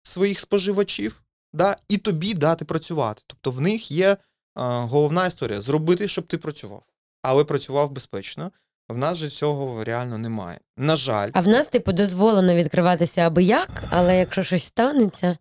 [0.08, 1.22] своїх споживачів,
[1.52, 3.22] да, і тобі дати працювати.
[3.26, 4.16] Тобто в них є
[4.54, 6.82] а, головна історія зробити, щоб ти працював,
[7.22, 8.52] але працював безпечно.
[8.88, 10.60] В нас же цього реально немає.
[10.76, 15.38] На жаль, А в нас, типу, дозволено відкриватися аби як, але якщо щось станеться,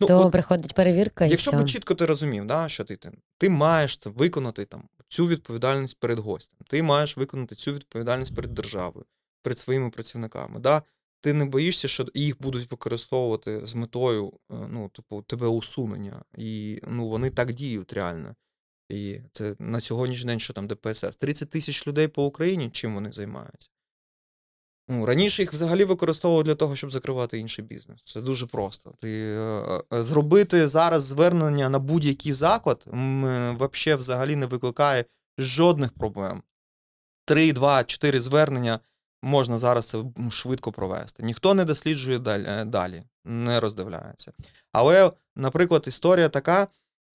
[0.00, 3.12] ну, то от приходить перевірка і Якщо би чітко ти розумів, да, що ти, ти,
[3.38, 8.54] ти маєш це виконати там, цю відповідальність перед гостем, ти маєш виконати цю відповідальність перед
[8.54, 9.06] державою,
[9.42, 10.60] перед своїми працівниками.
[10.60, 10.82] Да?
[11.26, 16.24] Ти не боїшся, що їх будуть використовувати з метою е, ну, типу, тебе усунення.
[16.38, 18.34] І ну, вони так діють реально.
[18.88, 21.16] І це на сьогоднішній день, що там ДПСС?
[21.16, 23.68] 30 тисяч людей по Україні, чим вони займаються?
[24.88, 28.02] Ну, раніше їх взагалі використовували для того, щоб закривати інший бізнес.
[28.04, 28.94] Це дуже просто.
[28.98, 32.88] Ти е, е, зробити зараз звернення на будь-який заклад
[33.98, 35.04] взагалі не викликає
[35.38, 36.42] жодних проблем.
[37.24, 38.80] Три, два, чотири звернення
[39.26, 41.22] можна зараз це швидко провести.
[41.22, 42.18] Ніхто не досліджує
[42.64, 44.32] далі, е, не роздивляється.
[44.72, 46.68] Але, наприклад, історія така,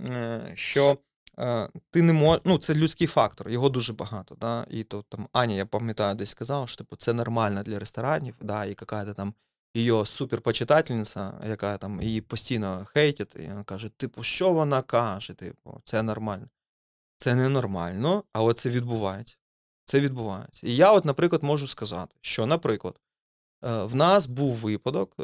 [0.10, 0.98] е, що
[1.40, 2.42] е, ти не можеш.
[2.46, 4.36] Ну, це людський фактор, його дуже багато.
[4.36, 4.66] Да?
[4.70, 8.66] І то там Аня, я пам'ятаю, десь сказала, що типу, це нормально для ресторанів, да,
[8.66, 9.34] і яка там
[9.74, 15.34] її суперпочитательниця, яка там її постійно хейтять, і вона каже: типу, що вона каже?
[15.34, 16.48] Типу, це нормально.
[17.18, 19.38] Це ненормально, але це відбувається.
[19.92, 20.68] Це відбувається.
[20.68, 23.00] І я, от, наприклад, можу сказати, що, наприклад,
[23.64, 25.24] е, в нас був випадок е,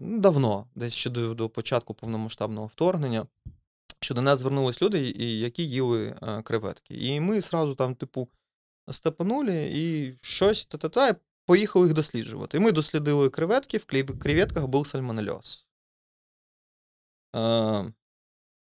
[0.00, 3.26] ну, давно, десь ще до, до початку повномасштабного вторгнення,
[4.00, 6.94] що до нас звернулись люди, які їли е, креветки.
[6.94, 8.28] І ми зразу там, типу,
[8.90, 11.14] степанули і щось та-та-та, і
[11.46, 12.56] поїхали їх досліджувати.
[12.56, 13.84] І ми дослідили креветки, в
[14.18, 15.66] креветках був сальмонельоз.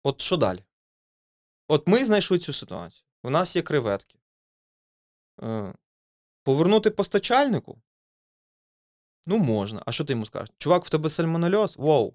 [0.02, 0.64] От що далі?
[1.68, 3.04] От ми знайшли цю ситуацію.
[3.22, 4.18] У нас є креветки.
[5.42, 5.74] Е,
[6.44, 7.78] повернути постачальнику?
[9.26, 9.82] Ну, можна.
[9.86, 10.54] А що ти йому скажеш?
[10.58, 11.76] Чувак, в тебе сальмонельоз?
[11.76, 12.14] Воу.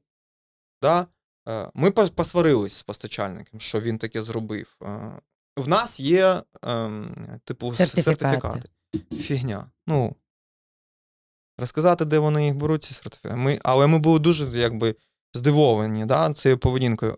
[0.81, 1.07] Да?
[1.47, 4.77] Е, ми пос- посварились з постачальником, що він таке зробив.
[4.83, 5.11] Е,
[5.57, 8.19] в нас є, ем, типу, Сертифікати.
[8.19, 8.69] сертифікати.
[9.23, 9.71] Фігня.
[9.87, 10.15] Ну,
[11.57, 13.35] розказати, де вони їх беруть, ці сертифікати.
[13.35, 14.95] Ми, але ми були дуже якби,
[15.33, 17.17] здивовані да, цією поведінкою.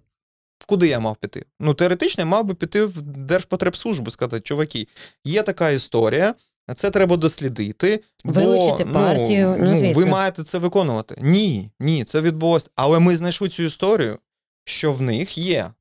[0.66, 1.46] Куди я мав піти?
[1.60, 4.88] Ну, теоретично, я мав би піти в Держпотребслужбу, сказати, чуваки,
[5.26, 6.36] є така історія,
[6.76, 8.04] це треба дослідити.
[8.24, 10.06] Вилучити бо, партію, ну, ви звісно.
[10.06, 11.16] маєте це виконувати.
[11.22, 12.70] Ні, ні, це відбулося.
[12.76, 14.20] Але ми знайшли цю історію,
[14.66, 15.72] що в них є.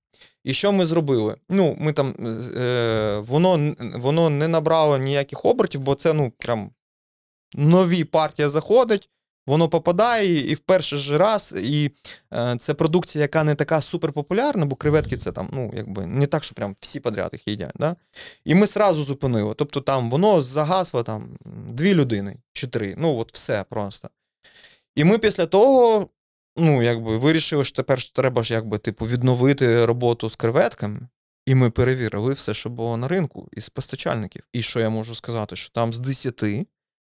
[0.45, 1.37] І що ми зробили?
[1.49, 2.15] Ну, ми там
[2.57, 6.71] е, воно, воно не набрало ніяких обертів, бо це ну прям
[7.55, 9.09] нові партія заходить,
[9.47, 11.91] воно попадає, і, в перший же раз, і
[12.33, 16.45] е, це продукція, яка не така суперпопулярна, бо креветки це там, ну, якби не так,
[16.45, 17.73] що прям всі подряд їх їдять.
[17.75, 17.97] Да?
[18.45, 19.55] І ми сразу зупинили.
[19.55, 21.29] Тобто там воно загасло там
[21.69, 22.95] дві людини чи три.
[22.99, 24.09] Ну, от все просто.
[24.95, 26.09] І ми після того,
[26.57, 31.09] ну, якби, вирішили, що тепер ж треба ж якби, типу, відновити роботу з креветками.
[31.47, 34.43] І ми перевірили все, що було на ринку, із постачальників.
[34.53, 36.45] І що я можу сказати, що там з 10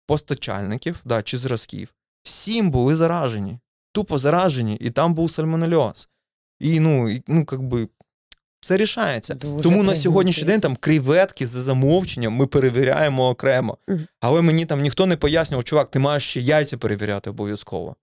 [0.08, 3.60] постачальників, да, чи зразків, 7 були заражені.
[3.92, 6.10] Тупо заражені, і там був сальмонельоз.
[6.60, 7.88] І ну, і, ну, как би,
[8.62, 9.34] це рішається.
[9.34, 13.78] Дуже Тому на сьогоднішній день там креветки за замовченням ми перевіряємо окремо.
[14.20, 17.96] Але мені там ніхто не пояснював, чувак, ти маєш ще яйця перевіряти обов'язково.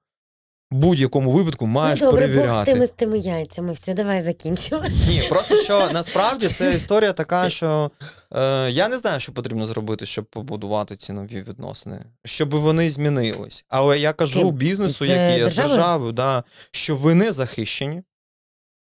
[0.70, 3.72] Будь-якому випадку маєш ну, добре, Бог з тими, з тими яйцями.
[3.72, 4.84] Все, давай закінчимо.
[5.08, 7.90] Ні, просто що насправді це історія така, що
[8.32, 13.64] е, я не знаю, що потрібно зробити, щоб побудувати ці нові відносини, щоб вони змінились.
[13.68, 14.50] Але я кажу ким?
[14.50, 15.76] бізнесу, З, який е, є з державою?
[15.76, 18.02] державою, да, що ви не захищені,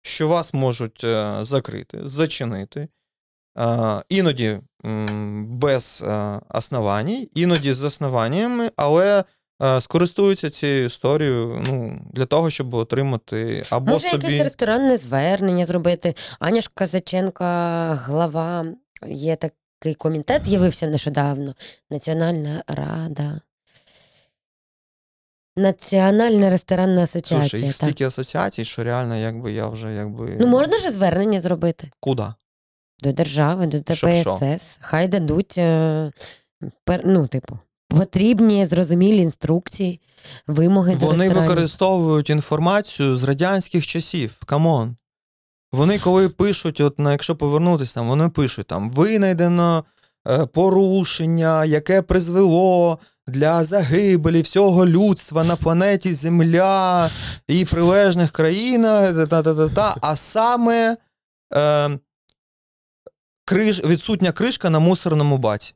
[0.03, 2.89] що вас можуть е, закрити, зачинити.
[3.59, 9.25] Е, іноді м, без е, основань, іноді з основаннями, але е,
[9.81, 14.25] скористуються цією історією ну, для того, щоб отримати або Може, собі.
[14.25, 16.15] якесь ресторанне звернення зробити.
[16.39, 18.67] Аня ж Казаченка, глава,
[19.07, 21.55] є такий комітет, з'явився нещодавно.
[21.91, 23.41] Національна рада.
[25.57, 27.41] Національна ресторанна асоціація.
[27.41, 27.89] Слушай, їх так.
[27.89, 30.37] стільки асоціацій, що реально, якби я вже якби.
[30.41, 32.25] Ну, можна ж звернення зробити Куди?
[33.03, 33.81] до держави, до?
[33.81, 34.79] ДПСС.
[34.81, 36.11] Хай дадуть, е,
[36.87, 37.59] пер- ну, типу,
[37.91, 40.01] потрібні, зрозумілі інструкції,
[40.47, 41.49] вимоги до Вони ресторанів.
[41.49, 44.35] використовують інформацію з радянських часів.
[44.47, 44.97] Come on.
[45.73, 49.85] Вони, коли пишуть, от на якщо повернутися, там, вони пишуть там винайдено
[50.29, 57.11] е, порушення, яке призвело для загибелі всього людства на планеті Земля
[57.49, 60.97] і прилежних країнах, та-та-та-та, а саме
[61.55, 61.91] е,
[63.45, 65.75] криш, відсутня кришка на мусорному баці.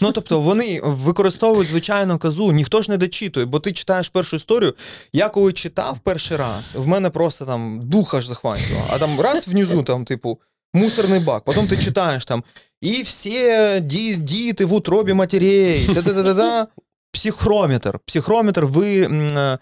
[0.00, 4.74] Ну, тобто, вони використовують звичайну казу, ніхто ж не дочитує, бо ти читаєш першу історію.
[5.12, 8.80] Я коли читав перший раз, в мене просто там духа ж захватило.
[8.90, 10.38] А там раз внизу, там, типу,
[10.74, 12.44] мусорний бак, потім ти читаєш там,
[12.80, 13.38] і всі
[13.80, 16.66] ді- діти в утробі матерей, та-та-та-та.
[17.12, 17.98] Психрометр.
[18.06, 19.00] Психрометр ви.
[19.02, 19.58] е,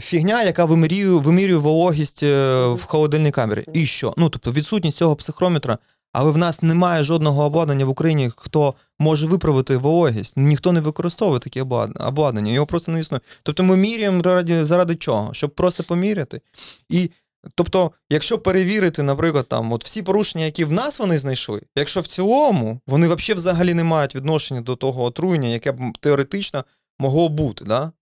[0.00, 3.64] Фігня, яка вимірює, вимірює вологість е, в холодильній камері.
[3.72, 4.14] І що?
[4.16, 5.78] Ну, тобто відсутність цього психрометра,
[6.12, 10.36] але в нас немає жодного обладнання в Україні, хто може виправити вологість.
[10.36, 11.62] Ніхто не використовує таке
[12.00, 13.20] обладнання, його просто не існує.
[13.42, 15.34] Тобто ми міряємо заради, заради чого?
[15.34, 16.40] Щоб просто поміряти.
[16.88, 17.10] І
[17.54, 22.06] тобто, якщо перевірити, наприклад, там от всі порушення, які в нас вони знайшли, якщо в
[22.06, 26.64] цілому вони взагалі не мають відношення до того отруєння, яке б теоретично
[26.98, 27.92] могло бути, да?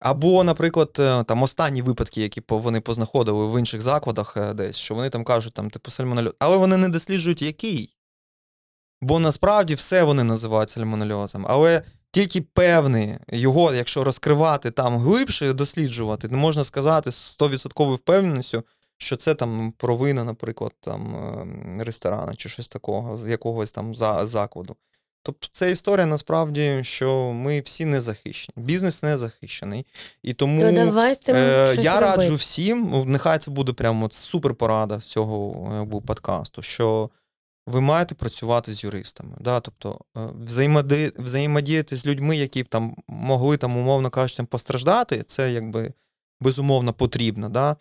[0.00, 4.94] Або, наприклад, е, там останні випадки, які вони познаходили в інших закладах е, десь, що
[4.94, 6.34] вони там кажуть, там, типу, сальмонельоз.
[6.38, 7.96] Але вони не досліджують, який.
[9.00, 11.46] Бо насправді все вони називають сальмонельозом.
[11.48, 18.64] Але тільки певний його, якщо розкривати там глибше, досліджувати, не можна сказати з 100% впевненістю,
[18.96, 21.14] що це там провина, наприклад, там
[21.78, 23.94] е, ресторана чи щось такого, з якогось там
[24.26, 24.76] закладу.
[25.26, 28.54] Тобто це історія насправді, що ми всі не захищені.
[28.56, 29.86] Бізнес не захищений.
[30.22, 32.20] І тому То давай з цим е, щось я робити.
[32.20, 37.10] раджу всім, ну, нехай це буде прямо супер порада з цього е, подкасту, що
[37.66, 39.36] ви маєте працювати з юристами.
[39.40, 39.60] Да?
[39.60, 41.12] Тобто е, взаємоди...
[41.18, 45.92] взаємодіяти з людьми, які б там могли там, умовно кажучи, постраждати, це якби
[46.40, 47.48] безумовно потрібно.
[47.48, 47.76] Да?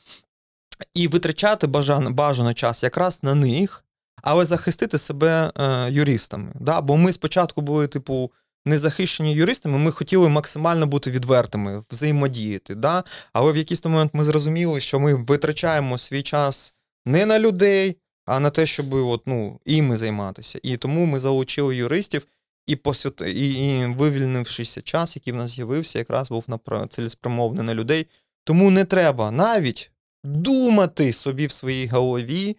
[0.94, 3.85] І витрачати бажано, бажано час якраз на них,
[4.24, 6.52] але захистити себе е, юристами.
[6.60, 6.82] Да?
[6.82, 8.32] Бо ми спочатку були, типу,
[8.66, 12.76] не захищені юристами, ми хотіли максимально бути відвертими, взаємодіяти.
[12.76, 13.04] Да?
[13.34, 16.74] Але в якийсь момент ми зрозуміли, що ми витрачаємо свій час
[17.06, 20.60] не на людей, а на те, щоб от, ну, іми займатися.
[20.64, 22.28] І тому ми залучили юристів
[22.68, 23.22] і, посвят...
[23.22, 28.08] і, і вивільнившися час, який в нас з'явився, якраз був напра- цілеспрямований на людей.
[28.44, 29.92] Тому не треба навіть
[30.24, 32.58] думати собі в своїй голові,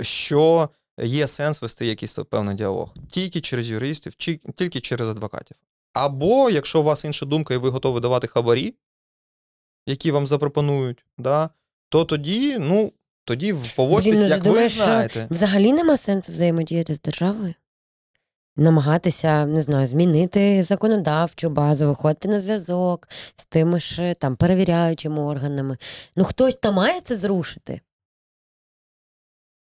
[0.00, 0.68] що
[0.98, 2.94] є сенс вести якийсь певний діалог.
[3.10, 5.56] Тільки через юристів, чи тільки через адвокатів.
[5.92, 8.74] Або, якщо у вас інша думка, і ви готові давати хабарі,
[9.86, 11.50] які вам запропонують, да,
[11.88, 12.92] то тоді, ну,
[13.24, 15.26] тоді поводьтесь, Блін, ну, ти як ви думаєш, що.
[15.30, 17.54] Взагалі нема сенсу взаємодіяти з державою.
[18.56, 25.76] Намагатися, не знаю, змінити законодавчу базу, виходити на зв'язок з тими ж там перевіряючими органами.
[26.16, 27.80] Ну хтось там має це зрушити.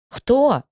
[0.09, 0.63] Хто?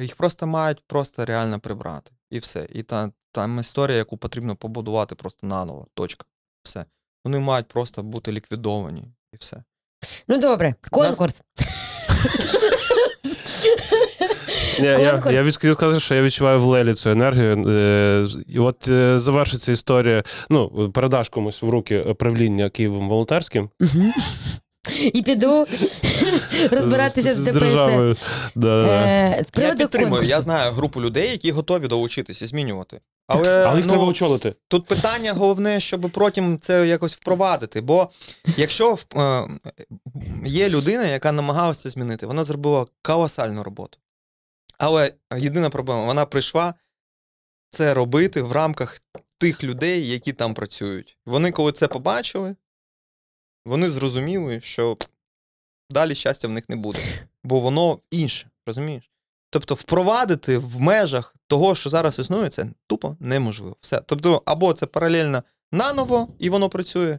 [0.00, 2.12] Їх просто мають просто реально прибрати.
[2.30, 2.66] І все.
[2.72, 5.86] І та, там історія, яку потрібно побудувати просто наново.
[5.94, 6.24] Точка.
[6.62, 6.84] Все.
[7.24, 9.02] Вони мають просто бути ліквідовані.
[9.32, 9.62] І все.
[10.28, 11.42] Ну добре, конкурс.
[14.78, 15.18] Я, я
[15.52, 17.64] хотів сказати, що я відчуваю в Лелі цю енергію.
[17.68, 20.24] Е, І от е, завершиться історія.
[20.50, 23.70] Ну, передаш комусь в руки правління Києвом волонтерським.
[25.12, 25.66] І піду
[26.70, 27.60] розбиратися з, з ДПСС.
[27.60, 28.16] державою.
[28.54, 29.06] Да, да.
[29.06, 30.10] Е, з Я підтримую.
[30.10, 30.30] конкурсу.
[30.30, 33.00] Я знаю групу людей, які готові долучитися, змінювати.
[33.26, 34.54] Але, Але їх ну, треба очолити.
[34.68, 37.80] Тут питання головне, щоб потім це якось впровадити.
[37.80, 38.10] Бо
[38.56, 39.42] якщо е,
[40.46, 43.98] є людина, яка намагалася змінити, вона зробила колосальну роботу.
[44.78, 46.74] Але єдина проблема, вона прийшла
[47.70, 48.98] це робити в рамках
[49.38, 51.18] тих людей, які там працюють.
[51.26, 52.56] Вони, коли це побачили,
[53.64, 54.96] вони зрозуміли, що
[55.90, 56.98] далі щастя в них не буде,
[57.44, 59.10] бо воно інше, розумієш?
[59.50, 63.76] Тобто впровадити в межах того, що зараз існує, це тупо неможливо.
[63.80, 64.00] Все.
[64.06, 67.18] Тобто, або це паралельно наново, і воно працює,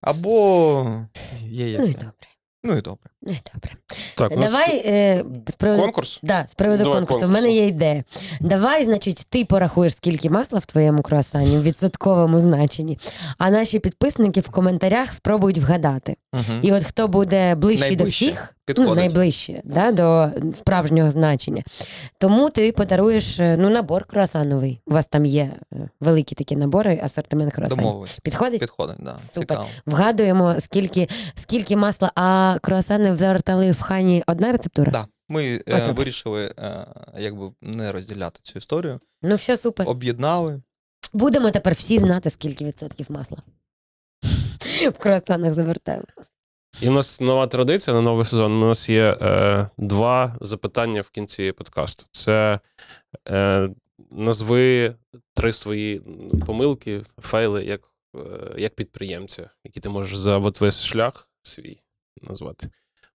[0.00, 1.06] або
[1.42, 2.28] є Ну і добре.
[2.64, 3.09] Ну і добре.
[3.22, 3.76] І добре.
[4.16, 6.20] Так, у нас Давай е, з приводу конкурс.
[6.22, 7.18] Да, з приводу Давай конкурсу.
[7.18, 7.44] В конкурсу.
[7.44, 8.04] мене є ідея.
[8.40, 12.98] Давай, значить, ти порахуєш, скільки масла в твоєму круасані в відсотковому значенні,
[13.38, 16.16] а наші підписники в коментарях спробують вгадати.
[16.32, 16.58] Угу.
[16.62, 18.26] І от хто буде ближчий до Найближче.
[18.26, 18.96] всіх, ну, Підходить.
[18.96, 20.28] найближче да, до
[20.58, 21.62] справжнього значення.
[22.18, 24.80] Тому ти подаруєш е, ну, набор круасановий.
[24.86, 27.84] У вас там є е, великі такі набори, асортимент круасанів.
[27.84, 28.18] Домовились.
[28.22, 28.60] Підходить?
[28.60, 29.16] Підходить, да.
[29.18, 29.40] Супер.
[29.40, 29.66] Цікаво.
[29.86, 34.92] Вгадуємо, скільки, скільки масла, а круасани завертали в хані одна рецептура?
[34.92, 35.06] Да.
[35.28, 36.86] Ми А, е, вирішили е,
[37.18, 39.00] якби не розділяти цю історію.
[39.22, 39.88] Ну, все супер.
[39.88, 40.62] Об'єднали.
[41.12, 43.38] Будемо тепер всі знати, скільки відсотків масла.
[44.82, 46.04] В круасанах завертали.
[46.82, 48.62] І в нас нова традиція на новий сезон.
[48.62, 52.06] У нас є е, два запитання в кінці подкасту.
[52.12, 52.60] Це
[53.28, 53.70] е,
[54.10, 54.94] назви
[55.34, 56.02] три свої
[56.46, 57.80] помилки, фейли як,
[58.16, 58.20] е,
[58.58, 61.78] як підприємця, які ти можеш за от весь шлях свій
[62.22, 62.70] назвати.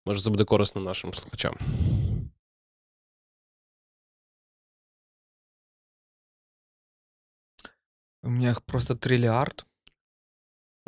[0.05, 1.55] Може, це буде корисно нашим слухачам.
[8.23, 9.65] У мене просто трильярд.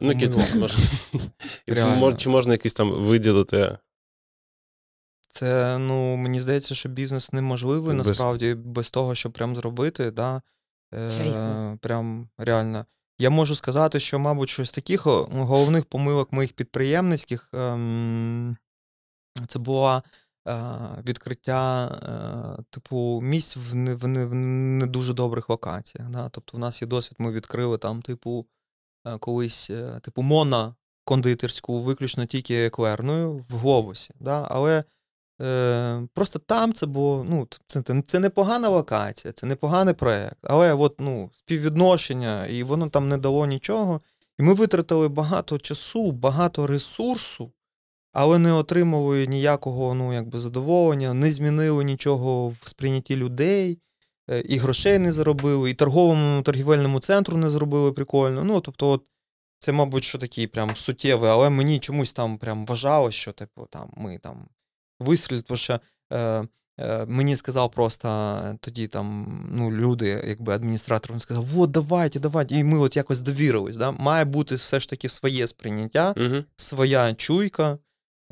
[0.02, 0.56] Ну, які Помилок.
[0.56, 0.78] може,
[1.68, 1.96] Реально.
[2.00, 3.78] мож- чи можна якісь там виділити?
[5.30, 10.12] Це, ну, мені здається, що бізнес неможливий Без- насправді без того, щоб прям зробити.
[10.12, 10.42] Да?
[10.92, 11.74] Звісно.
[11.74, 12.86] Е, прям реально.
[13.20, 18.58] Я можу сказати, що, мабуть, щось таких о, ну, головних помилок моїх підприємницьких ем,
[19.48, 20.04] це була
[20.48, 20.54] е,
[21.08, 26.10] відкриття е, типу місць в не, в, не, в не дуже добрих локаціях.
[26.10, 26.30] Да?
[26.30, 28.46] Тобто, в нас є досвід, ми відкрили там, типу,
[29.08, 34.14] е, колись, типу, мона кондитерську, виключно тільки екверною в глобусі.
[34.20, 34.48] Да?
[34.52, 34.84] Але
[35.42, 40.96] Е, просто там це було, ну, це, це непогана локація, це непоганий проєкт, але от,
[41.00, 44.00] ну, співвідношення, і воно там не дало нічого.
[44.40, 47.52] І ми витратили багато часу, багато ресурсу,
[48.18, 53.80] але не отримали ніякого ну, якби, задоволення, не змінили нічого в сприйнятті людей,
[54.30, 58.44] е, і грошей не заробили, і торговому торгівельному центру не зробили прикольно.
[58.44, 59.04] Ну, тобто, от,
[59.60, 63.90] це, мабуть, що такий прям суттєвий, але мені чомусь там прям вважалось, що типу, там,
[63.98, 64.48] ми там
[65.00, 65.80] вистрілить, тому що
[66.14, 66.48] е,
[66.80, 72.56] е, мені сказав просто тоді там ну, люди, якби адміністратор, він сказав: от давайте, давайте.
[72.56, 73.78] І ми от якось довірились.
[73.78, 73.92] Да?
[73.92, 76.44] Має бути все ж таки своє сприйняття, Угу.
[76.56, 77.78] своя чуйка.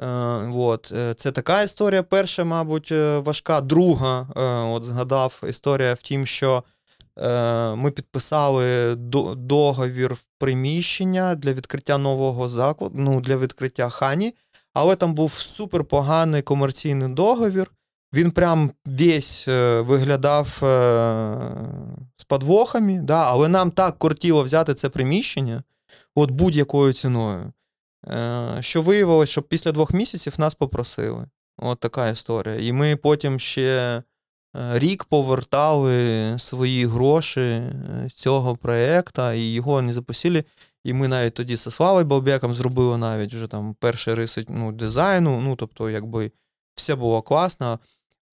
[0.02, 0.08] Е,
[0.54, 0.94] от.
[0.96, 2.04] е, Це така історія.
[2.04, 3.62] Перша, мабуть, е, важка.
[3.62, 4.28] Друга,
[4.74, 6.64] от згадав, історія в тім, що
[7.76, 8.96] ми підписали
[9.36, 14.34] договір в приміщення для відкриття нового закладу, ну, для відкриття хані,
[14.74, 17.72] але там був супер поганий комерційний договір.
[18.14, 20.48] Він прям весь виглядав
[22.18, 25.64] з подвохами, да, але нам так кортіло взяти це приміщення
[26.16, 27.54] от будь-якою ціною.
[28.08, 31.26] Е, що виявилось, що після двох місяців нас попросили.
[31.58, 32.56] От така історія.
[32.56, 34.04] І ми потім ще
[34.56, 40.44] е, рік повертали свої гроші е, з цього проєкту, і його не запустили.
[40.84, 45.42] І ми навіть тоді зі Славою Балбеком зробили навіть вже там перші риси ну, дизайну.
[45.42, 46.32] Ну, тобто, якби
[46.76, 47.80] все було класно.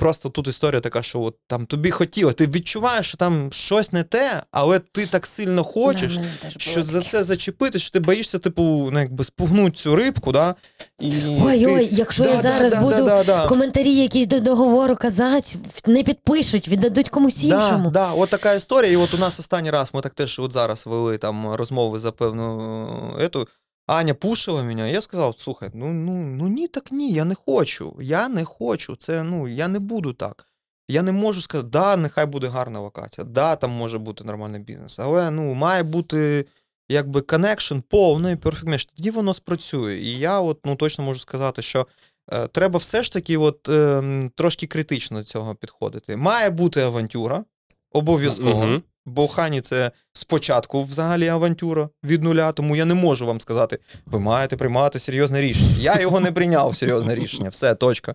[0.03, 4.03] Просто тут історія така, що от там тобі хотіло, ти відчуваєш, що там щось не
[4.03, 8.89] те, але ти так сильно хочеш, Да, що за це зачепити, що ти боїшся, типу,
[8.93, 10.55] ну, якби спугнути цю рибку, да?
[11.01, 11.13] І
[11.43, 11.67] Ой, ти...
[11.67, 13.47] ой, якщо я Да, зараз да, буду да, да, да.
[13.47, 17.91] коментарі якісь до договору казати, не підпишуть, віддадуть комусь Да, іншому.
[17.91, 18.93] да, от така історія.
[18.93, 22.13] І от у нас останній раз ми так теж от зараз вели там розмови за
[22.13, 23.49] певну ету.
[23.93, 27.97] Аня пушила мене, я сказав: слухай, ну, ну, ну ні, так ні, я не хочу.
[28.01, 28.97] Я не хочу.
[28.97, 30.47] Це ну, я не буду так.
[30.89, 34.99] Я не можу сказати, да, нехай буде гарна локація, да, там може бути нормальний бізнес,
[34.99, 36.47] але ну, має бути
[36.89, 39.97] якби connection повний match, тоді воно спрацює.
[39.97, 41.87] І я от, ну, точно можу сказати, що
[42.33, 44.03] е, треба все ж таки от, е,
[44.35, 46.17] трошки критично до цього підходити.
[46.17, 47.45] Має бути авантюра,
[47.93, 48.67] обов'язково.
[48.67, 48.83] Мгм.
[49.07, 54.19] Бо Honey це спочатку взагалі авантюра від нуля, тому я не можу вам сказати, ви
[54.19, 55.77] маєте приймати серйозне рішення.
[55.81, 58.15] Я його не прийняв серйозне рішення, все, точка.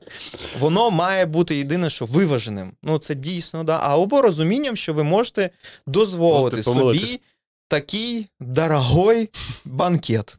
[0.60, 2.72] Воно має бути єдине, що виваженим.
[2.84, 3.80] Ну, це дійсно, да.
[3.84, 5.50] А або розумінням, що ви можете
[5.88, 7.22] дозволити собі
[7.68, 9.30] такий дорогой
[9.66, 10.38] банкет.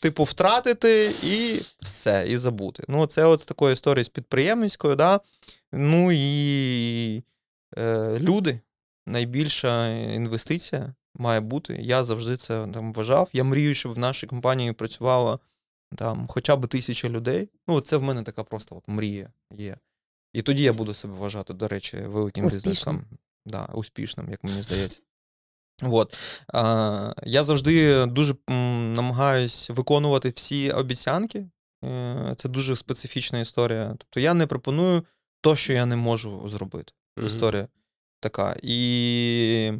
[0.00, 2.84] Типу, втратити і все, і забути.
[2.88, 5.20] Ну, це от з такої історії з підприємницькою, да.
[5.72, 7.22] Ну і
[7.78, 8.60] е, люди,
[9.06, 11.76] найбільша інвестиція має бути.
[11.80, 13.28] Я завжди це там вважав.
[13.32, 15.40] Я мрію, щоб в нашій компанії працювало
[15.96, 17.48] там хоча б тисяча людей.
[17.68, 19.76] Ну, це в мене така просто от мрія є.
[20.32, 22.70] І тоді я буду себе вважати, до речі, великим Успішним.
[22.72, 23.04] бізнесом.
[23.46, 25.00] Да, успішним, як мені здається.
[25.82, 26.16] От.
[26.52, 31.46] А, я завжди дуже м, намагаюсь виконувати всі обіцянки.
[31.84, 33.94] Е, Це дуже специфічна історія.
[33.98, 35.04] Тобто я не пропоную
[35.40, 37.26] то, що я не можу зробити Мгм.
[37.26, 37.68] історія
[38.22, 38.56] така.
[38.62, 39.72] І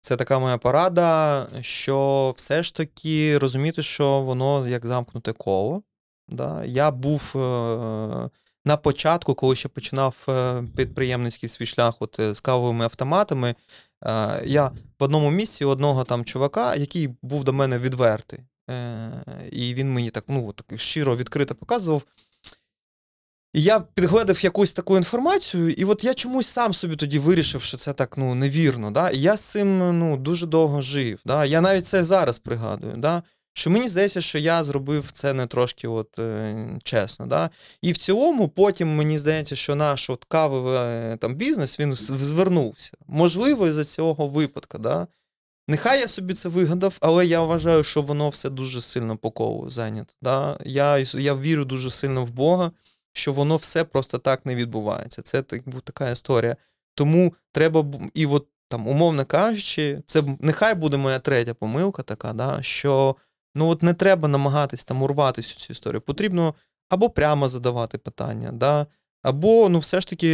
[0.00, 5.82] це така моя порада, що все ж таки розуміти, що воно як замкнуте коло.
[6.28, 6.64] Да?
[6.64, 7.38] Я був е,
[8.64, 13.54] на початку, коли ще починав е, підприємницький свій шлях от, е, з кавовими автоматами.
[14.44, 18.40] Я в одному місці одного там чувака, який був до мене відвертий.
[19.50, 22.02] І він мені так, ну, так щиро відкрито показував.
[23.56, 27.92] Я підгледав якусь таку інформацію, і от я чомусь сам собі тоді вирішив, що це
[27.92, 28.90] так ну, невірно.
[28.90, 29.10] Да?
[29.10, 31.20] І я з цим ну, дуже довго жив.
[31.24, 31.44] Да?
[31.44, 32.96] Я навіть це зараз пригадую.
[32.96, 33.22] Да?
[33.52, 37.26] Що мені здається, що я зробив це не трошки от, е, чесно.
[37.26, 37.50] Да?
[37.82, 42.92] І в цілому, потім мені здається, що наш от кавовий е, там, бізнес він звернувся.
[43.06, 44.78] Можливо, із-за цього випадку.
[44.78, 45.06] Да?
[45.68, 49.70] Нехай я собі це вигадав, але я вважаю, що воно все дуже сильно по колу
[49.70, 50.14] зайнято.
[50.22, 50.58] Да?
[50.64, 52.70] Я, я вірю дуже сильно в Бога
[53.14, 55.22] що воно все просто так не відбувається.
[55.22, 56.56] Це так, така історія.
[56.94, 62.62] Тому треба, і от там, умовно кажучи, це нехай буде моя третя помилка така, да,
[62.62, 63.16] що
[63.54, 66.00] ну от не треба намагатись там урвати всю цю історію.
[66.00, 66.54] Потрібно
[66.88, 68.86] або прямо задавати питання, да,
[69.24, 70.28] або ну все ж таки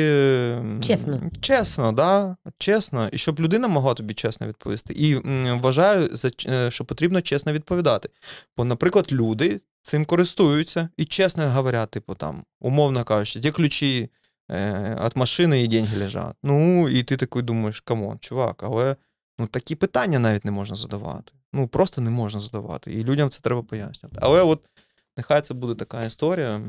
[0.83, 1.21] Чесно.
[1.41, 4.95] чесно, да, чесно, і щоб людина могла тобі чесно відповісти.
[4.95, 8.09] І м, вважаю, е, що потрібно чесно відповідати.
[8.57, 14.11] Бо, наприклад, люди цим користуються і чесно говорять, типу, там, умовно кажучи, де ключі
[14.51, 16.35] е, від машини і деньги лежать.
[16.43, 18.97] Ну, і ти такий думаєш, come on, чувак, але
[19.39, 21.33] ну, такі питання навіть не можна задавати.
[21.53, 22.93] Ну, просто не можна задавати.
[22.93, 24.21] І людям це треба пояснювати.
[24.23, 24.71] Але от
[25.17, 26.61] нехай це буде така історія.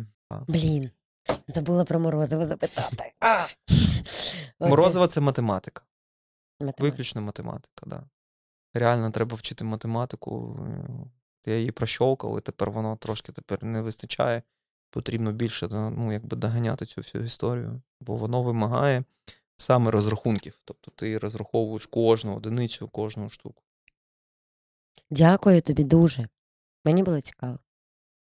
[0.48, 0.89] Блін,
[1.48, 3.14] забула про морозиво запитати.
[3.19, 3.48] А!
[4.60, 5.84] Морозова це математика.
[6.60, 6.84] математика.
[6.84, 8.03] Виключно математика, да.
[8.73, 10.60] Реально треба вчити математику.
[11.45, 14.43] е, Я її прощовкав, і тепер воно трошки тепер не вистачає.
[14.89, 19.03] Потрібно більше ну, якби доганяти цю всю історію, бо воно вимагає
[19.57, 20.60] саме розрахунків.
[20.65, 23.64] Тобто ти розраховуєш кожну одиницю, кожну штуку.
[25.10, 26.27] Дякую тобі дуже.
[26.85, 27.60] Мені було цікаво.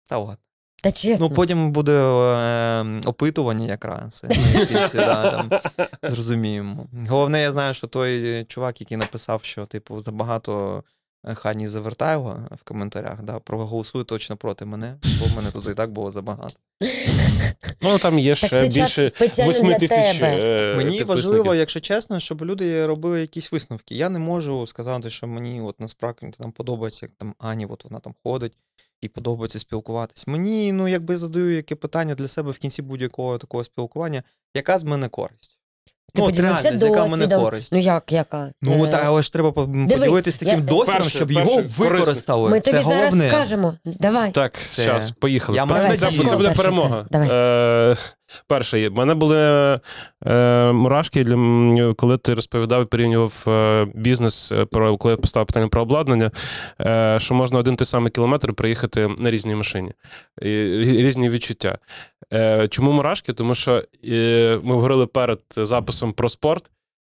[0.09, 0.45] Та ладно.
[0.83, 1.29] Та чесно.
[1.29, 4.25] Ну, потім буде е, опитування якраз.
[4.29, 5.61] ми в да, там,
[6.03, 6.87] зрозуміємо.
[7.09, 10.85] Головне, я знаю, що той чувак, який написав, що, типу, забагато
[11.27, 15.75] е, Хані Завертайло в коментарях, да, проголосуй точно проти мене, бо в мене тут і
[15.75, 16.55] так було забагато.
[17.81, 20.19] Ну там є ще це більше спеціально 8 для тисяч.
[20.19, 20.41] тебе.
[20.45, 21.07] е, Мені підписників.
[21.07, 23.95] важливо, якщо чесно, щоб люди робили якісь висновки.
[23.95, 28.01] Я не можу сказати, що мені от насправді там подобається, як там Ані, от вона
[28.01, 28.53] там ходить
[29.03, 30.27] і подобається спілкуватись.
[30.27, 34.23] Мені, ну, якби задаю яке питання для себе в кінці будь-якого такого спілкування,
[34.55, 35.57] яка з мене користь?
[36.15, 37.73] Ти ну, от реально, яка в мене користь?
[37.73, 38.53] Ну як, яка?
[38.63, 41.63] Ну, Е, та, але ж треба по- поділитись таким я- досвідом, Перше- щоб перше, його
[41.77, 42.51] використали.
[42.51, 43.75] Ми Це тобі зараз скажемо.
[43.85, 44.33] Давай.
[44.33, 45.57] Так, зараз, поїхали.
[45.57, 47.07] Я Давай, це, це буде перемога.
[47.11, 47.29] давай.
[47.33, 47.97] Е,
[48.47, 49.39] перше, в мене були
[50.27, 55.47] е, мурашки, для, коли ти розповідав і порівнював е, бізнес, е, про коли я поставив
[55.47, 56.31] питання про обладнання,
[56.81, 59.93] е, що можна один той самий кілометр приїхати на різній машині.
[60.43, 60.49] І,
[60.85, 61.79] різні відчуття.
[62.33, 63.33] Е, чому мурашки?
[63.33, 66.71] Тому що е, ми говорили перед записом про спорт.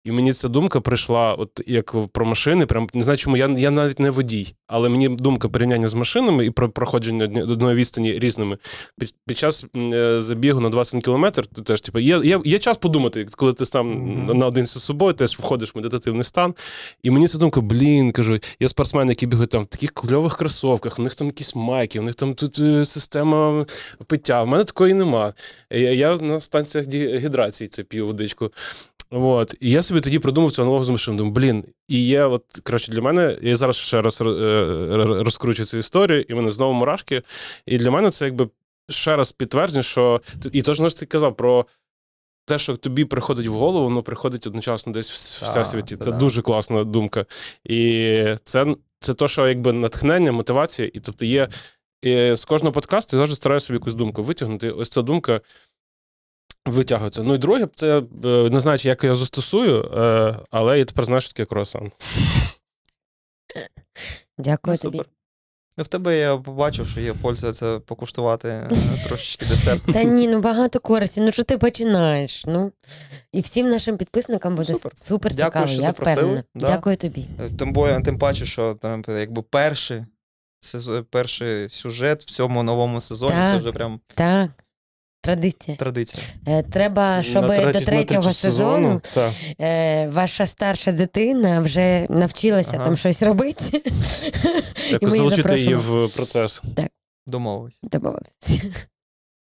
[0.07, 2.67] І мені ця думка прийшла, от як про машини.
[2.67, 6.47] Прям не знаю, чому я, я навіть не водій, але мені думка порівняння з машинами
[6.47, 8.59] і про проходження одної відстані різними.
[8.99, 12.79] Під, під час е, забігу на 20 кілометр, ти теж типу, є, є, є час
[12.79, 14.39] подумати, коли ти там Мгм.
[14.39, 16.55] наодинці з собою, ти входиш в медитативний стан.
[17.03, 20.99] І мені ця думка, блін, кажу, є спортсмени, які бігають там в таких кльових кросовках,
[20.99, 23.67] у них там якісь майки, у них там тут е, система
[24.07, 24.43] пиття.
[24.43, 25.33] В мене такої нема.
[25.71, 28.51] Я, я на станціях гідрації це п'ю водичку.
[29.11, 29.55] От.
[29.61, 31.19] І я собі тоді придумав цю аналогію з машиною.
[31.19, 34.25] Думаю, блін, і є, от, коротше, для мене, я зараз ще раз е,
[35.07, 37.23] розкручу цю історію, і в мене знову мурашки.
[37.67, 38.49] І для мене це якби
[38.89, 40.21] ще раз підтвердження, що
[40.53, 41.67] і то ж ти казав про.
[42.49, 45.97] Те, що тобі приходить в голову, воно приходить одночасно десь в Так, всесвіті.
[45.97, 46.17] Це да.
[46.17, 47.27] дуже класна думка.
[47.65, 51.49] І це, це то, що якби натхнення, мотивація, і тобто є
[52.03, 54.71] і з кожного подкасту я завжди стараюся собі якусь думку витягнути.
[54.71, 55.41] Ось ця думка
[56.67, 57.23] витягується.
[57.23, 58.03] Ну і друге, це е,
[58.51, 61.91] не знаю, як я застосую, е, але я тепер знаю, що таке круасан.
[64.39, 65.03] Дякую Ну, тобі.
[65.79, 68.71] Ну, в тебе я побачив, що є польза це покуштувати е,
[69.07, 69.93] трошечки десерту.
[69.93, 71.21] Та ні, ну багато користі.
[71.21, 72.45] Ну що ти починаєш?
[72.47, 72.73] Ну
[73.33, 74.93] і всім нашим підписникам буде Супер.
[74.97, 75.67] супер, Дякую, цікаво.
[75.67, 76.17] що я запросили.
[76.17, 76.45] впевнена.
[76.55, 76.67] Да.
[76.67, 77.27] Дякую тобі.
[77.59, 80.05] Тим, бо, тим паче, що там якби перший,
[80.61, 84.51] сезон, перший сюжет в цьому новому сезоні це вже прям Так,
[85.27, 85.77] традиція.
[85.77, 86.23] традиція.
[86.49, 89.33] Е, Треба, щоб На третій- до на третього сезону так.
[89.61, 92.85] е, ваша старша дитина вже навчилася Ага.
[92.85, 93.65] там щось робити.
[94.89, 96.07] І Якось ми її залучити її запрошуємо.
[96.07, 96.63] в процес.
[97.27, 97.79] Домовились.
[97.83, 98.63] Домовились.